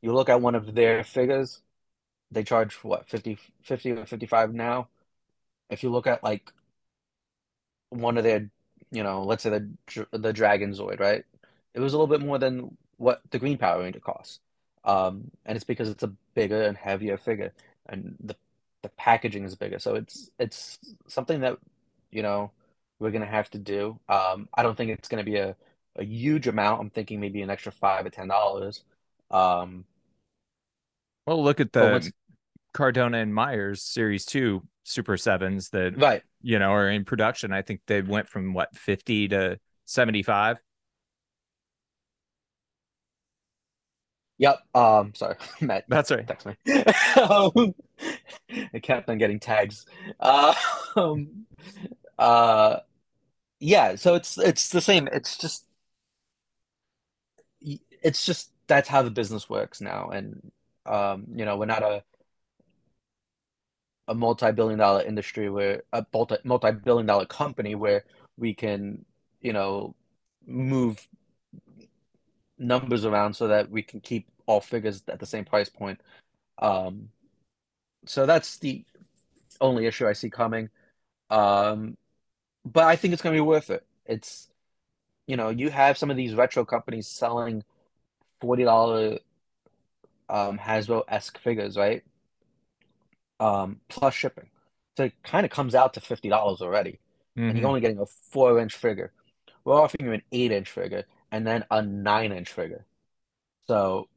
you 0.00 0.12
look 0.14 0.28
at 0.28 0.40
one 0.40 0.54
of 0.54 0.74
their 0.74 1.04
figures, 1.04 1.60
they 2.30 2.44
charge 2.44 2.74
what 2.84 3.08
50, 3.08 3.38
50 3.62 3.92
or 3.92 4.06
55 4.06 4.54
now. 4.54 4.88
If 5.70 5.82
you 5.82 5.90
look 5.90 6.06
at 6.06 6.22
like 6.22 6.52
one 7.90 8.16
of 8.16 8.24
their, 8.24 8.50
you 8.92 9.02
know, 9.02 9.24
let's 9.24 9.42
say 9.42 9.50
the 9.50 9.68
the 10.12 10.32
Dragonzord, 10.32 11.00
right? 11.00 11.24
It 11.74 11.80
was 11.80 11.92
a 11.92 11.98
little 11.98 12.16
bit 12.16 12.24
more 12.24 12.38
than 12.38 12.76
what 12.96 13.20
the 13.30 13.38
Green 13.38 13.58
Power 13.58 13.80
Ranger 13.82 14.00
costs. 14.00 14.40
Um, 14.84 15.30
and 15.46 15.56
it's 15.56 15.64
because 15.64 15.88
it's 15.88 16.02
a 16.02 16.12
bigger 16.34 16.62
and 16.62 16.76
heavier 16.76 17.16
figure, 17.16 17.52
and 17.88 18.16
the 18.20 18.36
the 18.82 18.88
packaging 18.90 19.44
is 19.44 19.54
bigger. 19.54 19.78
So 19.78 19.94
it's 19.94 20.30
it's 20.38 20.78
something 21.08 21.40
that, 21.40 21.58
you 22.10 22.22
know, 22.22 22.50
we're 22.98 23.10
gonna 23.12 23.26
have 23.26 23.50
to 23.50 23.58
do. 23.58 23.98
Um, 24.08 24.48
I 24.54 24.62
don't 24.62 24.76
think 24.76 24.90
it's 24.90 25.08
gonna 25.08 25.24
be 25.24 25.36
a, 25.36 25.56
a 25.96 26.04
huge 26.04 26.46
amount. 26.48 26.80
I'm 26.80 26.90
thinking 26.90 27.20
maybe 27.20 27.42
an 27.42 27.50
extra 27.50 27.72
five 27.72 28.06
or 28.06 28.10
ten 28.10 28.28
dollars. 28.28 28.82
Um, 29.30 29.86
Well, 31.26 31.42
look 31.42 31.60
at 31.60 31.72
the 31.72 32.12
Cardona 32.72 33.18
and 33.18 33.34
Myers 33.34 33.82
Series 33.82 34.24
Two 34.24 34.62
Super 34.84 35.16
Sevens 35.16 35.70
that 35.70 35.96
right. 35.96 36.22
you 36.42 36.58
know 36.58 36.72
are 36.72 36.88
in 36.90 37.04
production. 37.04 37.52
I 37.52 37.62
think 37.62 37.80
they 37.86 38.02
went 38.02 38.28
from 38.28 38.52
what 38.52 38.76
fifty 38.76 39.28
to 39.28 39.58
seventy 39.86 40.22
five. 40.22 40.58
Yep. 44.38 44.58
Um, 44.74 45.14
sorry, 45.14 45.36
Matt. 45.60 45.84
That's 45.88 46.10
right. 46.10 46.26
text 46.26 46.46
me. 46.46 46.56
Um, 47.20 47.74
I 48.74 48.78
kept 48.80 49.08
on 49.08 49.18
getting 49.18 49.38
tags. 49.40 49.86
Uh, 50.18 50.54
um, 50.96 51.46
uh, 52.18 52.78
yeah, 53.60 53.96
so 53.96 54.14
it's 54.14 54.38
it's 54.38 54.70
the 54.70 54.80
same. 54.80 55.08
It's 55.12 55.38
just 55.38 55.66
it's 57.60 58.24
just 58.24 58.50
that's 58.66 58.88
how 58.88 59.02
the 59.02 59.10
business 59.10 59.48
works 59.48 59.80
now, 59.80 60.08
and 60.10 60.50
um, 60.86 61.26
you 61.34 61.44
know, 61.44 61.56
we're 61.56 61.66
not 61.66 61.82
a 61.82 62.02
a 64.08 64.14
multi-billion 64.14 64.78
dollar 64.78 65.02
industry 65.02 65.48
where 65.48 65.82
a 65.92 66.04
multi 66.12 66.36
multi-billion 66.44 67.06
dollar 67.06 67.26
company 67.26 67.74
where 67.74 68.04
we 68.36 68.54
can, 68.54 69.04
you 69.40 69.52
know, 69.52 69.94
move 70.46 71.06
numbers 72.64 73.04
around 73.04 73.34
so 73.34 73.48
that 73.48 73.70
we 73.70 73.82
can 73.82 74.00
keep 74.00 74.28
all 74.46 74.60
figures 74.60 75.02
at 75.08 75.20
the 75.20 75.26
same 75.26 75.44
price 75.44 75.68
point. 75.70 76.00
Um, 76.60 77.10
so 78.06 78.26
that's 78.26 78.58
the 78.58 78.84
only 79.60 79.86
issue 79.86 80.06
I 80.06 80.12
see 80.14 80.30
coming. 80.30 80.70
Um, 81.30 81.96
but 82.64 82.84
I 82.84 82.96
think 82.96 83.14
it's 83.14 83.22
gonna 83.22 83.36
be 83.36 83.40
worth 83.40 83.70
it. 83.70 83.86
It's 84.06 84.48
you 85.28 85.36
know, 85.36 85.50
you 85.50 85.70
have 85.70 85.98
some 85.98 86.10
of 86.10 86.16
these 86.18 86.34
retro 86.34 86.64
companies 86.64 87.08
selling 87.08 87.64
$40 88.40 89.20
um 90.28 90.58
Hasbro-esque 90.58 91.38
figures, 91.38 91.76
right? 91.76 92.04
Um, 93.40 93.80
plus 93.88 94.14
shipping. 94.14 94.48
So 94.96 95.04
it 95.04 95.22
kind 95.22 95.44
of 95.44 95.50
comes 95.50 95.74
out 95.74 95.94
to 95.94 96.00
$50 96.00 96.62
already. 96.62 97.00
And 97.48 97.58
you're 97.58 97.66
hmm 97.66 97.68
only 97.68 97.80
getting 97.80 97.98
a 97.98 98.06
four 98.06 98.58
inch 98.58 98.74
figure. 98.74 99.12
We're 99.64 99.80
offering 99.80 100.06
you 100.06 100.12
an 100.12 100.22
eight 100.32 100.52
inch 100.52 100.70
figure 100.70 101.04
and 101.34 101.44
then 101.44 101.64
a 101.68 101.82
nine 101.82 102.30
inch 102.30 102.52
figure. 102.52 102.86
So 103.66 104.08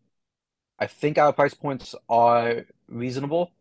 I 0.77 0.85
think 0.85 1.17
our 1.17 1.33
price 1.33 1.55
points 1.55 1.95
are 2.07 2.65
reasonable. 2.87 3.51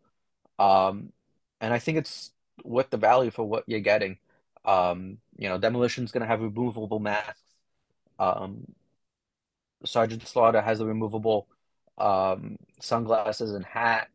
Um, 0.59 1.11
and 1.59 1.73
I 1.73 1.79
think 1.79 1.97
it's 1.97 2.31
worth 2.63 2.91
the 2.91 2.97
value 2.97 3.31
for 3.31 3.45
what 3.45 3.63
you're 3.65 3.79
getting. 3.79 4.19
Um, 4.63 5.17
you 5.39 5.49
know, 5.49 5.57
Demolition's 5.57 6.11
gonna 6.11 6.27
have 6.27 6.41
removable 6.41 6.99
masks. 6.99 7.41
Um, 8.19 8.75
Sergeant 9.85 10.27
Slaughter 10.27 10.61
has 10.61 10.77
the 10.77 10.85
removable 10.85 11.47
um 11.97 12.57
sunglasses 12.79 13.53
and 13.53 13.65
hat. 13.65 14.09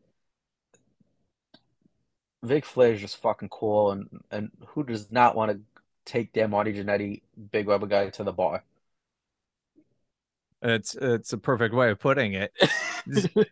Ric 2.43 2.63
Flair 2.65 2.93
is 2.93 3.01
just 3.01 3.17
fucking 3.17 3.49
cool, 3.49 3.91
and 3.91 4.23
and 4.31 4.51
who 4.67 4.83
does 4.83 5.11
not 5.11 5.35
want 5.35 5.51
to 5.51 5.59
take 6.05 6.31
their 6.33 6.47
Marty 6.47 6.73
Jannetty 6.73 7.21
big 7.51 7.67
rubber 7.67 7.87
guy 7.87 8.09
to 8.11 8.23
the 8.23 8.31
bar? 8.31 8.63
It's 10.63 10.95
it's 10.95 11.33
a 11.33 11.37
perfect 11.37 11.75
way 11.75 11.91
of 11.91 11.99
putting 11.99 12.33
it. 12.33 12.51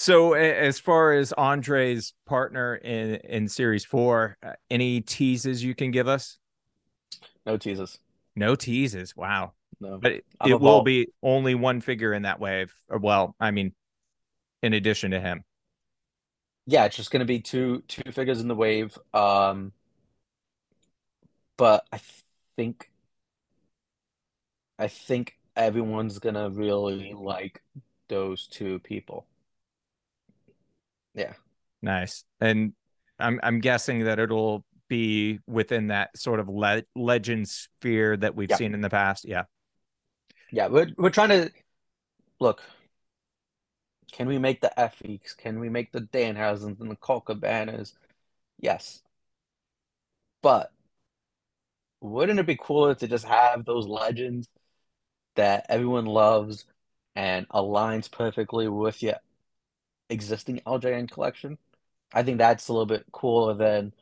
So, 0.00 0.34
as 0.34 0.78
far 0.78 1.12
as 1.12 1.32
Andre's 1.32 2.14
partner 2.24 2.76
in 2.76 3.16
in 3.16 3.48
Series 3.48 3.84
Four, 3.84 4.36
uh, 4.40 4.52
any 4.70 5.00
teases 5.00 5.64
you 5.64 5.74
can 5.74 5.90
give 5.90 6.06
us? 6.06 6.38
No 7.44 7.56
teases. 7.56 7.98
No 8.36 8.54
teases. 8.54 9.16
Wow. 9.16 9.54
No. 9.80 9.98
But 9.98 10.12
it, 10.12 10.24
it 10.46 10.60
will 10.60 10.82
be 10.82 11.08
only 11.20 11.56
one 11.56 11.80
figure 11.80 12.12
in 12.12 12.22
that 12.22 12.38
wave. 12.38 12.72
Or, 12.88 12.98
well, 12.98 13.34
I 13.40 13.50
mean, 13.50 13.74
in 14.62 14.72
addition 14.72 15.10
to 15.10 15.20
him. 15.20 15.42
Yeah, 16.66 16.84
it's 16.84 16.94
just 16.94 17.10
gonna 17.10 17.24
be 17.24 17.40
two 17.40 17.82
two 17.88 18.12
figures 18.12 18.40
in 18.40 18.46
the 18.46 18.54
wave. 18.54 18.96
Um, 19.12 19.72
but 21.56 21.84
I 21.92 21.98
think 22.56 22.88
I 24.78 24.86
think 24.86 25.37
everyone's 25.58 26.18
gonna 26.20 26.48
really 26.48 27.12
like 27.12 27.62
those 28.08 28.46
two 28.46 28.78
people. 28.78 29.26
Yeah. 31.14 31.34
Nice. 31.82 32.24
And 32.40 32.72
I'm 33.18 33.40
I'm 33.42 33.60
guessing 33.60 34.04
that 34.04 34.18
it'll 34.18 34.64
be 34.88 35.40
within 35.46 35.88
that 35.88 36.16
sort 36.16 36.40
of 36.40 36.48
le 36.48 36.84
legend 36.94 37.48
sphere 37.48 38.16
that 38.16 38.34
we've 38.34 38.48
Yeah. 38.50 38.56
seen 38.56 38.72
in 38.72 38.80
the 38.80 38.88
past. 38.88 39.26
Yeah. 39.26 39.44
Yeah. 40.50 40.68
We're 40.68 40.88
we're 40.96 41.10
trying 41.10 41.30
to 41.30 41.50
look, 42.40 42.62
can 44.12 44.28
we 44.28 44.38
make 44.38 44.60
the 44.60 44.72
Effies? 44.78 45.36
Can 45.36 45.58
we 45.58 45.68
make 45.68 45.92
the 45.92 46.00
Danhausens 46.00 46.80
and 46.80 46.90
the 46.90 46.96
Colt 46.96 47.26
Cabanas? 47.26 47.94
Yes. 48.58 49.02
But 50.42 50.72
wouldn't 52.00 52.38
it 52.38 52.46
be 52.46 52.56
cooler 52.56 52.94
to 52.94 53.08
just 53.08 53.24
have 53.24 53.64
those 53.64 53.86
legends 53.88 54.48
that 55.38 55.66
everyone 55.70 56.06
loves 56.06 56.66
and 57.16 57.48
aligns 57.50 58.12
perfectly 58.12 58.68
with 58.68 59.02
your 59.02 59.16
existing 60.10 60.60
LJN 60.66 61.06
collection? 61.08 61.58
I 62.12 62.22
think 62.22 62.38
that's 62.38 62.68
a 62.68 62.72
little 62.72 62.86
bit 62.86 63.06
cooler 63.12 63.54
than, 63.54 63.94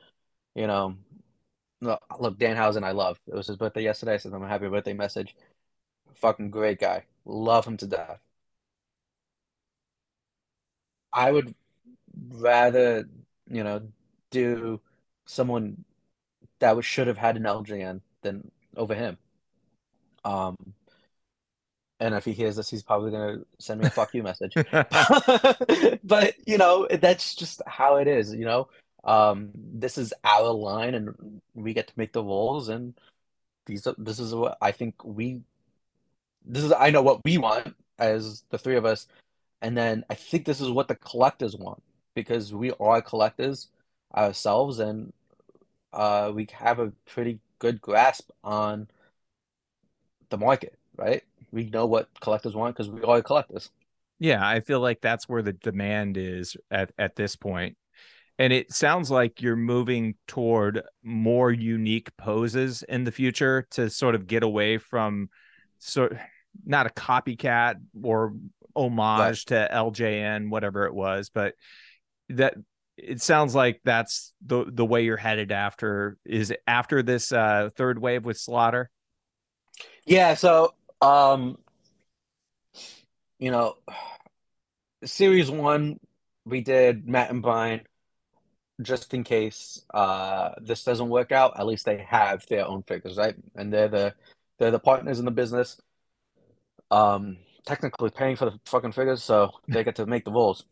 you 0.55 0.66
know, 0.68 0.97
look, 1.80 2.03
look, 2.20 2.39
Danhausen 2.39 2.84
I 2.84 2.93
love. 2.93 3.20
It 3.28 3.34
was 3.34 3.49
his 3.49 3.57
birthday 3.57 3.82
yesterday. 3.84 4.14
I 4.14 4.18
sent 4.18 4.34
him 4.34 4.43
a 4.45 4.49
happy 4.49 4.68
birthday 4.68 4.95
message. 4.95 5.37
Fucking 6.16 6.51
great 6.51 6.80
guy. 6.80 7.07
Love 7.26 7.66
him 7.66 7.76
to 7.78 7.87
death. 7.89 8.20
I 11.12 11.32
would 11.32 11.55
rather, 12.16 13.09
you 13.51 13.64
know, 13.64 13.89
do 14.30 14.80
someone 15.26 15.84
that 16.61 16.82
should 16.84 17.09
have 17.09 17.18
had 17.18 17.37
an 17.37 17.47
LJN 17.47 18.03
than 18.22 18.51
over 18.76 18.95
him. 18.95 19.18
Um, 20.24 20.57
and 22.01 22.14
if 22.14 22.24
he 22.24 22.32
hears 22.32 22.57
this, 22.57 22.70
he's 22.70 22.82
probably 22.82 23.11
gonna 23.11 23.38
send 23.59 23.80
me 23.80 23.86
a 23.86 23.90
fuck 23.90 24.14
you 24.14 24.22
message. 24.22 24.55
But 26.05 26.34
you 26.47 26.59
know, 26.59 26.86
that's 26.90 27.34
just 27.34 27.62
how 27.66 27.97
it 27.97 28.09
is, 28.09 28.34
you 28.34 28.44
know. 28.44 28.68
Um, 29.05 29.51
this 29.55 29.99
is 29.99 30.12
our 30.24 30.51
line 30.53 30.94
and 30.94 31.40
we 31.55 31.72
get 31.72 31.86
to 31.88 31.94
make 31.97 32.12
the 32.12 32.24
rules 32.24 32.68
and 32.68 32.94
these 33.66 33.86
are, 33.86 33.94
this 33.99 34.18
is 34.18 34.34
what 34.34 34.59
I 34.61 34.72
think 34.72 35.05
we 35.05 35.42
this 36.44 36.64
is 36.64 36.72
I 36.72 36.90
know 36.90 37.03
what 37.03 37.24
we 37.24 37.38
want 37.38 37.74
as 37.99 38.44
the 38.51 38.59
three 38.59 38.76
of 38.76 38.84
us, 38.84 39.07
and 39.62 39.76
then 39.76 40.05
I 40.11 40.14
think 40.14 40.44
this 40.44 40.61
is 40.61 40.70
what 40.70 40.88
the 40.88 40.94
collectors 40.94 41.57
want 41.57 41.82
because 42.14 42.55
we 42.55 42.72
are 42.80 43.03
collectors 43.03 43.68
ourselves 44.16 44.78
and 44.78 45.12
uh 45.92 46.32
we 46.34 46.49
have 46.53 46.78
a 46.78 46.92
pretty 47.07 47.40
good 47.59 47.80
grasp 47.80 48.30
on 48.44 48.88
the 50.30 50.38
market, 50.38 50.78
right? 50.97 51.22
We 51.57 51.70
know 51.70 51.86
what 51.86 52.09
collectors 52.20 52.54
want 52.54 52.76
because 52.76 52.88
we 52.90 53.02
are 53.02 53.22
collectors. 53.22 53.70
yeah, 54.18 54.46
I 54.46 54.61
feel 54.61 54.80
like 54.80 55.00
that's 55.00 55.28
where 55.28 55.42
the 55.42 55.52
demand 55.52 56.16
is 56.16 56.57
at 56.70 56.90
at 56.98 57.16
this 57.16 57.36
point. 57.36 57.76
And 58.38 58.52
it 58.52 58.72
sounds 58.72 59.11
like 59.11 59.42
you're 59.42 59.57
moving 59.57 60.14
toward 60.28 60.82
more 61.02 61.50
unique 61.50 62.14
poses 62.18 62.82
in 62.82 63.04
the 63.04 63.12
future 63.12 63.66
to 63.72 63.88
sort 63.90 64.14
of 64.14 64.26
get 64.26 64.42
away 64.42 64.78
from 64.78 65.30
sort 65.78 66.16
not 66.64 66.86
a 66.86 66.90
copycat 66.90 67.76
or 68.02 68.34
Right. 69.14 69.36
homage 69.36 69.46
to 69.46 69.68
LJN, 69.72 70.50
whatever 70.50 70.86
it 70.86 70.94
was, 70.94 71.30
but 71.30 71.54
that 72.30 72.54
it 72.96 73.22
sounds 73.22 73.54
like 73.54 73.80
that's 73.84 74.34
the 74.46 74.64
the 74.68 74.86
way 74.86 75.04
you're 75.04 75.16
headed 75.18 75.52
after 75.52 76.18
is 76.24 76.54
after 76.66 77.02
this 77.02 77.32
uh 77.32 77.70
third 77.76 77.98
wave 77.98 78.24
with 78.24 78.38
Slaughter. 78.38 78.90
Yeah, 80.07 80.34
so 80.34 80.74
um, 81.01 81.59
you 83.38 83.51
know, 83.51 83.76
series 85.05 85.51
one, 85.51 86.01
we 86.44 86.61
did 86.61 87.09
Matt 87.09 87.30
and 87.30 87.42
Brian 87.42 87.82
just 88.82 89.14
in 89.14 89.24
case 89.24 89.80
uh 89.94 90.51
this 90.61 90.84
doesn't 90.84 91.09
work 91.09 91.32
out. 91.32 91.59
At 91.59 91.66
least 91.66 91.86
they 91.86 91.99
have 91.99 92.47
their 92.47 92.66
own 92.66 92.82
figures, 92.82 93.16
right? 93.16 93.34
And 93.55 93.72
they're 93.72 93.88
the 93.88 94.14
they're 94.59 94.70
the 94.70 94.78
partners 94.78 95.18
in 95.18 95.24
the 95.24 95.30
business. 95.30 95.80
Um, 96.90 97.38
technically 97.66 98.11
paying 98.11 98.36
for 98.36 98.44
the 98.47 98.59
fucking 98.66 98.92
figures, 98.92 99.22
so 99.22 99.51
they 99.68 99.84
get 99.84 99.97
to 99.97 100.07
make 100.07 100.24
the 100.24 100.30
rules. 100.30 100.64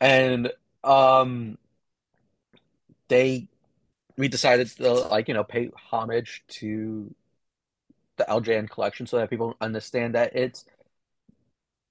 And 0.00 0.52
um, 0.84 1.58
they 3.08 3.48
we 4.16 4.28
decided 4.28 4.68
to 4.68 4.92
like 4.92 5.28
you 5.28 5.34
know 5.34 5.44
pay 5.44 5.70
homage 5.90 6.44
to 6.48 7.14
the 8.26 8.32
LJN 8.32 8.70
collection 8.70 9.06
so 9.06 9.18
that 9.18 9.30
people 9.30 9.56
understand 9.60 10.14
that 10.14 10.34
it's 10.36 10.64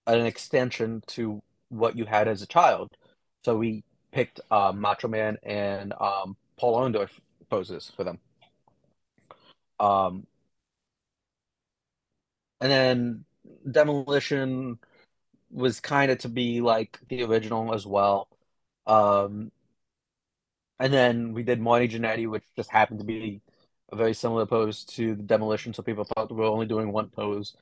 an 0.08 0.26
extension 0.26 1.04
to 1.08 1.42
what 1.70 1.98
you 1.98 2.06
had 2.06 2.28
as 2.28 2.42
a 2.42 2.48
child. 2.48 2.92
So 3.44 3.58
we 3.58 3.84
picked 4.12 4.40
um, 4.50 4.80
Macho 4.80 5.08
Man 5.08 5.38
and 5.44 5.94
um, 5.94 6.36
Paul 6.58 6.78
Orndorff 6.78 7.12
poses 7.50 7.92
for 7.96 8.04
them. 8.04 8.20
Um, 9.80 10.28
and 12.60 12.72
then 12.72 13.26
Demolition 13.70 14.80
was 15.50 15.80
kind 15.80 16.12
of 16.12 16.20
to 16.20 16.30
be 16.30 16.62
like 16.62 17.00
the 17.10 17.24
original 17.24 17.74
as 17.74 17.86
well. 17.86 18.28
Um, 18.86 19.52
and 20.80 20.94
then 20.94 21.34
we 21.34 21.44
did 21.44 21.60
Marty 21.60 21.88
Jannetty, 21.88 22.30
which 22.30 22.44
just 22.56 22.70
happened 22.70 23.00
to 23.00 23.06
be 23.06 23.42
a 23.92 23.96
very 23.96 24.14
similar 24.14 24.46
pose 24.46 24.84
to 24.86 25.16
the 25.16 25.24
Demolition, 25.24 25.74
so 25.74 25.84
people 25.84 26.06
thought 26.06 26.32
we 26.32 26.38
were 26.38 26.46
only 26.46 26.66
doing 26.66 26.92
one 26.92 27.10
pose. 27.10 27.56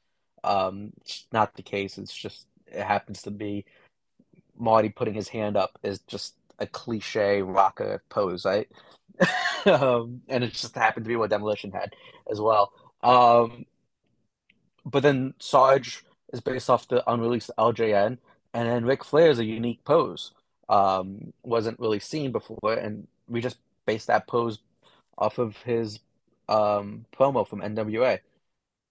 Um, 0.44 0.94
not 1.32 1.56
the 1.56 1.64
case. 1.64 1.98
It's 1.98 2.16
just 2.16 2.46
it 2.68 2.84
happens 2.84 3.24
to 3.24 3.32
be 3.32 3.66
Marty 4.58 4.90
putting 4.90 5.14
his 5.14 5.30
hand 5.30 5.58
up 5.58 5.80
is 5.84 6.00
just 6.00 6.36
a 6.60 6.68
cliche 6.68 7.42
rocker 7.42 8.04
pose, 8.10 8.46
right? 8.46 8.70
um, 9.66 10.22
and 10.30 10.44
it 10.44 10.54
just 10.54 10.76
happened 10.76 11.06
to 11.06 11.10
be 11.10 11.16
what 11.16 11.30
Demolition 11.30 11.72
had 11.72 11.96
as 12.30 12.40
well. 12.40 12.72
Um, 13.02 13.66
but 14.86 15.04
then 15.04 15.34
Sarge 15.40 16.04
is 16.32 16.42
based 16.42 16.70
off 16.70 16.88
the 16.88 17.10
unreleased 17.10 17.52
LJN, 17.58 18.18
and 18.54 18.70
then 18.70 18.86
Ric 18.86 19.04
Flair 19.04 19.30
is 19.30 19.40
a 19.40 19.46
unique 19.46 19.84
pose. 19.84 20.32
Um, 20.68 21.34
wasn't 21.44 21.80
really 21.80 22.00
seen 22.00 22.32
before, 22.32 22.74
and 22.74 23.08
we 23.28 23.42
just 23.42 23.58
based 23.86 24.08
that 24.08 24.28
pose 24.28 24.60
off 25.18 25.38
of 25.38 25.58
his 25.58 26.00
um, 26.50 27.06
promo 27.14 27.48
from 27.48 27.62
NWA. 27.62 28.20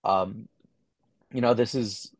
Um, 0.04 0.48
you 1.32 1.42
know, 1.42 1.52
this 1.52 1.74
is 1.74 2.12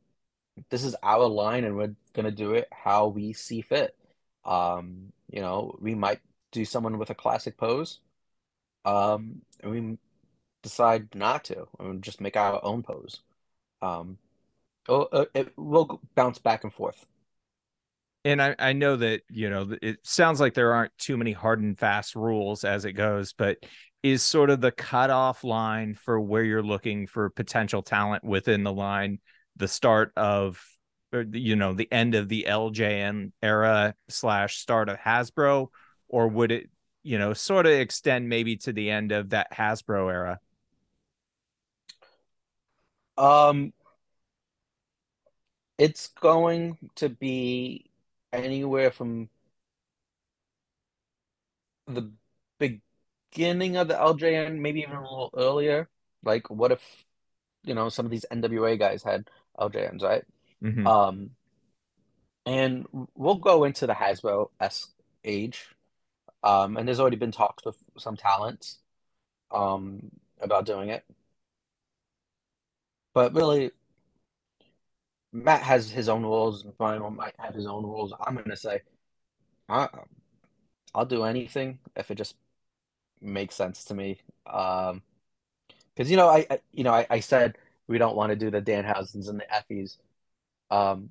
this 0.69 0.85
is 0.85 0.97
our 1.03 1.27
line, 1.27 1.65
and 1.65 1.77
we're 1.77 1.95
gonna 2.13 2.33
do 2.33 2.53
it 2.53 2.69
how 2.73 3.07
we 3.07 3.33
see 3.33 3.63
fit. 3.63 3.97
Um, 4.45 5.13
you 5.31 5.41
know, 5.41 5.79
we 5.81 5.95
might 5.95 6.21
do 6.53 6.65
someone 6.65 6.99
with 6.99 7.11
a 7.11 7.15
classic 7.15 7.57
pose, 7.57 8.01
um, 8.85 9.43
and 9.63 9.71
we 9.71 9.99
decide 10.63 11.15
not 11.15 11.45
to, 11.45 11.69
and 11.79 12.03
just 12.03 12.21
make 12.21 12.37
our 12.37 12.63
own 12.65 12.83
pose. 12.83 13.21
Um, 13.81 14.19
it, 14.89 15.31
it 15.35 15.53
will 15.57 16.01
bounce 16.15 16.39
back 16.39 16.65
and 16.65 16.73
forth. 16.73 17.07
And 18.25 18.43
I, 18.43 18.57
I 18.59 18.73
know 18.73 18.97
that, 18.97 19.23
you 19.31 19.49
know, 19.49 19.77
it 19.81 19.99
sounds 20.03 20.41
like 20.41 20.55
there 20.55 20.75
aren't 20.75 20.97
too 20.99 21.17
many 21.17 21.33
hard 21.33 21.61
and 21.61 21.79
fast 21.79 22.17
rules 22.17 22.65
as 22.65 22.85
it 22.85 22.93
goes, 22.93 23.33
but 23.33 23.59
is 24.11 24.23
sort 24.23 24.51
of 24.51 24.61
the 24.61 24.73
cutoff 24.73 25.45
line 25.45 25.95
for 25.95 26.21
where 26.21 26.45
you're 26.45 26.63
looking 26.63 27.07
for 27.07 27.31
potential 27.31 27.83
talent 27.83 28.25
within 28.25 28.65
the 28.65 28.73
line 28.73 29.19
the 29.59 29.69
start 29.69 30.13
of 30.17 30.65
you 31.33 31.57
know 31.57 31.75
the 31.75 31.91
end 31.93 32.15
of 32.15 32.29
the 32.29 32.47
LJN 32.49 33.33
era 33.43 33.95
slash 34.09 34.59
start 34.59 34.89
of 34.89 34.99
Hasbro, 34.99 35.69
or 36.09 36.29
would 36.29 36.53
it 36.53 36.71
you 37.03 37.19
know 37.19 37.33
sort 37.35 37.67
of 37.67 37.73
extend 37.73 38.29
maybe 38.29 38.57
to 38.59 38.73
the 38.73 38.91
end 38.91 39.13
of 39.13 39.31
that 39.31 39.53
Hasbro 39.53 40.11
era? 40.11 40.39
Um, 43.17 43.73
it's 45.77 46.09
going 46.09 46.79
to 46.97 47.09
be 47.09 47.91
anywhere 48.33 48.91
from 48.91 49.29
the 51.87 52.13
beginning 53.31 53.77
of 53.77 53.89
the 53.89 53.95
LJN, 53.95 54.59
maybe 54.59 54.81
even 54.81 54.97
a 54.97 55.03
little 55.03 55.31
earlier. 55.37 55.89
Like, 56.25 56.51
what 56.51 56.73
if 56.73 57.05
you 57.65 57.75
know 57.75 57.89
some 57.89 58.07
of 58.07 58.11
these 58.11 58.25
NWA 58.31 58.79
guys 58.79 59.03
had 59.03 59.29
LJNs, 59.59 60.03
right? 60.03 60.25
Mm-hmm. 60.63 60.87
Um, 60.87 61.31
and 62.47 62.87
we'll 63.15 63.37
go 63.37 63.65
into 63.65 63.87
the 63.87 63.93
Hasbro 63.93 64.49
S 64.61 64.89
age. 65.25 65.69
Um, 66.43 66.77
and 66.77 66.87
there's 66.87 67.01
already 67.01 67.17
been 67.17 67.33
talks 67.33 67.65
with 67.65 67.77
some 67.99 68.17
talents 68.17 68.79
um, 69.51 70.11
about 70.41 70.67
doing 70.67 70.89
it. 70.89 71.05
But 73.13 73.35
really, 73.35 73.73
Matt 75.33 75.63
has 75.63 75.91
his 75.91 76.09
own 76.09 76.23
rules, 76.23 76.65
and 76.65 76.77
Brian 76.79 77.03
might 77.17 77.35
have 77.39 77.55
his 77.55 77.67
own 77.67 77.85
rules. 77.85 78.13
I'm 78.21 78.35
going 78.35 78.49
to 78.49 78.57
say, 78.57 78.83
I, 79.69 79.89
I'll 80.95 81.05
do 81.05 81.25
anything 81.25 81.81
if 81.97 82.11
it 82.11 82.15
just 82.15 82.37
makes 83.21 83.55
sense 83.55 83.85
to 83.85 83.95
me. 83.95 84.21
Um, 84.47 85.03
because 85.95 86.11
you 86.11 86.17
know, 86.17 86.29
I, 86.29 86.47
I 86.51 86.59
you 86.73 86.85
know, 86.85 86.93
I, 86.93 87.07
I 87.11 87.21
said 87.21 87.59
we 87.89 87.99
don't 87.99 88.17
want 88.17 88.31
to 88.31 88.37
do 88.37 88.51
the 88.51 88.63
Danhausens 88.63 89.29
and 89.29 89.41
the 89.41 89.47
Effies. 89.53 89.97
Um, 90.71 91.11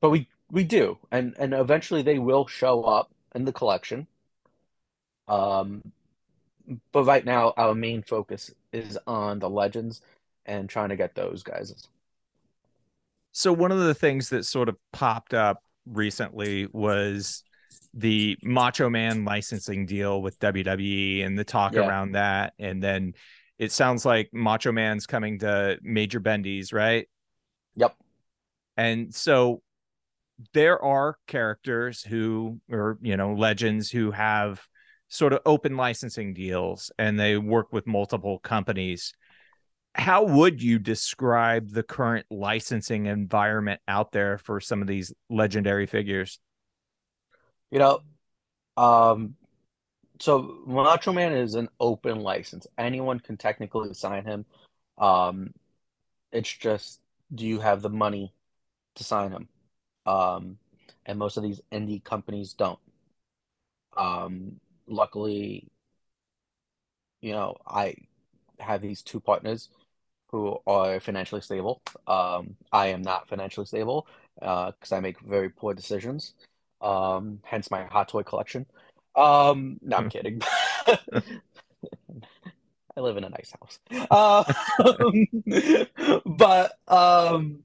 but 0.00 0.10
we 0.10 0.28
we 0.50 0.64
do, 0.64 0.98
and 1.10 1.34
and 1.38 1.54
eventually 1.54 2.02
they 2.02 2.18
will 2.18 2.46
show 2.46 2.82
up 2.82 3.10
in 3.34 3.44
the 3.44 3.52
collection. 3.52 4.06
Um, 5.28 5.92
but 6.92 7.04
right 7.04 7.24
now 7.24 7.54
our 7.56 7.74
main 7.74 8.02
focus 8.02 8.52
is 8.72 8.98
on 9.06 9.38
the 9.38 9.50
legends 9.50 10.02
and 10.44 10.68
trying 10.68 10.90
to 10.90 10.96
get 10.96 11.14
those 11.14 11.42
guys. 11.42 11.88
So 13.32 13.52
one 13.52 13.72
of 13.72 13.78
the 13.78 13.94
things 13.94 14.30
that 14.30 14.44
sort 14.44 14.68
of 14.68 14.76
popped 14.92 15.34
up 15.34 15.62
recently 15.84 16.66
was 16.72 17.44
the 17.96 18.36
Macho 18.42 18.90
Man 18.90 19.24
licensing 19.24 19.86
deal 19.86 20.20
with 20.22 20.38
WWE 20.38 21.24
and 21.24 21.38
the 21.38 21.44
talk 21.44 21.74
yeah. 21.74 21.86
around 21.86 22.12
that, 22.12 22.52
and 22.58 22.82
then 22.82 23.14
it 23.58 23.72
sounds 23.72 24.04
like 24.04 24.28
Macho 24.32 24.70
Man's 24.70 25.06
coming 25.06 25.38
to 25.40 25.78
Major 25.82 26.20
Bendy's, 26.20 26.72
right? 26.72 27.08
Yep. 27.74 27.96
And 28.76 29.14
so 29.14 29.62
there 30.52 30.82
are 30.82 31.16
characters 31.26 32.02
who 32.02 32.60
or 32.70 32.98
you 33.00 33.16
know 33.16 33.34
legends 33.34 33.90
who 33.90 34.10
have 34.10 34.62
sort 35.08 35.32
of 35.32 35.40
open 35.46 35.76
licensing 35.76 36.34
deals 36.34 36.90
and 36.98 37.18
they 37.18 37.38
work 37.38 37.72
with 37.72 37.86
multiple 37.86 38.38
companies 38.40 39.14
how 39.94 40.24
would 40.24 40.62
you 40.62 40.78
describe 40.78 41.70
the 41.70 41.82
current 41.82 42.26
licensing 42.30 43.06
environment 43.06 43.80
out 43.88 44.12
there 44.12 44.36
for 44.36 44.60
some 44.60 44.82
of 44.82 44.88
these 44.88 45.12
legendary 45.30 45.86
figures 45.86 46.38
you 47.70 47.78
know 47.78 48.00
um 48.76 49.34
so 50.20 50.58
macho 50.66 51.12
man 51.12 51.32
is 51.32 51.54
an 51.54 51.68
open 51.80 52.20
license 52.20 52.66
anyone 52.78 53.20
can 53.20 53.36
technically 53.36 53.92
sign 53.94 54.24
him 54.24 54.44
um 54.98 55.52
it's 56.32 56.52
just 56.52 57.00
do 57.34 57.46
you 57.46 57.60
have 57.60 57.82
the 57.82 57.90
money 57.90 58.32
to 58.94 59.04
sign 59.04 59.32
him 59.32 59.48
um, 60.06 60.58
and 61.04 61.18
most 61.18 61.36
of 61.36 61.42
these 61.42 61.60
indie 61.72 62.02
companies 62.02 62.54
don't. 62.54 62.78
Um, 63.96 64.60
luckily, 64.86 65.68
you 67.20 67.32
know, 67.32 67.56
I 67.66 67.96
have 68.60 68.80
these 68.82 69.02
two 69.02 69.20
partners 69.20 69.68
who 70.28 70.58
are 70.66 71.00
financially 71.00 71.40
stable. 71.40 71.82
Um, 72.06 72.56
I 72.72 72.88
am 72.88 73.02
not 73.02 73.28
financially 73.28 73.66
stable 73.66 74.06
because 74.36 74.92
uh, 74.92 74.96
I 74.96 75.00
make 75.00 75.20
very 75.20 75.48
poor 75.48 75.74
decisions. 75.74 76.34
Um, 76.80 77.40
hence 77.44 77.70
my 77.70 77.84
hot 77.84 78.08
toy 78.08 78.22
collection. 78.22 78.66
Um, 79.14 79.78
no, 79.82 79.96
I'm 79.96 80.02
hmm. 80.04 80.08
kidding. 80.08 80.42
I 82.96 83.00
live 83.00 83.16
in 83.16 83.24
a 83.24 83.28
nice 83.28 83.52
house. 83.52 83.78
Um, 84.10 84.44
but 86.26 86.78
um, 86.88 87.64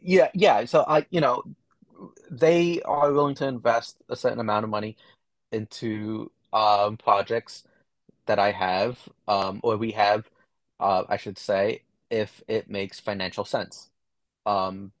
yeah, 0.00 0.28
yeah. 0.34 0.64
So 0.64 0.84
I, 0.86 1.06
you 1.10 1.20
know, 1.20 1.42
they 2.30 2.80
are 2.82 3.12
willing 3.12 3.34
to 3.36 3.46
invest 3.46 3.96
a 4.08 4.16
certain 4.16 4.38
amount 4.38 4.64
of 4.64 4.70
money 4.70 4.96
into 5.52 6.30
um, 6.52 6.96
projects 6.96 7.64
that 8.26 8.38
I 8.38 8.52
have, 8.52 8.98
um, 9.26 9.60
or 9.62 9.76
we 9.76 9.92
have, 9.92 10.28
uh, 10.78 11.04
I 11.08 11.16
should 11.16 11.38
say, 11.38 11.82
if 12.10 12.42
it 12.46 12.70
makes 12.70 13.00
financial 13.00 13.44
sense. 13.44 13.90
Um, 14.46 14.92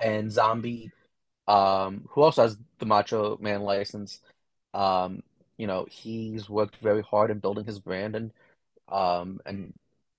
and 0.00 0.30
Zombie, 0.30 0.92
um, 1.46 2.06
who 2.10 2.22
also 2.22 2.42
has 2.42 2.58
the 2.78 2.86
Macho 2.86 3.38
Man 3.40 3.62
license, 3.62 4.20
um, 4.74 5.22
you 5.56 5.66
know, 5.66 5.86
he's 5.90 6.48
worked 6.48 6.76
very 6.76 7.02
hard 7.02 7.30
in 7.30 7.38
building 7.40 7.64
his 7.64 7.78
brand 7.80 8.16
and 8.16 8.32
um, 8.88 9.40
and 9.46 9.74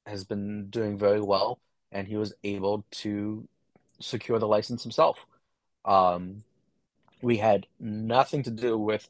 has 0.05 0.23
been 0.23 0.69
doing 0.69 0.97
very 0.97 1.21
well 1.21 1.59
and 1.91 2.07
he 2.07 2.17
was 2.17 2.33
able 2.43 2.85
to 2.91 3.47
secure 3.99 4.39
the 4.39 4.47
license 4.47 4.83
himself. 4.83 5.25
Um, 5.85 6.43
we 7.21 7.37
had 7.37 7.67
nothing 7.79 8.43
to 8.43 8.51
do 8.51 8.77
with 8.77 9.09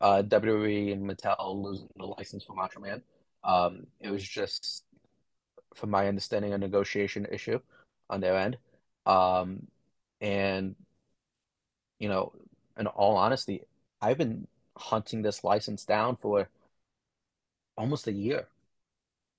uh, 0.00 0.22
WWE 0.22 0.92
and 0.92 1.08
Mattel 1.08 1.62
losing 1.62 1.88
the 1.96 2.06
license 2.06 2.44
for 2.44 2.54
Macho 2.54 2.80
Man. 2.80 3.02
Um, 3.44 3.86
it 4.00 4.10
was 4.10 4.26
just, 4.26 4.84
from 5.74 5.90
my 5.90 6.08
understanding, 6.08 6.52
a 6.52 6.58
negotiation 6.58 7.26
issue 7.30 7.60
on 8.10 8.20
their 8.20 8.36
end. 8.36 8.58
Um, 9.06 9.68
and, 10.22 10.76
you 11.98 12.08
know, 12.08 12.32
in 12.78 12.86
all 12.86 13.16
honesty, 13.16 13.62
I've 14.00 14.18
been 14.18 14.46
hunting 14.76 15.22
this 15.22 15.44
license 15.44 15.84
down 15.84 16.16
for 16.16 16.48
almost 17.76 18.06
a 18.06 18.12
year. 18.12 18.46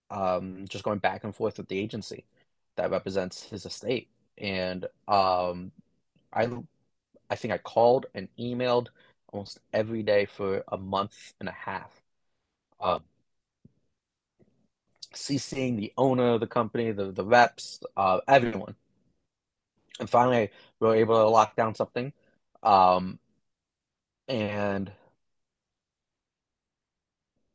Um, 0.10 0.66
just 0.70 0.84
going 0.84 1.00
back 1.00 1.24
and 1.24 1.36
forth 1.36 1.58
with 1.58 1.68
the 1.70 1.80
agency 1.80 2.26
that 2.76 2.92
represents 2.92 3.44
his 3.44 3.66
estate. 3.66 4.10
And 4.38 4.86
um, 5.08 5.72
I, 6.34 6.50
I 7.30 7.36
think 7.36 7.54
I 7.54 7.60
called 7.60 8.08
and 8.14 8.30
emailed 8.40 8.90
almost 9.32 9.60
every 9.74 10.04
day 10.04 10.26
for 10.26 10.64
a 10.68 10.78
month 10.78 11.34
and 11.40 11.50
a 11.50 11.54
half. 11.54 11.92
Um, 12.80 13.04
CCing 15.16 15.78
the 15.78 15.94
owner 15.98 16.34
of 16.34 16.40
the 16.40 16.48
company, 16.48 16.92
the 16.92 17.12
the 17.12 17.26
reps, 17.26 17.80
uh, 17.98 18.20
everyone. 18.28 18.76
And 20.00 20.10
finally, 20.10 20.50
we 20.80 20.88
were 20.88 20.96
able 20.96 21.16
to 21.16 21.28
lock 21.30 21.56
down 21.56 21.76
something. 21.76 22.14
Um, 22.64 23.20
and, 24.28 24.92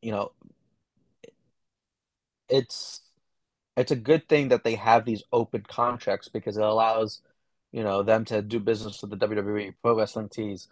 you 0.03 0.12
know, 0.12 0.32
it's 2.49 3.03
it's 3.76 3.93
a 3.93 3.97
good 3.97 4.28
thing 4.28 4.49
that 4.49 4.64
they 4.64 4.76
have 4.76 5.05
these 5.05 5.24
open 5.32 5.64
contracts 5.68 6.28
because 6.28 6.57
it 6.59 6.64
allows 6.64 7.22
you 7.72 7.82
know 7.84 8.03
them 8.03 8.24
to 8.26 8.43
do 8.43 8.61
business 8.61 9.01
with 9.03 9.11
the 9.11 9.16
WWE, 9.16 9.74
pro 9.82 9.97
wrestling 9.97 10.28
tees, 10.28 10.68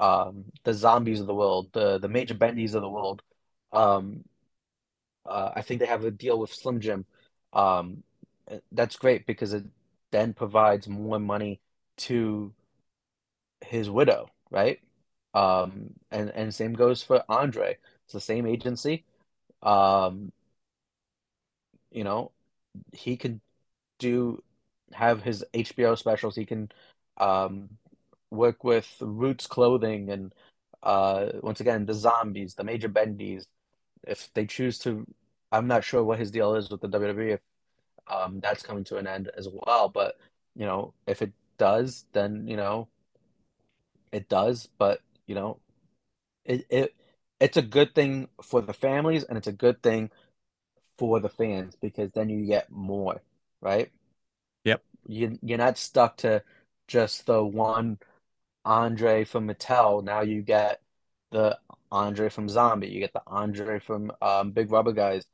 um, 0.00 0.46
the 0.64 0.74
zombies 0.74 1.20
of 1.20 1.28
the 1.28 1.34
world, 1.34 1.70
the 1.74 1.98
the 1.98 2.08
major 2.08 2.34
bendies 2.34 2.74
of 2.74 2.82
the 2.82 2.90
world. 2.90 3.22
Um, 3.72 4.24
uh, 5.26 5.50
I 5.54 5.62
think 5.62 5.80
they 5.80 5.86
have 5.86 6.04
a 6.04 6.10
deal 6.10 6.38
with 6.38 6.52
Slim 6.52 6.80
Jim. 6.80 7.04
Um, 7.52 8.02
that's 8.72 8.96
great 8.96 9.26
because 9.26 9.52
it 9.52 9.64
then 10.10 10.34
provides 10.34 10.88
more 10.88 11.18
money 11.18 11.60
to 11.98 12.52
his 13.60 13.90
widow, 13.90 14.28
right? 14.50 14.80
Um, 15.34 15.94
and 16.10 16.30
and 16.30 16.54
same 16.54 16.74
goes 16.74 17.02
for 17.02 17.24
Andre. 17.28 17.78
It's 18.04 18.14
the 18.14 18.20
same 18.20 18.46
agency. 18.46 19.04
Um, 19.62 20.32
you 21.90 22.04
know, 22.04 22.32
he 22.92 23.16
could 23.16 23.40
do 23.98 24.42
have 24.92 25.22
his 25.22 25.44
HBO 25.54 25.96
specials. 25.96 26.36
He 26.36 26.46
can 26.46 26.70
um, 27.18 27.70
work 28.30 28.64
with 28.64 28.88
Roots 29.00 29.46
Clothing 29.46 30.10
and 30.10 30.34
uh, 30.82 31.28
once 31.42 31.60
again 31.60 31.86
the 31.86 31.94
Zombies, 31.94 32.54
the 32.54 32.64
Major 32.64 32.88
Bendies. 32.88 33.46
If 34.04 34.30
they 34.34 34.46
choose 34.46 34.78
to, 34.80 35.06
I'm 35.52 35.66
not 35.68 35.84
sure 35.84 36.04
what 36.04 36.18
his 36.18 36.30
deal 36.30 36.54
is 36.56 36.70
with 36.70 36.80
the 36.80 36.88
WWE. 36.88 37.34
If 37.34 37.40
um, 38.08 38.40
that's 38.40 38.62
coming 38.62 38.84
to 38.84 38.96
an 38.96 39.06
end 39.06 39.30
as 39.36 39.48
well, 39.50 39.88
but 39.88 40.18
you 40.54 40.66
know, 40.66 40.94
if 41.06 41.22
it 41.22 41.32
does, 41.58 42.04
then 42.12 42.46
you 42.48 42.56
know, 42.56 42.88
it 44.12 44.28
does. 44.28 44.68
But 44.78 45.00
you 45.26 45.34
know, 45.34 45.58
it 46.44 46.66
it 46.70 46.94
it's 47.40 47.56
a 47.56 47.62
good 47.62 47.94
thing 47.94 48.28
for 48.42 48.60
the 48.60 48.72
families 48.72 49.24
and 49.24 49.38
it's 49.38 49.46
a 49.46 49.52
good 49.52 49.82
thing 49.82 50.10
for 50.98 51.20
the 51.20 51.28
fans 51.28 51.76
because 51.80 52.10
then 52.12 52.28
you 52.28 52.44
get 52.46 52.70
more, 52.70 53.22
right? 53.60 53.90
Yep. 54.64 54.82
You 55.06 55.38
you're 55.42 55.58
not 55.58 55.78
stuck 55.78 56.16
to 56.18 56.42
just 56.88 57.26
the 57.26 57.44
one 57.44 57.98
Andre 58.64 59.24
from 59.24 59.48
Mattel. 59.48 60.02
Now 60.02 60.22
you 60.22 60.42
get 60.42 60.80
the 61.30 61.58
Andre 61.92 62.28
from 62.28 62.48
Zombie. 62.48 62.88
You 62.88 63.00
get 63.00 63.12
the 63.12 63.22
Andre 63.26 63.78
from 63.78 64.12
um, 64.20 64.50
Big 64.50 64.70
Rubber 64.72 64.92
Guys. 64.92 65.24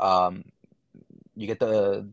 Um, 0.00 0.44
you 1.36 1.46
get 1.46 1.60
the 1.60 2.08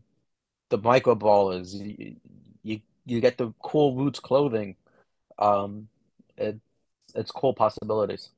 the 0.70 0.78
Micro 0.78 1.14
Brawlers. 1.14 1.74
You, 1.74 2.16
you 2.62 2.80
you 3.04 3.20
get 3.20 3.36
the 3.36 3.52
cool 3.62 3.96
Roots 3.96 4.20
clothing. 4.20 4.76
Um, 5.38 5.88
it 6.36 6.58
it's 7.14 7.30
cool 7.30 7.52
possibilities. 7.54 8.30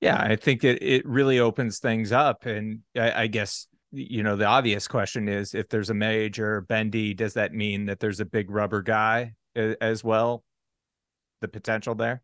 Yeah, 0.00 0.16
I 0.16 0.36
think 0.36 0.64
it 0.64 0.82
it 0.82 1.06
really 1.06 1.40
opens 1.40 1.78
things 1.78 2.12
up, 2.12 2.46
and 2.46 2.80
I, 2.96 3.22
I 3.22 3.26
guess 3.26 3.66
you 3.92 4.22
know 4.22 4.36
the 4.36 4.46
obvious 4.46 4.86
question 4.88 5.28
is 5.28 5.54
if 5.54 5.68
there's 5.68 5.90
a 5.90 5.94
major 5.94 6.62
bendy, 6.62 7.12
does 7.12 7.34
that 7.34 7.52
mean 7.52 7.86
that 7.86 8.00
there's 8.00 8.20
a 8.20 8.24
big 8.24 8.50
rubber 8.50 8.82
guy 8.82 9.34
as 9.54 10.04
well? 10.04 10.44
The 11.40 11.48
potential 11.48 11.94
there 11.94 12.22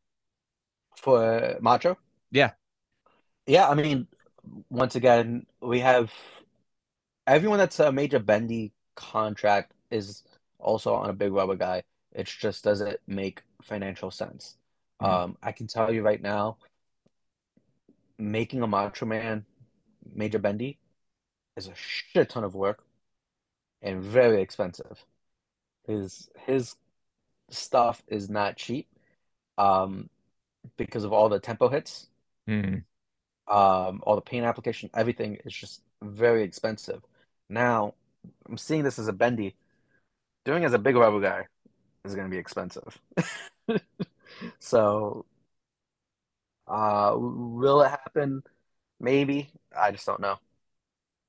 for 0.96 1.56
Macho. 1.60 1.98
Yeah, 2.30 2.52
yeah. 3.46 3.68
I 3.68 3.74
mean, 3.74 4.06
once 4.70 4.94
again, 4.94 5.46
we 5.60 5.80
have 5.80 6.12
everyone 7.26 7.58
that's 7.58 7.80
a 7.80 7.92
major 7.92 8.18
bendy 8.18 8.72
contract 8.94 9.72
is 9.90 10.22
also 10.58 10.94
on 10.94 11.10
a 11.10 11.14
big 11.14 11.32
rubber 11.32 11.56
guy. 11.56 11.82
It 12.12 12.26
just 12.26 12.64
doesn't 12.64 12.98
make 13.06 13.42
financial 13.62 14.10
sense. 14.10 14.56
Mm-hmm. 15.02 15.12
Um, 15.12 15.36
I 15.42 15.52
can 15.52 15.66
tell 15.66 15.92
you 15.92 16.02
right 16.02 16.20
now, 16.20 16.56
making 18.18 18.62
a 18.62 18.66
Macho 18.66 19.06
Man 19.06 19.44
Major 20.14 20.38
Bendy 20.38 20.78
is 21.56 21.68
a 21.68 21.74
shit 21.74 22.30
ton 22.30 22.44
of 22.44 22.54
work 22.54 22.84
and 23.82 24.02
very 24.02 24.40
expensive. 24.40 25.04
His 25.86 26.28
his 26.46 26.74
stuff 27.50 28.02
is 28.08 28.28
not 28.28 28.56
cheap, 28.56 28.88
um, 29.58 30.08
because 30.76 31.04
of 31.04 31.12
all 31.12 31.28
the 31.28 31.38
tampo 31.38 31.68
hits, 31.68 32.08
mm. 32.48 32.82
um, 33.46 34.00
all 34.02 34.14
the 34.16 34.20
paint 34.20 34.44
application, 34.44 34.90
everything 34.94 35.38
is 35.44 35.52
just 35.52 35.82
very 36.02 36.42
expensive. 36.42 37.02
Now, 37.48 37.94
I'm 38.48 38.58
seeing 38.58 38.82
this 38.82 38.98
as 38.98 39.08
a 39.08 39.12
bendy. 39.12 39.54
Doing 40.44 40.64
as 40.64 40.74
a 40.74 40.78
big 40.78 40.96
rubber 40.96 41.20
guy 41.20 41.46
is 42.04 42.14
going 42.14 42.26
to 42.26 42.30
be 42.30 42.38
expensive. 42.38 43.00
so 44.58 45.24
uh, 46.68 47.14
will 47.16 47.82
it 47.82 47.90
happen? 47.90 48.42
Maybe. 49.00 49.50
I 49.76 49.90
just 49.90 50.06
don't 50.06 50.20
know. 50.20 50.36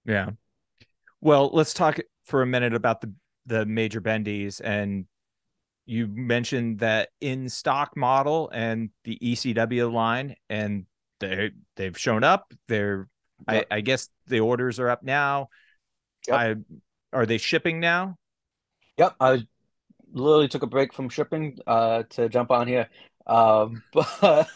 Yeah. 0.06 0.32
Well, 1.22 1.50
let's 1.52 1.74
talk 1.74 2.00
for 2.26 2.42
a 2.42 2.48
minute 2.48 2.74
about 2.74 3.02
the 3.02 3.14
the 3.46 3.66
major 3.66 4.02
bendies 4.02 4.60
and 4.62 5.06
you 5.86 6.06
mentioned 6.06 6.80
that 6.80 7.10
in 7.22 7.48
stock 7.48 7.96
model 7.96 8.50
and 8.54 8.90
the 9.06 9.18
ECW 9.24 9.92
line 9.92 10.36
and 10.50 10.86
they 11.20 11.52
they've 11.78 11.98
shown 11.98 12.24
up. 12.24 12.54
They're 12.68 13.08
yep. 13.50 13.68
I, 13.72 13.78
I, 13.78 13.82
guess 13.82 14.10
the 14.28 14.42
orders 14.42 14.80
are 14.80 14.90
up 14.90 15.02
now. 15.02 15.48
Yep. 16.28 16.38
I 16.38 16.56
are 17.14 17.26
they 17.26 17.38
shipping 17.38 17.80
now? 17.80 18.18
Yep. 18.98 19.16
I 19.20 19.48
literally 20.12 20.48
took 20.48 20.64
a 20.64 20.68
break 20.68 20.94
from 20.94 21.10
shipping 21.10 21.58
uh 21.68 22.04
to 22.12 22.30
jump 22.30 22.52
on 22.52 22.68
here. 22.68 22.90
Um, 23.26 23.84
but 23.94 24.48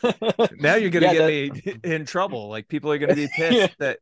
now 0.60 0.76
you're 0.76 0.90
gonna 0.90 1.08
yeah, 1.08 1.14
get 1.14 1.54
that... 1.54 1.84
me 1.84 1.96
in 1.96 2.06
trouble. 2.06 2.50
Like 2.50 2.68
people 2.68 2.92
are 2.92 2.98
gonna 2.98 3.16
be 3.16 3.28
pissed 3.36 3.58
yeah. 3.58 3.68
that. 3.80 4.00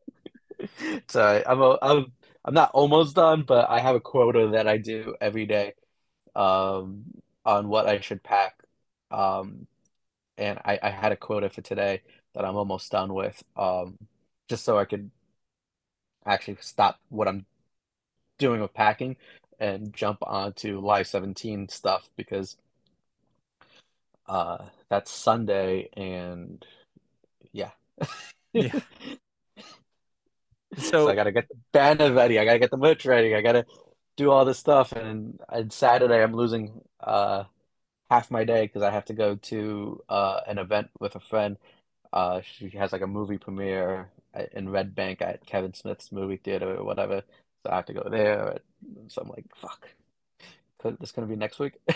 Sorry, 1.07 1.45
I'm 1.45 1.61
a, 1.61 1.77
I'm 1.81 2.11
I'm 2.45 2.53
not 2.53 2.71
almost 2.73 3.15
done, 3.15 3.43
but 3.43 3.69
I 3.69 3.79
have 3.79 3.95
a 3.95 3.99
quota 3.99 4.49
that 4.53 4.67
I 4.67 4.77
do 4.77 5.15
every 5.19 5.45
day, 5.45 5.73
um, 6.35 7.05
on 7.45 7.67
what 7.67 7.87
I 7.87 7.99
should 7.99 8.23
pack. 8.23 8.55
Um, 9.11 9.67
and 10.37 10.59
I, 10.63 10.79
I 10.81 10.89
had 10.89 11.11
a 11.11 11.17
quota 11.17 11.49
for 11.49 11.61
today 11.61 12.01
that 12.33 12.45
I'm 12.45 12.55
almost 12.55 12.91
done 12.91 13.13
with. 13.13 13.43
Um, 13.57 13.97
just 14.47 14.63
so 14.63 14.77
I 14.77 14.85
could 14.85 15.11
actually 16.25 16.57
stop 16.61 16.99
what 17.09 17.27
I'm 17.27 17.45
doing 18.39 18.61
with 18.61 18.73
packing 18.73 19.15
and 19.59 19.93
jump 19.93 20.19
onto 20.23 20.79
Live 20.79 21.05
17 21.07 21.69
stuff 21.69 22.09
because 22.17 22.57
uh, 24.27 24.57
that's 24.89 25.11
Sunday, 25.11 25.89
and 25.95 26.65
yeah. 27.51 27.71
yeah. 28.53 28.71
So, 30.77 31.05
so, 31.05 31.09
I 31.09 31.15
gotta 31.15 31.31
get 31.31 31.49
the 31.49 31.55
banner 31.71 32.13
ready. 32.13 32.37
I 32.37 32.45
gotta 32.45 32.59
get 32.59 32.69
the 32.69 32.77
merch 32.77 33.03
ready. 33.03 33.33
I 33.33 33.41
gotta 33.41 33.65
do 34.17 34.29
all 34.29 34.45
this 34.45 34.59
stuff. 34.59 34.91
And, 34.91 35.39
and 35.49 35.73
Saturday, 35.73 36.21
I'm 36.21 36.35
losing 36.35 36.81
uh, 36.99 37.45
half 38.11 38.29
my 38.29 38.43
day 38.43 38.67
because 38.67 38.83
I 38.83 38.91
have 38.91 39.05
to 39.05 39.13
go 39.13 39.35
to 39.35 40.03
uh, 40.09 40.41
an 40.47 40.59
event 40.59 40.91
with 40.99 41.15
a 41.15 41.19
friend. 41.19 41.57
Uh, 42.13 42.41
she 42.41 42.69
has 42.69 42.91
like 42.91 43.01
a 43.01 43.07
movie 43.07 43.39
premiere 43.39 44.11
in 44.53 44.69
Red 44.69 44.93
Bank 44.93 45.23
at 45.23 45.45
Kevin 45.45 45.73
Smith's 45.73 46.11
movie 46.11 46.37
theater 46.37 46.75
or 46.75 46.83
whatever. 46.83 47.23
So 47.63 47.71
I 47.71 47.75
have 47.75 47.85
to 47.85 47.93
go 47.93 48.07
there. 48.09 48.59
So 49.07 49.21
I'm 49.21 49.29
like, 49.29 49.45
fuck. 49.55 49.89
This 50.99 51.11
gonna 51.11 51.27
be 51.27 51.35
next 51.35 51.59
week. 51.59 51.73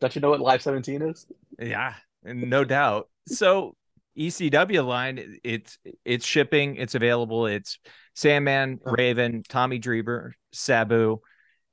Don't 0.00 0.14
you 0.14 0.20
know 0.20 0.30
what 0.30 0.40
Live 0.40 0.62
17 0.62 1.02
is? 1.02 1.26
Yeah, 1.58 1.94
no 2.22 2.64
doubt. 2.64 3.08
So 3.26 3.76
ECW 4.18 4.86
line, 4.86 5.38
it's 5.42 5.78
it's 6.04 6.26
shipping, 6.26 6.76
it's 6.76 6.94
available. 6.94 7.46
It's 7.46 7.78
Sandman, 8.14 8.80
oh. 8.84 8.92
Raven, 8.92 9.42
Tommy 9.48 9.78
Dreamer, 9.78 10.34
Sabu, 10.52 11.20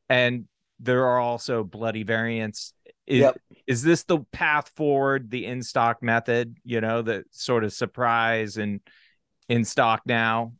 and 0.07 0.45
there 0.79 1.05
are 1.05 1.19
also 1.19 1.63
bloody 1.63 2.03
variants. 2.03 2.73
Is 3.05 3.21
yep. 3.21 3.37
is 3.67 3.83
this 3.83 4.03
the 4.03 4.19
path 4.31 4.71
forward, 4.75 5.29
the 5.29 5.45
in 5.45 5.63
stock 5.63 6.01
method? 6.01 6.55
You 6.63 6.79
know, 6.79 7.01
the 7.01 7.23
sort 7.31 7.63
of 7.63 7.73
surprise 7.73 8.57
and 8.57 8.79
in 9.49 9.65
stock 9.65 10.03
now. 10.05 10.53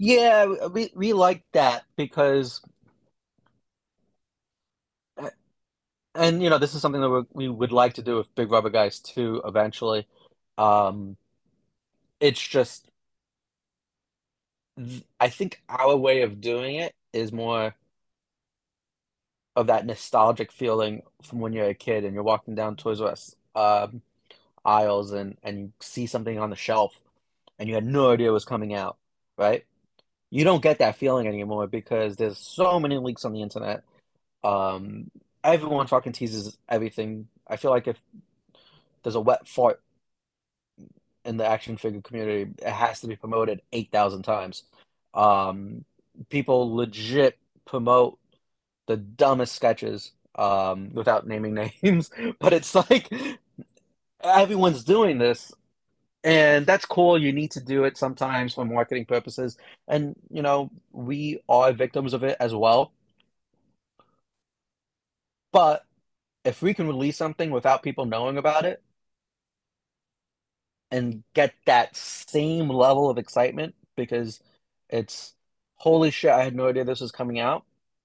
Yeah, 0.00 0.46
we 0.72 0.90
we 0.96 1.12
like 1.12 1.44
that 1.52 1.84
because 1.96 2.62
and 6.14 6.42
you 6.42 6.50
know 6.50 6.58
this 6.58 6.74
is 6.74 6.82
something 6.82 7.00
that 7.00 7.26
we 7.32 7.48
would 7.48 7.72
like 7.72 7.94
to 7.94 8.02
do 8.02 8.16
with 8.16 8.34
Big 8.34 8.50
Rubber 8.50 8.70
Guys 8.70 9.00
too 9.00 9.40
eventually. 9.44 10.06
Um, 10.58 11.16
it's 12.20 12.46
just 12.46 12.90
I 15.20 15.28
think 15.28 15.62
our 15.68 15.96
way 15.96 16.22
of 16.22 16.40
doing 16.40 16.76
it 16.76 16.94
is 17.12 17.32
more 17.32 17.74
of 19.56 19.66
that 19.66 19.86
nostalgic 19.86 20.52
feeling 20.52 21.02
from 21.22 21.40
when 21.40 21.52
you're 21.52 21.66
a 21.68 21.74
kid 21.74 22.04
and 22.04 22.14
you're 22.14 22.22
walking 22.22 22.54
down 22.54 22.76
Toys 22.76 23.00
R 23.00 23.08
Us 23.08 23.34
um, 23.54 24.02
aisles 24.64 25.12
and 25.12 25.38
and 25.44 25.58
you 25.60 25.72
see 25.80 26.06
something 26.06 26.38
on 26.38 26.50
the 26.50 26.56
shelf 26.56 27.00
and 27.58 27.68
you 27.68 27.76
had 27.76 27.86
no 27.86 28.12
idea 28.12 28.32
was 28.32 28.44
coming 28.46 28.74
out, 28.74 28.98
right? 29.38 29.64
You 30.30 30.44
don't 30.44 30.62
get 30.62 30.78
that 30.78 30.96
feeling 30.96 31.26
anymore 31.26 31.66
because 31.66 32.16
there's 32.16 32.38
so 32.38 32.78
many 32.78 32.98
leaks 32.98 33.24
on 33.24 33.32
the 33.32 33.42
internet. 33.42 33.82
Um, 34.44 35.10
everyone 35.42 35.86
fucking 35.86 36.12
teases 36.12 36.56
everything. 36.68 37.28
I 37.46 37.56
feel 37.56 37.70
like 37.70 37.88
if 37.88 38.00
there's 39.02 39.16
a 39.16 39.20
wet 39.20 39.48
fart 39.48 39.80
in 41.24 41.36
the 41.36 41.46
action 41.46 41.76
figure 41.76 42.00
community, 42.00 42.52
it 42.58 42.72
has 42.72 43.00
to 43.00 43.08
be 43.08 43.16
promoted 43.16 43.60
8,000 43.72 44.22
times. 44.22 44.64
Um, 45.14 45.84
people 46.28 46.74
legit 46.74 47.38
promote 47.64 48.18
the 48.86 48.96
dumbest 48.96 49.54
sketches 49.54 50.12
um, 50.36 50.90
without 50.92 51.26
naming 51.26 51.54
names, 51.82 52.10
but 52.38 52.52
it's 52.52 52.74
like 52.74 53.10
everyone's 54.22 54.84
doing 54.84 55.18
this. 55.18 55.52
And 56.22 56.66
that's 56.66 56.84
cool. 56.84 57.18
You 57.18 57.32
need 57.32 57.50
to 57.52 57.60
do 57.60 57.84
it 57.84 57.96
sometimes 57.96 58.54
for 58.54 58.64
marketing 58.64 59.06
purposes. 59.06 59.56
And, 59.88 60.14
you 60.30 60.42
know, 60.42 60.70
we 60.92 61.40
are 61.48 61.72
victims 61.72 62.12
of 62.12 62.22
it 62.24 62.36
as 62.40 62.54
well. 62.54 62.92
But 65.52 65.84
if 66.44 66.62
we 66.62 66.74
can 66.74 66.86
release 66.86 67.16
something 67.16 67.50
without 67.50 67.82
people 67.82 68.06
knowing 68.06 68.38
about 68.38 68.64
it 68.64 68.82
and 70.90 71.22
get 71.34 71.54
that 71.66 71.96
same 71.96 72.68
level 72.68 73.08
of 73.10 73.18
excitement 73.18 73.74
because 73.96 74.40
it's 74.88 75.34
holy 75.76 76.10
shit, 76.10 76.30
I 76.30 76.44
had 76.44 76.54
no 76.54 76.68
idea 76.68 76.84
this 76.84 77.00
was 77.00 77.12
coming 77.12 77.38
out. 77.38 77.64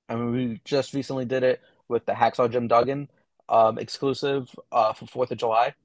I 0.10 0.16
mean, 0.16 0.32
we 0.32 0.62
just 0.66 0.94
recently 0.94 1.26
did 1.26 1.44
it 1.44 1.62
with 1.88 2.06
the 2.06 2.14
Hacksaw 2.14 2.52
Jim 2.52 2.68
Duggan 2.68 3.10
um, 3.50 3.78
exclusive 3.80 4.50
uh, 4.72 4.94
for 4.94 5.08
Fourth 5.08 5.32
of 5.32 5.38
July. 5.38 5.76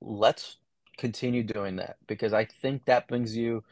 Let's 0.00 0.56
continue 0.96 1.42
doing 1.42 1.76
that 1.76 1.96
because 2.06 2.32
I 2.32 2.44
think 2.44 2.84
that 2.86 3.08
brings 3.08 3.36
you 3.36 3.64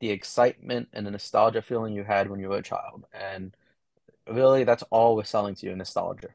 the 0.00 0.10
excitement 0.10 0.88
and 0.92 1.06
the 1.06 1.10
nostalgia 1.10 1.62
feeling 1.62 1.94
you 1.94 2.04
had 2.04 2.28
when 2.28 2.40
you 2.40 2.48
were 2.48 2.58
a 2.58 2.62
child. 2.62 3.04
And 3.12 3.56
really, 4.26 4.64
that's 4.64 4.82
all 4.90 5.16
we're 5.16 5.24
selling 5.24 5.54
to 5.56 5.66
you 5.66 5.76
nostalgia. 5.76 6.28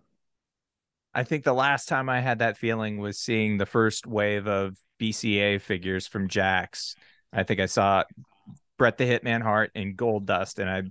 I 1.13 1.23
think 1.23 1.43
the 1.43 1.53
last 1.53 1.87
time 1.87 2.07
I 2.07 2.21
had 2.21 2.39
that 2.39 2.57
feeling 2.57 2.99
was 2.99 3.17
seeing 3.17 3.57
the 3.57 3.65
first 3.65 4.05
wave 4.05 4.47
of 4.47 4.77
BCA 4.99 5.59
figures 5.61 6.07
from 6.07 6.27
Jakks. 6.27 6.95
I 7.33 7.43
think 7.43 7.59
I 7.59 7.65
saw 7.65 8.03
Bret 8.77 8.97
the 8.97 9.05
Hitman 9.05 9.41
Hart 9.41 9.71
and 9.75 9.97
Goldust, 9.97 10.59
and 10.59 10.69
I 10.69 10.83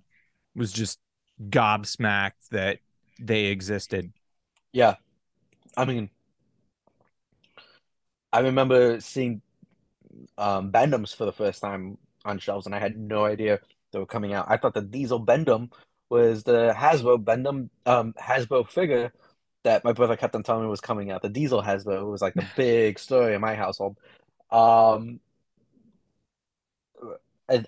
was 0.54 0.72
just 0.72 0.98
gobsmacked 1.48 2.48
that 2.50 2.78
they 3.20 3.46
existed. 3.46 4.12
Yeah. 4.72 4.96
I 5.76 5.84
mean, 5.84 6.10
I 8.32 8.40
remember 8.40 9.00
seeing 9.00 9.42
um, 10.36 10.72
for 10.72 11.24
the 11.24 11.32
first 11.32 11.60
time 11.60 11.98
on 12.24 12.38
shelves, 12.38 12.66
and 12.66 12.74
I 12.74 12.78
had 12.78 12.98
no 12.98 13.24
idea 13.24 13.60
they 13.92 13.98
were 13.98 14.06
coming 14.06 14.32
out. 14.32 14.46
I 14.48 14.56
thought 14.56 14.74
the 14.74 14.82
Diesel 14.82 15.18
Bend-Em 15.18 15.70
was 16.10 16.42
the 16.44 16.74
Hasbro 16.76 17.24
Bend-Em 17.24 17.70
um, 17.86 18.14
Hasbro 18.20 18.68
figure 18.68 19.12
that 19.64 19.84
my 19.84 19.92
brother 19.92 20.16
kept 20.16 20.34
on 20.34 20.42
telling 20.42 20.64
me 20.64 20.70
was 20.70 20.80
coming 20.80 21.10
out. 21.10 21.22
The 21.22 21.28
Diesel 21.28 21.62
Hasbro 21.62 22.10
was 22.10 22.22
like 22.22 22.34
the 22.34 22.46
big 22.56 22.98
story 22.98 23.34
in 23.34 23.40
my 23.40 23.54
household. 23.54 23.96
Um, 24.50 25.20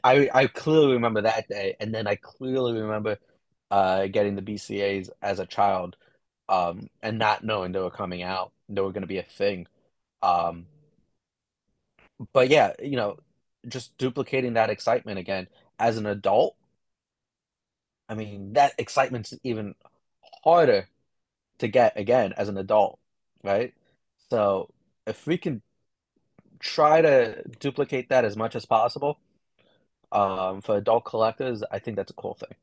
I 0.05 0.29
I 0.33 0.47
clearly 0.47 0.93
remember 0.95 1.23
that 1.23 1.49
day, 1.49 1.77
and 1.81 1.95
then 1.95 2.07
I 2.07 2.17
clearly 2.17 2.81
remember 2.81 3.19
uh, 3.71 4.07
getting 4.07 4.37
the 4.37 4.43
BCAs 4.43 5.11
as 5.23 5.39
a 5.39 5.47
child, 5.47 5.97
um, 6.49 6.89
and 7.03 7.19
not 7.19 7.45
knowing 7.45 7.73
they 7.73 7.81
were 7.81 7.91
coming 7.91 8.23
out, 8.23 8.53
they 8.69 8.81
were 8.81 8.93
going 8.93 9.03
to 9.03 9.07
be 9.07 9.19
a 9.19 9.23
thing. 9.23 9.67
Um, 10.23 10.67
but 12.33 12.49
yeah, 12.49 12.73
you 12.83 12.97
know, 12.97 13.19
just 13.69 13.97
duplicating 13.99 14.55
that 14.55 14.71
excitement 14.71 15.19
again 15.19 15.49
as 15.79 15.97
an 15.97 16.07
adult. 16.07 16.57
I 18.09 18.15
mean, 18.15 18.55
that 18.55 18.75
excitement's 18.79 19.35
even 19.45 19.75
harder 20.45 20.89
to 21.59 21.69
get 21.69 21.99
again 21.99 22.35
as 22.37 22.49
an 22.49 22.59
adult, 22.59 22.99
right? 23.45 23.75
So 24.31 24.71
if 25.07 25.27
we 25.27 25.39
can 25.39 25.63
try 26.61 27.03
to 27.03 27.43
duplicate 27.61 28.09
that 28.11 28.25
as 28.25 28.37
much 28.37 28.57
as 28.57 28.67
possible, 28.67 29.19
um, 30.13 30.63
for 30.63 30.77
adult 30.77 31.05
collectors, 31.07 31.63
I 31.71 31.81
think 31.81 31.97
that's 31.97 32.11
a 32.13 32.15
cool 32.15 32.35
thing. 32.35 32.57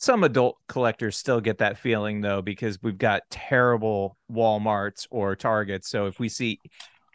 Some 0.00 0.24
adult 0.24 0.56
collectors 0.66 1.18
still 1.18 1.42
get 1.42 1.58
that 1.58 1.76
feeling 1.76 2.22
though, 2.22 2.40
because 2.40 2.82
we've 2.82 2.96
got 2.96 3.22
terrible 3.30 4.16
Walmarts 4.32 5.06
or 5.10 5.36
Targets. 5.36 5.90
So 5.90 6.06
if 6.06 6.18
we 6.18 6.30
see 6.30 6.58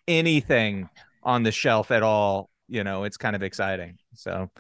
anything 0.08 0.88
on 1.24 1.42
the 1.42 1.52
shelf 1.52 1.90
at 1.90 2.04
all, 2.04 2.52
you 2.68 2.84
know, 2.84 3.04
it's 3.04 3.18
kind 3.18 3.36
of 3.36 3.42
exciting. 3.42 3.98
So, 4.14 4.52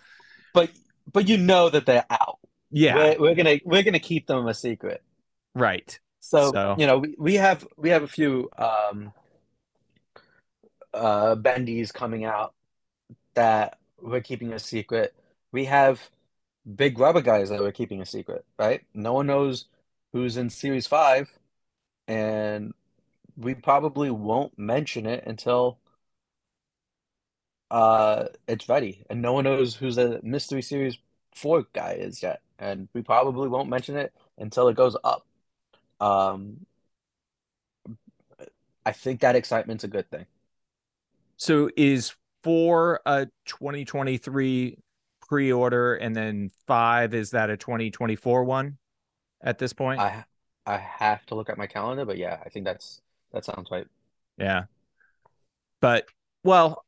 but 0.55 0.71
but 1.13 1.29
you 1.29 1.37
know 1.37 1.69
that 1.69 1.85
they're 1.85 2.05
out. 2.09 2.39
Yeah, 2.71 2.95
we're, 2.95 3.19
we're 3.19 3.35
gonna 3.35 3.59
we're 3.63 3.83
gonna 3.83 3.99
keep 3.99 4.25
them 4.25 4.47
a 4.47 4.55
secret. 4.55 5.03
Right. 5.53 5.97
So, 6.19 6.51
so, 6.51 6.75
you 6.79 6.87
know, 6.87 6.97
we, 6.97 7.15
we 7.19 7.33
have 7.35 7.67
we 7.77 7.89
have 7.89 8.01
a 8.01 8.07
few 8.07 8.49
um 8.57 9.13
uh 10.95 11.35
bendies 11.35 11.93
coming 11.93 12.25
out 12.25 12.55
that 13.35 13.77
we're 14.01 14.21
keeping 14.21 14.53
a 14.53 14.59
secret. 14.59 15.13
We 15.51 15.65
have 15.65 16.09
big 16.75 16.97
rubber 16.99 17.21
guys 17.21 17.49
that 17.49 17.59
we're 17.59 17.71
keeping 17.71 18.01
a 18.01 18.05
secret, 18.05 18.45
right? 18.57 18.83
No 18.93 19.13
one 19.13 19.27
knows 19.27 19.65
who's 20.13 20.37
in 20.37 20.49
series 20.49 20.87
five, 20.87 21.29
and 22.07 22.73
we 23.37 23.55
probably 23.55 24.11
won't 24.11 24.57
mention 24.59 25.05
it 25.07 25.25
until 25.27 25.79
uh 27.71 28.25
it's 28.47 28.69
ready. 28.69 29.05
And 29.09 29.21
no 29.21 29.33
one 29.33 29.43
knows 29.45 29.75
who's 29.75 29.95
the 29.95 30.19
mystery 30.23 30.61
series 30.61 30.97
four 31.33 31.65
guy 31.73 31.93
is 31.93 32.21
yet. 32.23 32.41
And 32.59 32.87
we 32.93 33.01
probably 33.01 33.49
won't 33.49 33.69
mention 33.69 33.97
it 33.97 34.13
until 34.37 34.67
it 34.67 34.75
goes 34.77 34.95
up. 35.03 35.25
Um 35.99 36.65
I 38.85 38.91
think 38.91 39.21
that 39.21 39.35
excitement's 39.35 39.83
a 39.83 39.87
good 39.87 40.09
thing. 40.09 40.25
So 41.37 41.69
is 41.75 42.13
four 42.43 43.01
a 43.05 43.27
2023 43.45 44.77
pre-order 45.27 45.95
and 45.95 46.15
then 46.15 46.49
five 46.67 47.13
is 47.13 47.31
that 47.31 47.49
a 47.49 47.57
2024 47.57 48.43
one 48.43 48.77
at 49.41 49.57
this 49.57 49.73
point? 49.73 49.99
I 49.99 50.25
i 50.67 50.77
have 50.77 51.23
to 51.27 51.35
look 51.35 51.47
at 51.47 51.59
my 51.59 51.67
calendar 51.67 52.05
but 52.05 52.17
yeah 52.17 52.39
i 52.43 52.49
think 52.49 52.65
that's 52.65 53.01
that 53.35 53.45
sounds 53.45 53.69
right. 53.69 53.85
Yeah. 54.37 54.63
But 55.81 56.05
well 56.43 56.83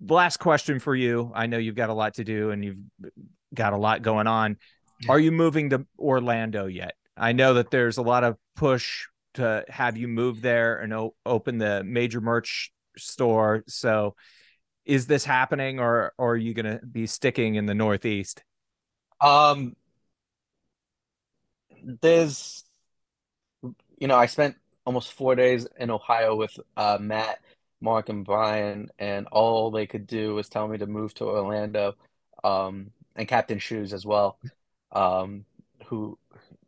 last 0.00 0.38
question 0.38 0.78
for 0.78 0.94
you. 0.94 1.32
I 1.34 1.46
know 1.46 1.58
you've 1.58 1.74
got 1.74 1.90
a 1.90 1.94
lot 1.94 2.14
to 2.14 2.24
do 2.24 2.50
and 2.50 2.64
you've 2.64 2.78
got 3.52 3.72
a 3.72 3.76
lot 3.76 4.02
going 4.02 4.28
on. 4.28 4.56
Are 5.08 5.18
you 5.18 5.32
moving 5.32 5.70
to 5.70 5.86
orlando 5.98 6.66
yet? 6.66 6.94
I 7.16 7.32
know 7.32 7.54
that 7.54 7.70
there's 7.70 7.98
a 7.98 8.02
lot 8.02 8.22
of 8.22 8.36
push 8.54 9.06
to 9.34 9.64
have 9.68 9.96
you 9.96 10.08
move 10.08 10.40
there 10.40 10.78
and 10.78 11.10
open 11.26 11.58
the 11.58 11.82
major 11.84 12.20
merch 12.20 12.70
store. 12.96 13.64
So 13.66 14.14
is 14.84 15.06
this 15.06 15.24
happening 15.24 15.78
or, 15.78 16.12
or 16.18 16.32
are 16.32 16.36
you 16.36 16.54
going 16.54 16.78
to 16.78 16.84
be 16.84 17.06
sticking 17.06 17.54
in 17.54 17.66
the 17.66 17.74
Northeast? 17.74 18.42
Um, 19.20 19.76
there's, 21.82 22.64
you 23.98 24.08
know, 24.08 24.16
I 24.16 24.26
spent 24.26 24.56
almost 24.84 25.12
four 25.12 25.34
days 25.34 25.66
in 25.78 25.90
Ohio 25.90 26.36
with 26.36 26.58
uh, 26.76 26.98
Matt, 27.00 27.40
Mark, 27.80 28.08
and 28.08 28.24
Brian, 28.24 28.90
and 28.98 29.26
all 29.28 29.70
they 29.70 29.86
could 29.86 30.06
do 30.06 30.34
was 30.34 30.48
tell 30.48 30.68
me 30.68 30.78
to 30.78 30.86
move 30.86 31.14
to 31.14 31.24
Orlando, 31.24 31.94
um, 32.42 32.90
and 33.16 33.28
Captain 33.28 33.58
Shoes 33.58 33.92
as 33.92 34.06
well, 34.06 34.38
um, 34.92 35.44
who 35.86 36.18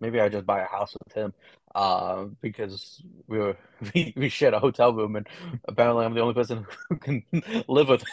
maybe 0.01 0.21
I 0.21 0.29
just 0.29 0.47
buy 0.47 0.61
a 0.61 0.67
house 0.67 0.95
with 1.05 1.15
him 1.15 1.33
uh, 1.75 2.25
because 2.41 3.03
we 3.27 3.39
were 3.39 3.57
we, 3.95 4.13
we 4.17 4.29
shared 4.29 4.55
a 4.55 4.59
hotel 4.59 4.93
room 4.93 5.17
and 5.17 5.29
apparently 5.67 6.05
I'm 6.05 6.15
the 6.15 6.21
only 6.21 6.35
person 6.35 6.67
who 6.89 6.97
can 6.97 7.23
live 7.69 7.89
with 7.89 8.05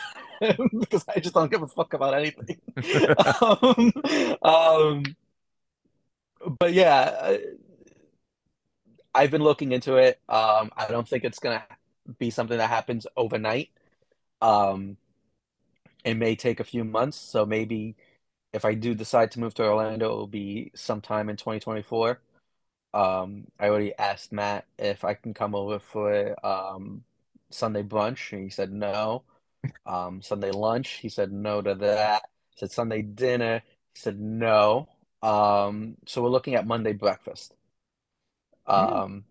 him 0.41 0.69
because 0.79 1.05
I 1.13 1.19
just 1.19 1.35
don't 1.35 1.51
give 1.51 1.61
a 1.61 1.67
fuck 1.67 1.93
about 1.93 2.13
anything. 2.13 2.59
um, 3.41 3.93
um, 4.41 5.03
but 6.59 6.73
yeah, 6.73 7.37
I've 9.13 9.31
been 9.31 9.43
looking 9.43 9.71
into 9.71 9.95
it. 9.95 10.19
Um, 10.29 10.71
I 10.77 10.87
don't 10.89 11.07
think 11.07 11.23
it's 11.23 11.39
gonna 11.39 11.63
be 12.17 12.29
something 12.29 12.57
that 12.57 12.69
happens 12.69 13.05
overnight. 13.17 13.69
Um, 14.41 14.97
it 16.05 16.15
may 16.15 16.35
take 16.35 16.59
a 16.59 16.63
few 16.63 16.83
months, 16.83 17.17
so 17.17 17.45
maybe 17.45 17.95
if 18.53 18.65
I 18.65 18.73
do 18.73 18.95
decide 18.95 19.31
to 19.31 19.39
move 19.39 19.53
to 19.55 19.63
Orlando, 19.63 20.13
it 20.13 20.15
will 20.15 20.27
be 20.27 20.71
sometime 20.75 21.29
in 21.29 21.35
2024. 21.35 22.19
Um, 22.93 23.45
I 23.59 23.69
already 23.69 23.93
asked 23.97 24.31
Matt 24.31 24.65
if 24.77 25.03
I 25.03 25.13
can 25.13 25.33
come 25.33 25.53
over 25.55 25.79
for 25.79 26.35
um, 26.45 27.03
Sunday 27.51 27.83
brunch, 27.83 28.31
and 28.33 28.43
he 28.43 28.49
said 28.49 28.71
no. 28.71 29.23
Um, 29.85 30.21
Sunday 30.21 30.51
lunch, 30.51 30.89
he 31.01 31.09
said 31.09 31.31
no 31.31 31.61
to 31.61 31.75
that. 31.75 32.23
He 32.51 32.59
said 32.59 32.71
Sunday 32.71 33.01
dinner, 33.01 33.61
he 33.93 33.99
said 33.99 34.19
no. 34.19 34.89
Um, 35.21 35.97
so 36.05 36.21
we're 36.23 36.29
looking 36.29 36.55
at 36.55 36.65
Monday 36.65 36.93
breakfast. 36.93 37.53
Um, 38.65 39.25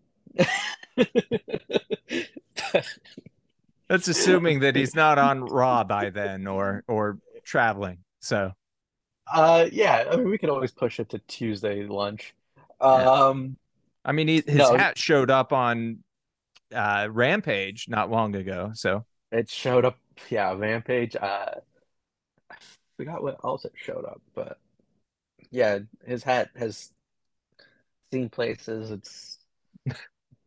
That's 3.89 4.09
assuming 4.09 4.61
that 4.61 4.77
he's 4.77 4.95
not 4.95 5.19
on 5.19 5.45
Raw 5.45 5.85
by 5.85 6.11
then 6.11 6.47
or 6.47 6.85
or 6.87 7.19
traveling. 7.45 7.99
So, 8.21 8.53
uh, 9.33 9.67
yeah, 9.73 10.05
I 10.11 10.17
mean, 10.17 10.29
we 10.29 10.39
could 10.39 10.51
always 10.51 10.73
push 10.73 11.01
it 11.01 11.09
to 11.11 11.19
Tuesday 11.21 11.85
lunch. 11.87 12.35
Um, 12.81 13.57
I 14.05 14.13
mean, 14.13 14.29
he, 14.29 14.37
his 14.37 14.57
no, 14.57 14.77
hat 14.77 14.99
showed 14.99 15.31
up 15.31 15.53
on 15.53 15.99
uh, 16.75 17.09
Rampage 17.11 17.87
not 17.89 18.11
long 18.11 18.35
ago. 18.37 18.73
So 18.75 19.05
it 19.33 19.51
showed 19.51 19.85
up, 19.85 19.99
yeah, 20.31 20.53
Rampage. 20.53 21.17
Uh, 21.17 21.55
I 22.51 22.55
forgot 22.97 23.23
what 23.23 23.39
else 23.45 23.65
it 23.65 23.73
showed 23.75 24.05
up, 24.05 24.21
but 24.35 24.59
yeah, 25.51 25.81
his 26.07 26.23
hat 26.23 26.51
has 26.57 26.91
seen 28.13 28.29
places. 28.29 28.91
It's 28.91 29.39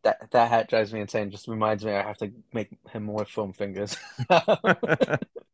that 0.02 0.30
that 0.30 0.48
hat 0.48 0.68
drives 0.68 0.92
me 0.92 1.00
insane. 1.00 1.30
Just 1.30 1.48
reminds 1.48 1.84
me 1.84 1.92
I 1.92 2.02
have 2.02 2.18
to 2.18 2.32
make 2.52 2.70
him 2.90 3.04
more 3.04 3.24
foam 3.24 3.52
fingers. 3.52 3.96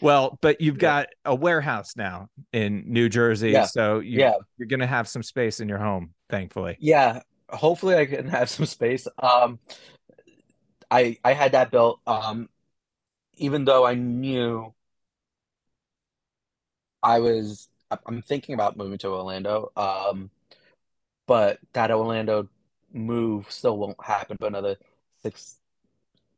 Well, 0.00 0.38
but 0.40 0.60
you've 0.60 0.78
got 0.78 1.08
a 1.24 1.34
warehouse 1.34 1.96
now 1.96 2.28
in 2.52 2.84
New 2.86 3.08
Jersey, 3.08 3.50
yeah. 3.50 3.66
so 3.66 4.00
you, 4.00 4.20
yeah, 4.20 4.34
you're 4.58 4.68
gonna 4.68 4.86
have 4.86 5.08
some 5.08 5.22
space 5.22 5.60
in 5.60 5.68
your 5.68 5.78
home, 5.78 6.14
thankfully. 6.30 6.76
Yeah, 6.80 7.20
hopefully 7.48 7.96
I 7.96 8.06
can 8.06 8.28
have 8.28 8.50
some 8.50 8.66
space. 8.66 9.06
Um, 9.22 9.58
I 10.90 11.18
I 11.24 11.32
had 11.32 11.52
that 11.52 11.70
built. 11.70 12.00
Um, 12.06 12.48
even 13.36 13.64
though 13.64 13.84
I 13.84 13.94
knew 13.94 14.72
I 17.02 17.20
was 17.20 17.68
I'm 18.06 18.22
thinking 18.22 18.54
about 18.54 18.76
moving 18.76 18.98
to 18.98 19.08
Orlando. 19.08 19.70
Um, 19.76 20.30
but 21.26 21.58
that 21.72 21.90
Orlando 21.90 22.48
move 22.92 23.50
still 23.50 23.76
won't 23.76 24.02
happen 24.02 24.36
for 24.38 24.46
another 24.46 24.76
six 25.22 25.58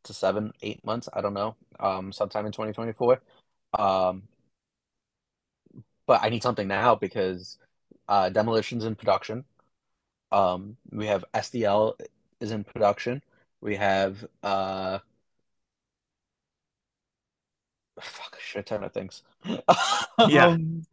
to 0.05 0.14
seven, 0.14 0.53
eight 0.62 0.84
months. 0.84 1.09
I 1.12 1.20
don't 1.20 1.34
know. 1.34 1.57
Um, 1.80 2.12
sometime 2.12 2.47
in 2.47 2.53
2024. 2.53 3.20
Um, 3.73 4.23
but 6.07 6.23
I 6.23 6.29
need 6.29 6.43
something 6.43 6.69
now 6.69 6.95
because 6.95 7.59
uh, 8.09 8.29
Demolition's 8.31 8.85
in 8.85 8.95
production. 8.95 9.45
Um, 10.33 10.77
we 10.91 11.07
have 11.07 11.25
SDL 11.35 11.95
is 12.41 12.51
in 12.51 12.64
production. 12.64 13.23
We 13.61 13.77
have 13.77 14.25
uh, 14.43 14.99
fuck 18.01 18.37
a 18.37 18.43
shit 18.43 18.67
ton 18.67 18.85
of 18.85 18.93
things. 18.93 19.23
Yeah. 20.29 20.47
Um, 20.47 20.87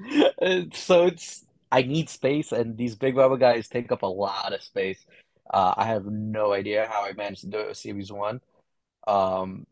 so 0.73 1.05
it's 1.05 1.45
I 1.71 1.81
need 1.83 2.09
space, 2.09 2.51
and 2.51 2.77
these 2.77 2.95
big 2.95 3.15
rubber 3.15 3.37
guys 3.37 3.69
take 3.69 3.91
up 3.91 4.03
a 4.03 4.07
lot 4.07 4.53
of 4.53 4.61
space. 4.61 5.05
Uh, 5.49 5.73
I 5.77 5.85
have 5.85 6.05
no 6.05 6.51
idea 6.53 6.89
how 6.91 7.05
I 7.05 7.13
managed 7.13 7.41
to 7.41 7.47
do 7.47 7.59
it 7.59 7.67
with 7.69 7.77
Series 7.77 8.11
One. 8.11 8.41
Um, 9.07 9.65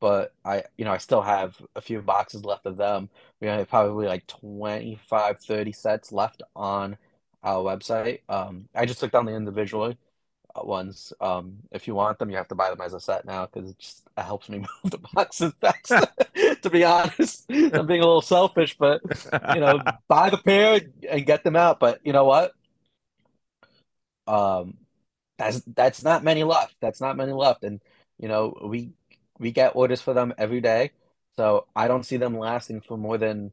but 0.00 0.34
I, 0.44 0.64
you 0.76 0.84
know, 0.84 0.92
I 0.92 0.98
still 0.98 1.22
have 1.22 1.60
a 1.76 1.80
few 1.80 2.00
boxes 2.00 2.44
left 2.44 2.66
of 2.66 2.76
them. 2.76 3.10
We 3.40 3.46
have 3.48 3.68
probably 3.68 4.06
like 4.06 4.26
25, 4.26 5.38
30 5.38 5.72
sets 5.72 6.12
left 6.12 6.42
on 6.56 6.96
our 7.42 7.62
website. 7.62 8.20
Um, 8.28 8.68
I 8.74 8.86
just 8.86 9.00
took 9.00 9.12
down 9.12 9.26
the 9.26 9.34
individual 9.34 9.94
ones. 10.56 11.12
Um, 11.20 11.58
if 11.70 11.86
you 11.86 11.94
want 11.94 12.18
them, 12.18 12.30
you 12.30 12.36
have 12.36 12.48
to 12.48 12.54
buy 12.54 12.70
them 12.70 12.80
as 12.80 12.94
a 12.94 13.00
set 13.00 13.24
now 13.24 13.46
because 13.46 13.70
it 13.70 13.78
just 13.78 14.02
it 14.16 14.22
helps 14.22 14.48
me 14.48 14.58
move 14.84 14.90
the 14.90 14.98
boxes 14.98 15.52
faster. 15.60 16.00
to 16.62 16.70
be 16.70 16.84
honest, 16.84 17.44
I'm 17.50 17.86
being 17.86 18.00
a 18.00 18.06
little 18.06 18.22
selfish, 18.22 18.76
but 18.78 19.02
you 19.54 19.60
know, 19.60 19.80
buy 20.08 20.30
the 20.30 20.38
pair 20.38 20.80
and 21.08 21.26
get 21.26 21.44
them 21.44 21.56
out. 21.56 21.80
But 21.80 22.00
you 22.04 22.12
know 22.12 22.24
what? 22.24 22.52
Um, 24.26 24.78
that's 25.38 25.60
that's 25.66 26.02
not 26.02 26.24
many 26.24 26.44
left. 26.44 26.76
That's 26.80 27.00
not 27.00 27.16
many 27.16 27.32
left, 27.32 27.64
and 27.64 27.80
you 28.18 28.28
know, 28.28 28.56
we 28.64 28.92
we 29.40 29.50
get 29.50 29.72
orders 29.74 30.00
for 30.00 30.14
them 30.14 30.34
every 30.38 30.60
day, 30.60 30.92
so 31.36 31.66
I 31.74 31.88
don't 31.88 32.04
see 32.04 32.18
them 32.18 32.38
lasting 32.38 32.82
for 32.82 32.96
more 32.98 33.18
than 33.18 33.52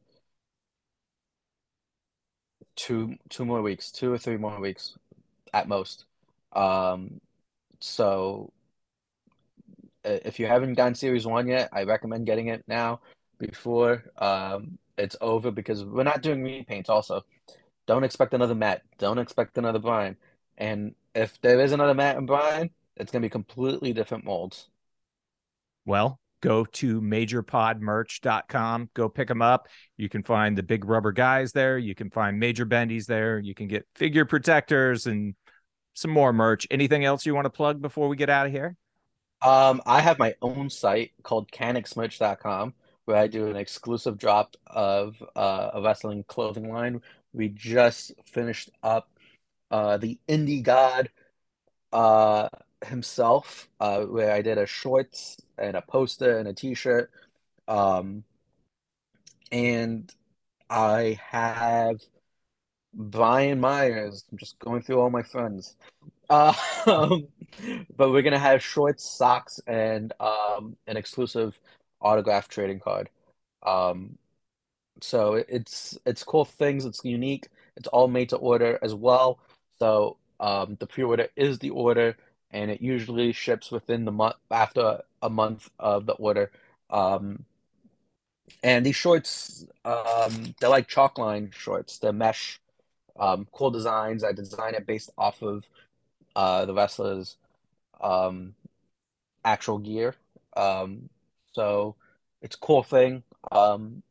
two 2.76 3.16
two 3.30 3.44
more 3.44 3.62
weeks, 3.62 3.90
two 3.90 4.12
or 4.12 4.18
three 4.18 4.36
more 4.36 4.60
weeks 4.60 4.96
at 5.52 5.68
most. 5.68 6.04
Um, 6.52 7.20
so 7.80 8.52
if 10.04 10.38
you 10.38 10.46
haven't 10.46 10.74
gotten 10.74 10.94
Series 10.94 11.26
One 11.26 11.48
yet, 11.48 11.70
I 11.72 11.84
recommend 11.84 12.26
getting 12.26 12.48
it 12.48 12.64
now 12.68 13.00
before 13.38 14.04
um, 14.18 14.78
it's 14.96 15.16
over 15.20 15.50
because 15.50 15.84
we're 15.84 16.02
not 16.04 16.22
doing 16.22 16.42
repaints. 16.42 16.88
Also, 16.88 17.24
don't 17.86 18.04
expect 18.04 18.34
another 18.34 18.54
Matt. 18.54 18.82
Don't 18.98 19.18
expect 19.18 19.58
another 19.58 19.78
Brian. 19.78 20.16
And 20.58 20.94
if 21.14 21.40
there 21.40 21.60
is 21.60 21.72
another 21.72 21.94
Matt 21.94 22.16
and 22.16 22.26
Brian, 22.26 22.70
it's 22.96 23.10
gonna 23.10 23.22
be 23.22 23.30
completely 23.30 23.92
different 23.92 24.24
molds. 24.24 24.68
Well, 25.88 26.20
go 26.42 26.66
to 26.66 27.00
majorpodmerch.com. 27.00 28.90
Go 28.92 29.08
pick 29.08 29.26
them 29.26 29.40
up. 29.40 29.68
You 29.96 30.10
can 30.10 30.22
find 30.22 30.56
the 30.56 30.62
big 30.62 30.84
rubber 30.84 31.12
guys 31.12 31.52
there. 31.52 31.78
You 31.78 31.94
can 31.94 32.10
find 32.10 32.38
major 32.38 32.66
bendies 32.66 33.06
there. 33.06 33.38
You 33.38 33.54
can 33.54 33.68
get 33.68 33.86
figure 33.94 34.26
protectors 34.26 35.06
and 35.06 35.34
some 35.94 36.10
more 36.10 36.34
merch. 36.34 36.66
Anything 36.70 37.06
else 37.06 37.24
you 37.24 37.34
want 37.34 37.46
to 37.46 37.50
plug 37.50 37.80
before 37.80 38.08
we 38.08 38.16
get 38.16 38.28
out 38.28 38.44
of 38.44 38.52
here? 38.52 38.76
Um, 39.40 39.80
I 39.86 40.02
have 40.02 40.18
my 40.18 40.34
own 40.42 40.68
site 40.68 41.12
called 41.22 41.50
canicsmerch.com 41.50 42.74
where 43.06 43.16
I 43.16 43.26
do 43.26 43.46
an 43.46 43.56
exclusive 43.56 44.18
drop 44.18 44.56
of 44.66 45.22
uh, 45.34 45.70
a 45.72 45.80
wrestling 45.80 46.22
clothing 46.28 46.70
line. 46.70 47.00
We 47.32 47.48
just 47.48 48.12
finished 48.26 48.68
up 48.82 49.08
uh, 49.70 49.96
the 49.96 50.18
Indie 50.28 50.62
God 50.62 51.08
uh, 51.94 52.50
himself, 52.84 53.70
uh, 53.80 54.02
where 54.02 54.32
I 54.32 54.42
did 54.42 54.58
a 54.58 54.66
shorts 54.66 55.38
and 55.60 55.76
a 55.76 55.82
poster 55.82 56.38
and 56.38 56.48
a 56.48 56.54
t-shirt. 56.54 57.10
Um, 57.66 58.24
and 59.52 60.12
I 60.70 61.18
have 61.30 62.00
Brian 62.94 63.60
Myers. 63.60 64.24
I'm 64.30 64.38
just 64.38 64.58
going 64.58 64.82
through 64.82 65.00
all 65.00 65.10
my 65.10 65.22
friends. 65.22 65.76
Um, 66.86 67.28
but 67.96 68.10
we're 68.10 68.22
gonna 68.22 68.38
have 68.38 68.62
shorts, 68.62 69.02
socks, 69.02 69.60
and 69.66 70.12
um, 70.20 70.76
an 70.86 70.98
exclusive 70.98 71.58
autograph 72.02 72.48
trading 72.48 72.80
card. 72.80 73.08
Um, 73.62 74.18
so 75.00 75.34
it's 75.48 75.98
it's 76.06 76.24
cool 76.24 76.44
things. 76.44 76.84
It's 76.84 77.04
unique. 77.04 77.48
It's 77.76 77.88
all 77.88 78.08
made 78.08 78.28
to 78.30 78.36
order 78.36 78.78
as 78.82 78.94
well. 78.94 79.38
So 79.78 80.16
um, 80.40 80.76
the 80.80 80.86
pre-order 80.86 81.28
is 81.36 81.58
the 81.58 81.70
order, 81.70 82.16
and 82.50 82.70
it 82.70 82.80
usually 82.80 83.32
ships 83.32 83.70
within 83.70 84.04
the 84.04 84.12
month 84.12 84.36
after 84.50 85.02
a 85.22 85.30
month 85.30 85.70
of 85.78 86.06
the 86.06 86.14
order. 86.14 86.50
Um, 86.90 87.44
and 88.62 88.84
these 88.84 88.96
shorts, 88.96 89.66
um, 89.84 90.54
they're 90.60 90.70
like 90.70 90.88
chalk 90.88 91.18
line 91.18 91.50
shorts. 91.54 91.98
They're 91.98 92.12
mesh, 92.12 92.60
um, 93.18 93.46
cool 93.52 93.70
designs. 93.70 94.24
I 94.24 94.32
design 94.32 94.74
it 94.74 94.86
based 94.86 95.10
off 95.18 95.42
of 95.42 95.68
uh, 96.34 96.64
the 96.64 96.74
wrestlers' 96.74 97.36
um, 98.00 98.54
actual 99.44 99.78
gear. 99.78 100.14
Um, 100.56 101.08
so 101.52 101.96
it's 102.40 102.56
a 102.56 102.60
cool 102.60 102.82
thing. 102.82 103.22
Um, 103.52 104.02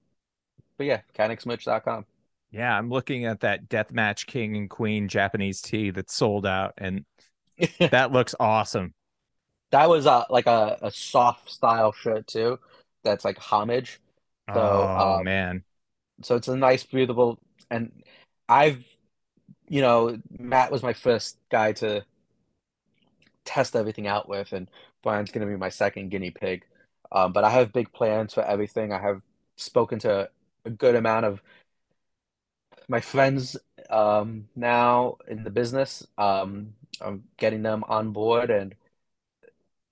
but 0.78 0.86
yeah, 0.86 1.02
canicsmerch.com. 1.18 2.06
Yeah, 2.52 2.78
I'm 2.78 2.90
looking 2.90 3.26
at 3.26 3.42
that 3.42 3.68
Deathmatch 3.68 4.26
King 4.26 4.56
and 4.56 4.70
Queen 4.70 5.08
Japanese 5.08 5.62
tea 5.62 5.90
that's 5.90 6.14
sold 6.14 6.46
out, 6.46 6.74
and 6.78 7.04
that 7.80 8.12
looks 8.12 8.36
awesome. 8.40 8.94
That 9.72 9.90
was 9.90 10.08
uh, 10.08 10.24
like 10.30 10.48
a, 10.48 10.78
a 10.82 10.92
soft 10.92 11.50
style 11.50 11.92
shirt 11.92 12.28
too. 12.28 12.60
That's 13.04 13.26
like 13.26 13.38
homage. 13.38 14.00
So, 14.54 14.62
oh 14.62 15.18
um, 15.18 15.26
man, 15.26 15.64
so 16.22 16.36
it's 16.36 16.48
a 16.48 16.56
nice, 16.56 16.84
breathable. 16.84 17.40
And 17.70 18.04
I've, 18.48 18.86
you 19.68 19.82
know, 19.82 20.20
Matt 20.38 20.72
was 20.72 20.84
my 20.84 20.94
first 20.94 21.38
guy 21.52 21.74
to 21.74 22.06
test 23.46 23.76
everything 23.76 24.08
out 24.08 24.30
with, 24.30 24.54
and 24.54 24.70
Brian's 25.04 25.32
going 25.32 25.46
to 25.46 25.52
be 25.52 25.58
my 25.58 25.70
second 25.70 26.10
guinea 26.10 26.32
pig. 26.32 26.64
Um, 27.12 27.34
but 27.34 27.44
I 27.44 27.50
have 27.50 27.74
big 27.74 27.92
plans 27.94 28.34
for 28.34 28.44
everything. 28.44 28.92
I 28.92 29.00
have 29.00 29.22
spoken 29.56 30.00
to 30.00 30.30
a 30.66 30.70
good 30.70 30.96
amount 30.96 31.26
of 31.26 31.42
my 32.88 33.00
friends 33.00 33.58
um, 33.90 34.48
now 34.56 35.18
in 35.28 35.44
the 35.44 35.50
business. 35.50 36.06
Um, 36.18 36.74
I'm 37.02 37.26
getting 37.38 37.62
them 37.64 37.84
on 37.88 38.12
board, 38.12 38.50
and 38.52 38.76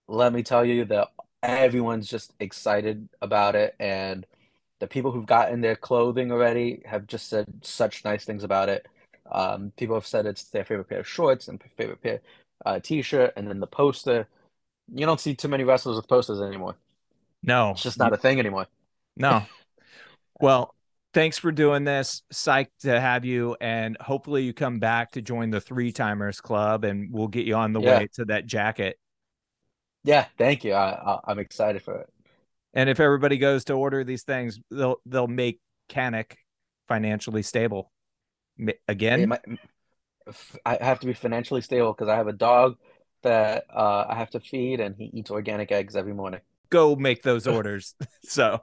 let 0.07 0.34
me 0.34 0.44
tell 0.44 0.65
you 0.65 0.86
that 0.86 1.10
everyone's 1.44 2.07
just 2.10 2.34
excited 2.40 3.10
about 3.22 3.56
it. 3.56 3.76
And 3.80 4.26
the 4.80 4.88
people 4.88 5.11
who've 5.11 5.26
gotten 5.26 5.61
their 5.61 5.76
clothing 5.76 6.32
already 6.32 6.82
have 6.86 7.07
just 7.07 7.30
said 7.30 7.48
such 7.64 8.06
nice 8.06 8.26
things 8.26 8.44
about 8.44 8.69
it. 8.69 8.88
Um, 9.32 9.72
people 9.77 9.95
have 9.95 10.06
said 10.07 10.26
it's 10.26 10.44
their 10.45 10.65
favorite 10.65 10.90
pair 10.90 10.99
of 10.99 11.07
shorts 11.07 11.48
and 11.48 11.61
favorite 11.77 12.02
pair 12.02 12.22
uh, 12.65 12.80
t-shirt, 12.80 13.34
and 13.36 13.48
then 13.49 13.60
the 13.60 13.68
poster. 13.68 14.27
You 14.94 15.06
don't 15.06 15.19
see 15.22 15.36
too 15.36 15.48
many 15.49 15.64
wrestlers 15.64 15.98
with 15.98 16.07
posters 16.07 16.41
anymore. 16.41 16.76
no, 17.44 17.76
It's 17.76 17.84
just 17.84 17.99
not 17.99 18.14
a 18.14 18.18
thing 18.18 18.40
anymore. 18.40 18.68
no. 19.15 19.49
Well, 20.40 20.74
thanks 21.15 21.39
for 21.39 21.51
doing 21.51 21.83
this. 21.85 22.21
Psyched 22.31 22.67
to 22.81 23.01
have 23.01 23.25
you, 23.25 23.57
and 23.59 23.97
hopefully 23.99 24.43
you 24.43 24.53
come 24.53 24.77
back 24.77 25.13
to 25.13 25.21
join 25.23 25.49
the 25.49 25.59
Three 25.61 25.91
Timers 25.91 26.39
Club, 26.41 26.83
and 26.83 27.11
we'll 27.11 27.29
get 27.29 27.47
you 27.47 27.55
on 27.55 27.73
the 27.73 27.81
Yeah. 27.81 27.97
way 27.99 28.07
to 28.13 28.25
that 28.25 28.45
jacket. 28.45 28.99
Yeah, 30.03 30.27
thank 30.37 30.63
you. 30.63 30.73
I, 30.73 31.19
I'm 31.25 31.39
excited 31.39 31.81
for 31.81 32.01
it. 32.01 32.09
And 32.75 32.89
if 32.89 32.99
everybody 32.99 33.39
goes 33.39 33.63
to 33.65 33.73
order 33.73 34.03
these 34.03 34.21
things, 34.23 34.59
they'll 34.69 34.97
they'll 35.07 35.25
make 35.27 35.59
Kanik 35.89 36.35
financially 36.87 37.41
stable. 37.41 37.91
Again, 38.87 39.29
might- 39.29 39.41
I 40.65 40.77
have 40.81 40.99
to 40.99 41.07
be 41.07 41.13
financially 41.13 41.61
stable 41.61 41.93
because 41.93 42.07
I 42.09 42.15
have 42.15 42.27
a 42.27 42.33
dog 42.33 42.77
that 43.23 43.65
uh, 43.73 44.05
I 44.09 44.15
have 44.15 44.29
to 44.31 44.39
feed, 44.39 44.79
and 44.79 44.95
he 44.95 45.05
eats 45.13 45.31
organic 45.31 45.71
eggs 45.71 45.95
every 45.95 46.13
morning. 46.13 46.41
go 46.69 46.95
make 46.95 47.23
those 47.23 47.47
orders. 47.47 47.95
so, 48.23 48.59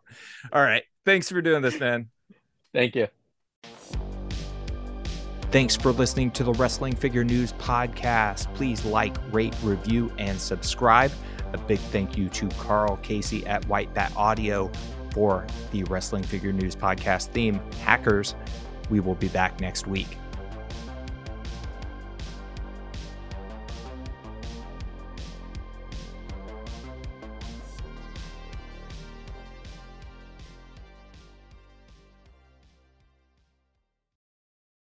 all 0.52 0.62
right. 0.62 0.82
Thanks 1.04 1.28
for 1.30 1.40
doing 1.40 1.62
this, 1.62 1.80
man. 1.80 2.10
Thank 2.72 2.96
you. 2.96 3.08
Thanks 5.50 5.76
for 5.76 5.92
listening 5.92 6.30
to 6.30 6.44
the 6.44 6.54
Wrestling 6.54 6.96
Figure 6.96 7.24
News 7.24 7.52
podcast. 7.54 8.52
Please 8.54 8.86
like, 8.86 9.14
rate, 9.30 9.54
review, 9.62 10.10
and 10.16 10.40
subscribe. 10.40 11.12
A 11.52 11.58
big 11.58 11.78
thank 11.78 12.16
you 12.16 12.30
to 12.30 12.48
Karl 12.50 12.96
Casey 13.02 13.46
at 13.46 13.62
White 13.66 13.92
Bat 13.92 14.14
Audio 14.16 14.70
for 15.12 15.46
the 15.70 15.84
Wrestling 15.84 16.22
Figure 16.22 16.52
News 16.52 16.74
podcast 16.74 17.26
theme, 17.28 17.60
Hackers. 17.82 18.34
We 18.88 19.00
will 19.00 19.14
be 19.14 19.28
back 19.28 19.60
next 19.60 19.86
week. 19.86 20.16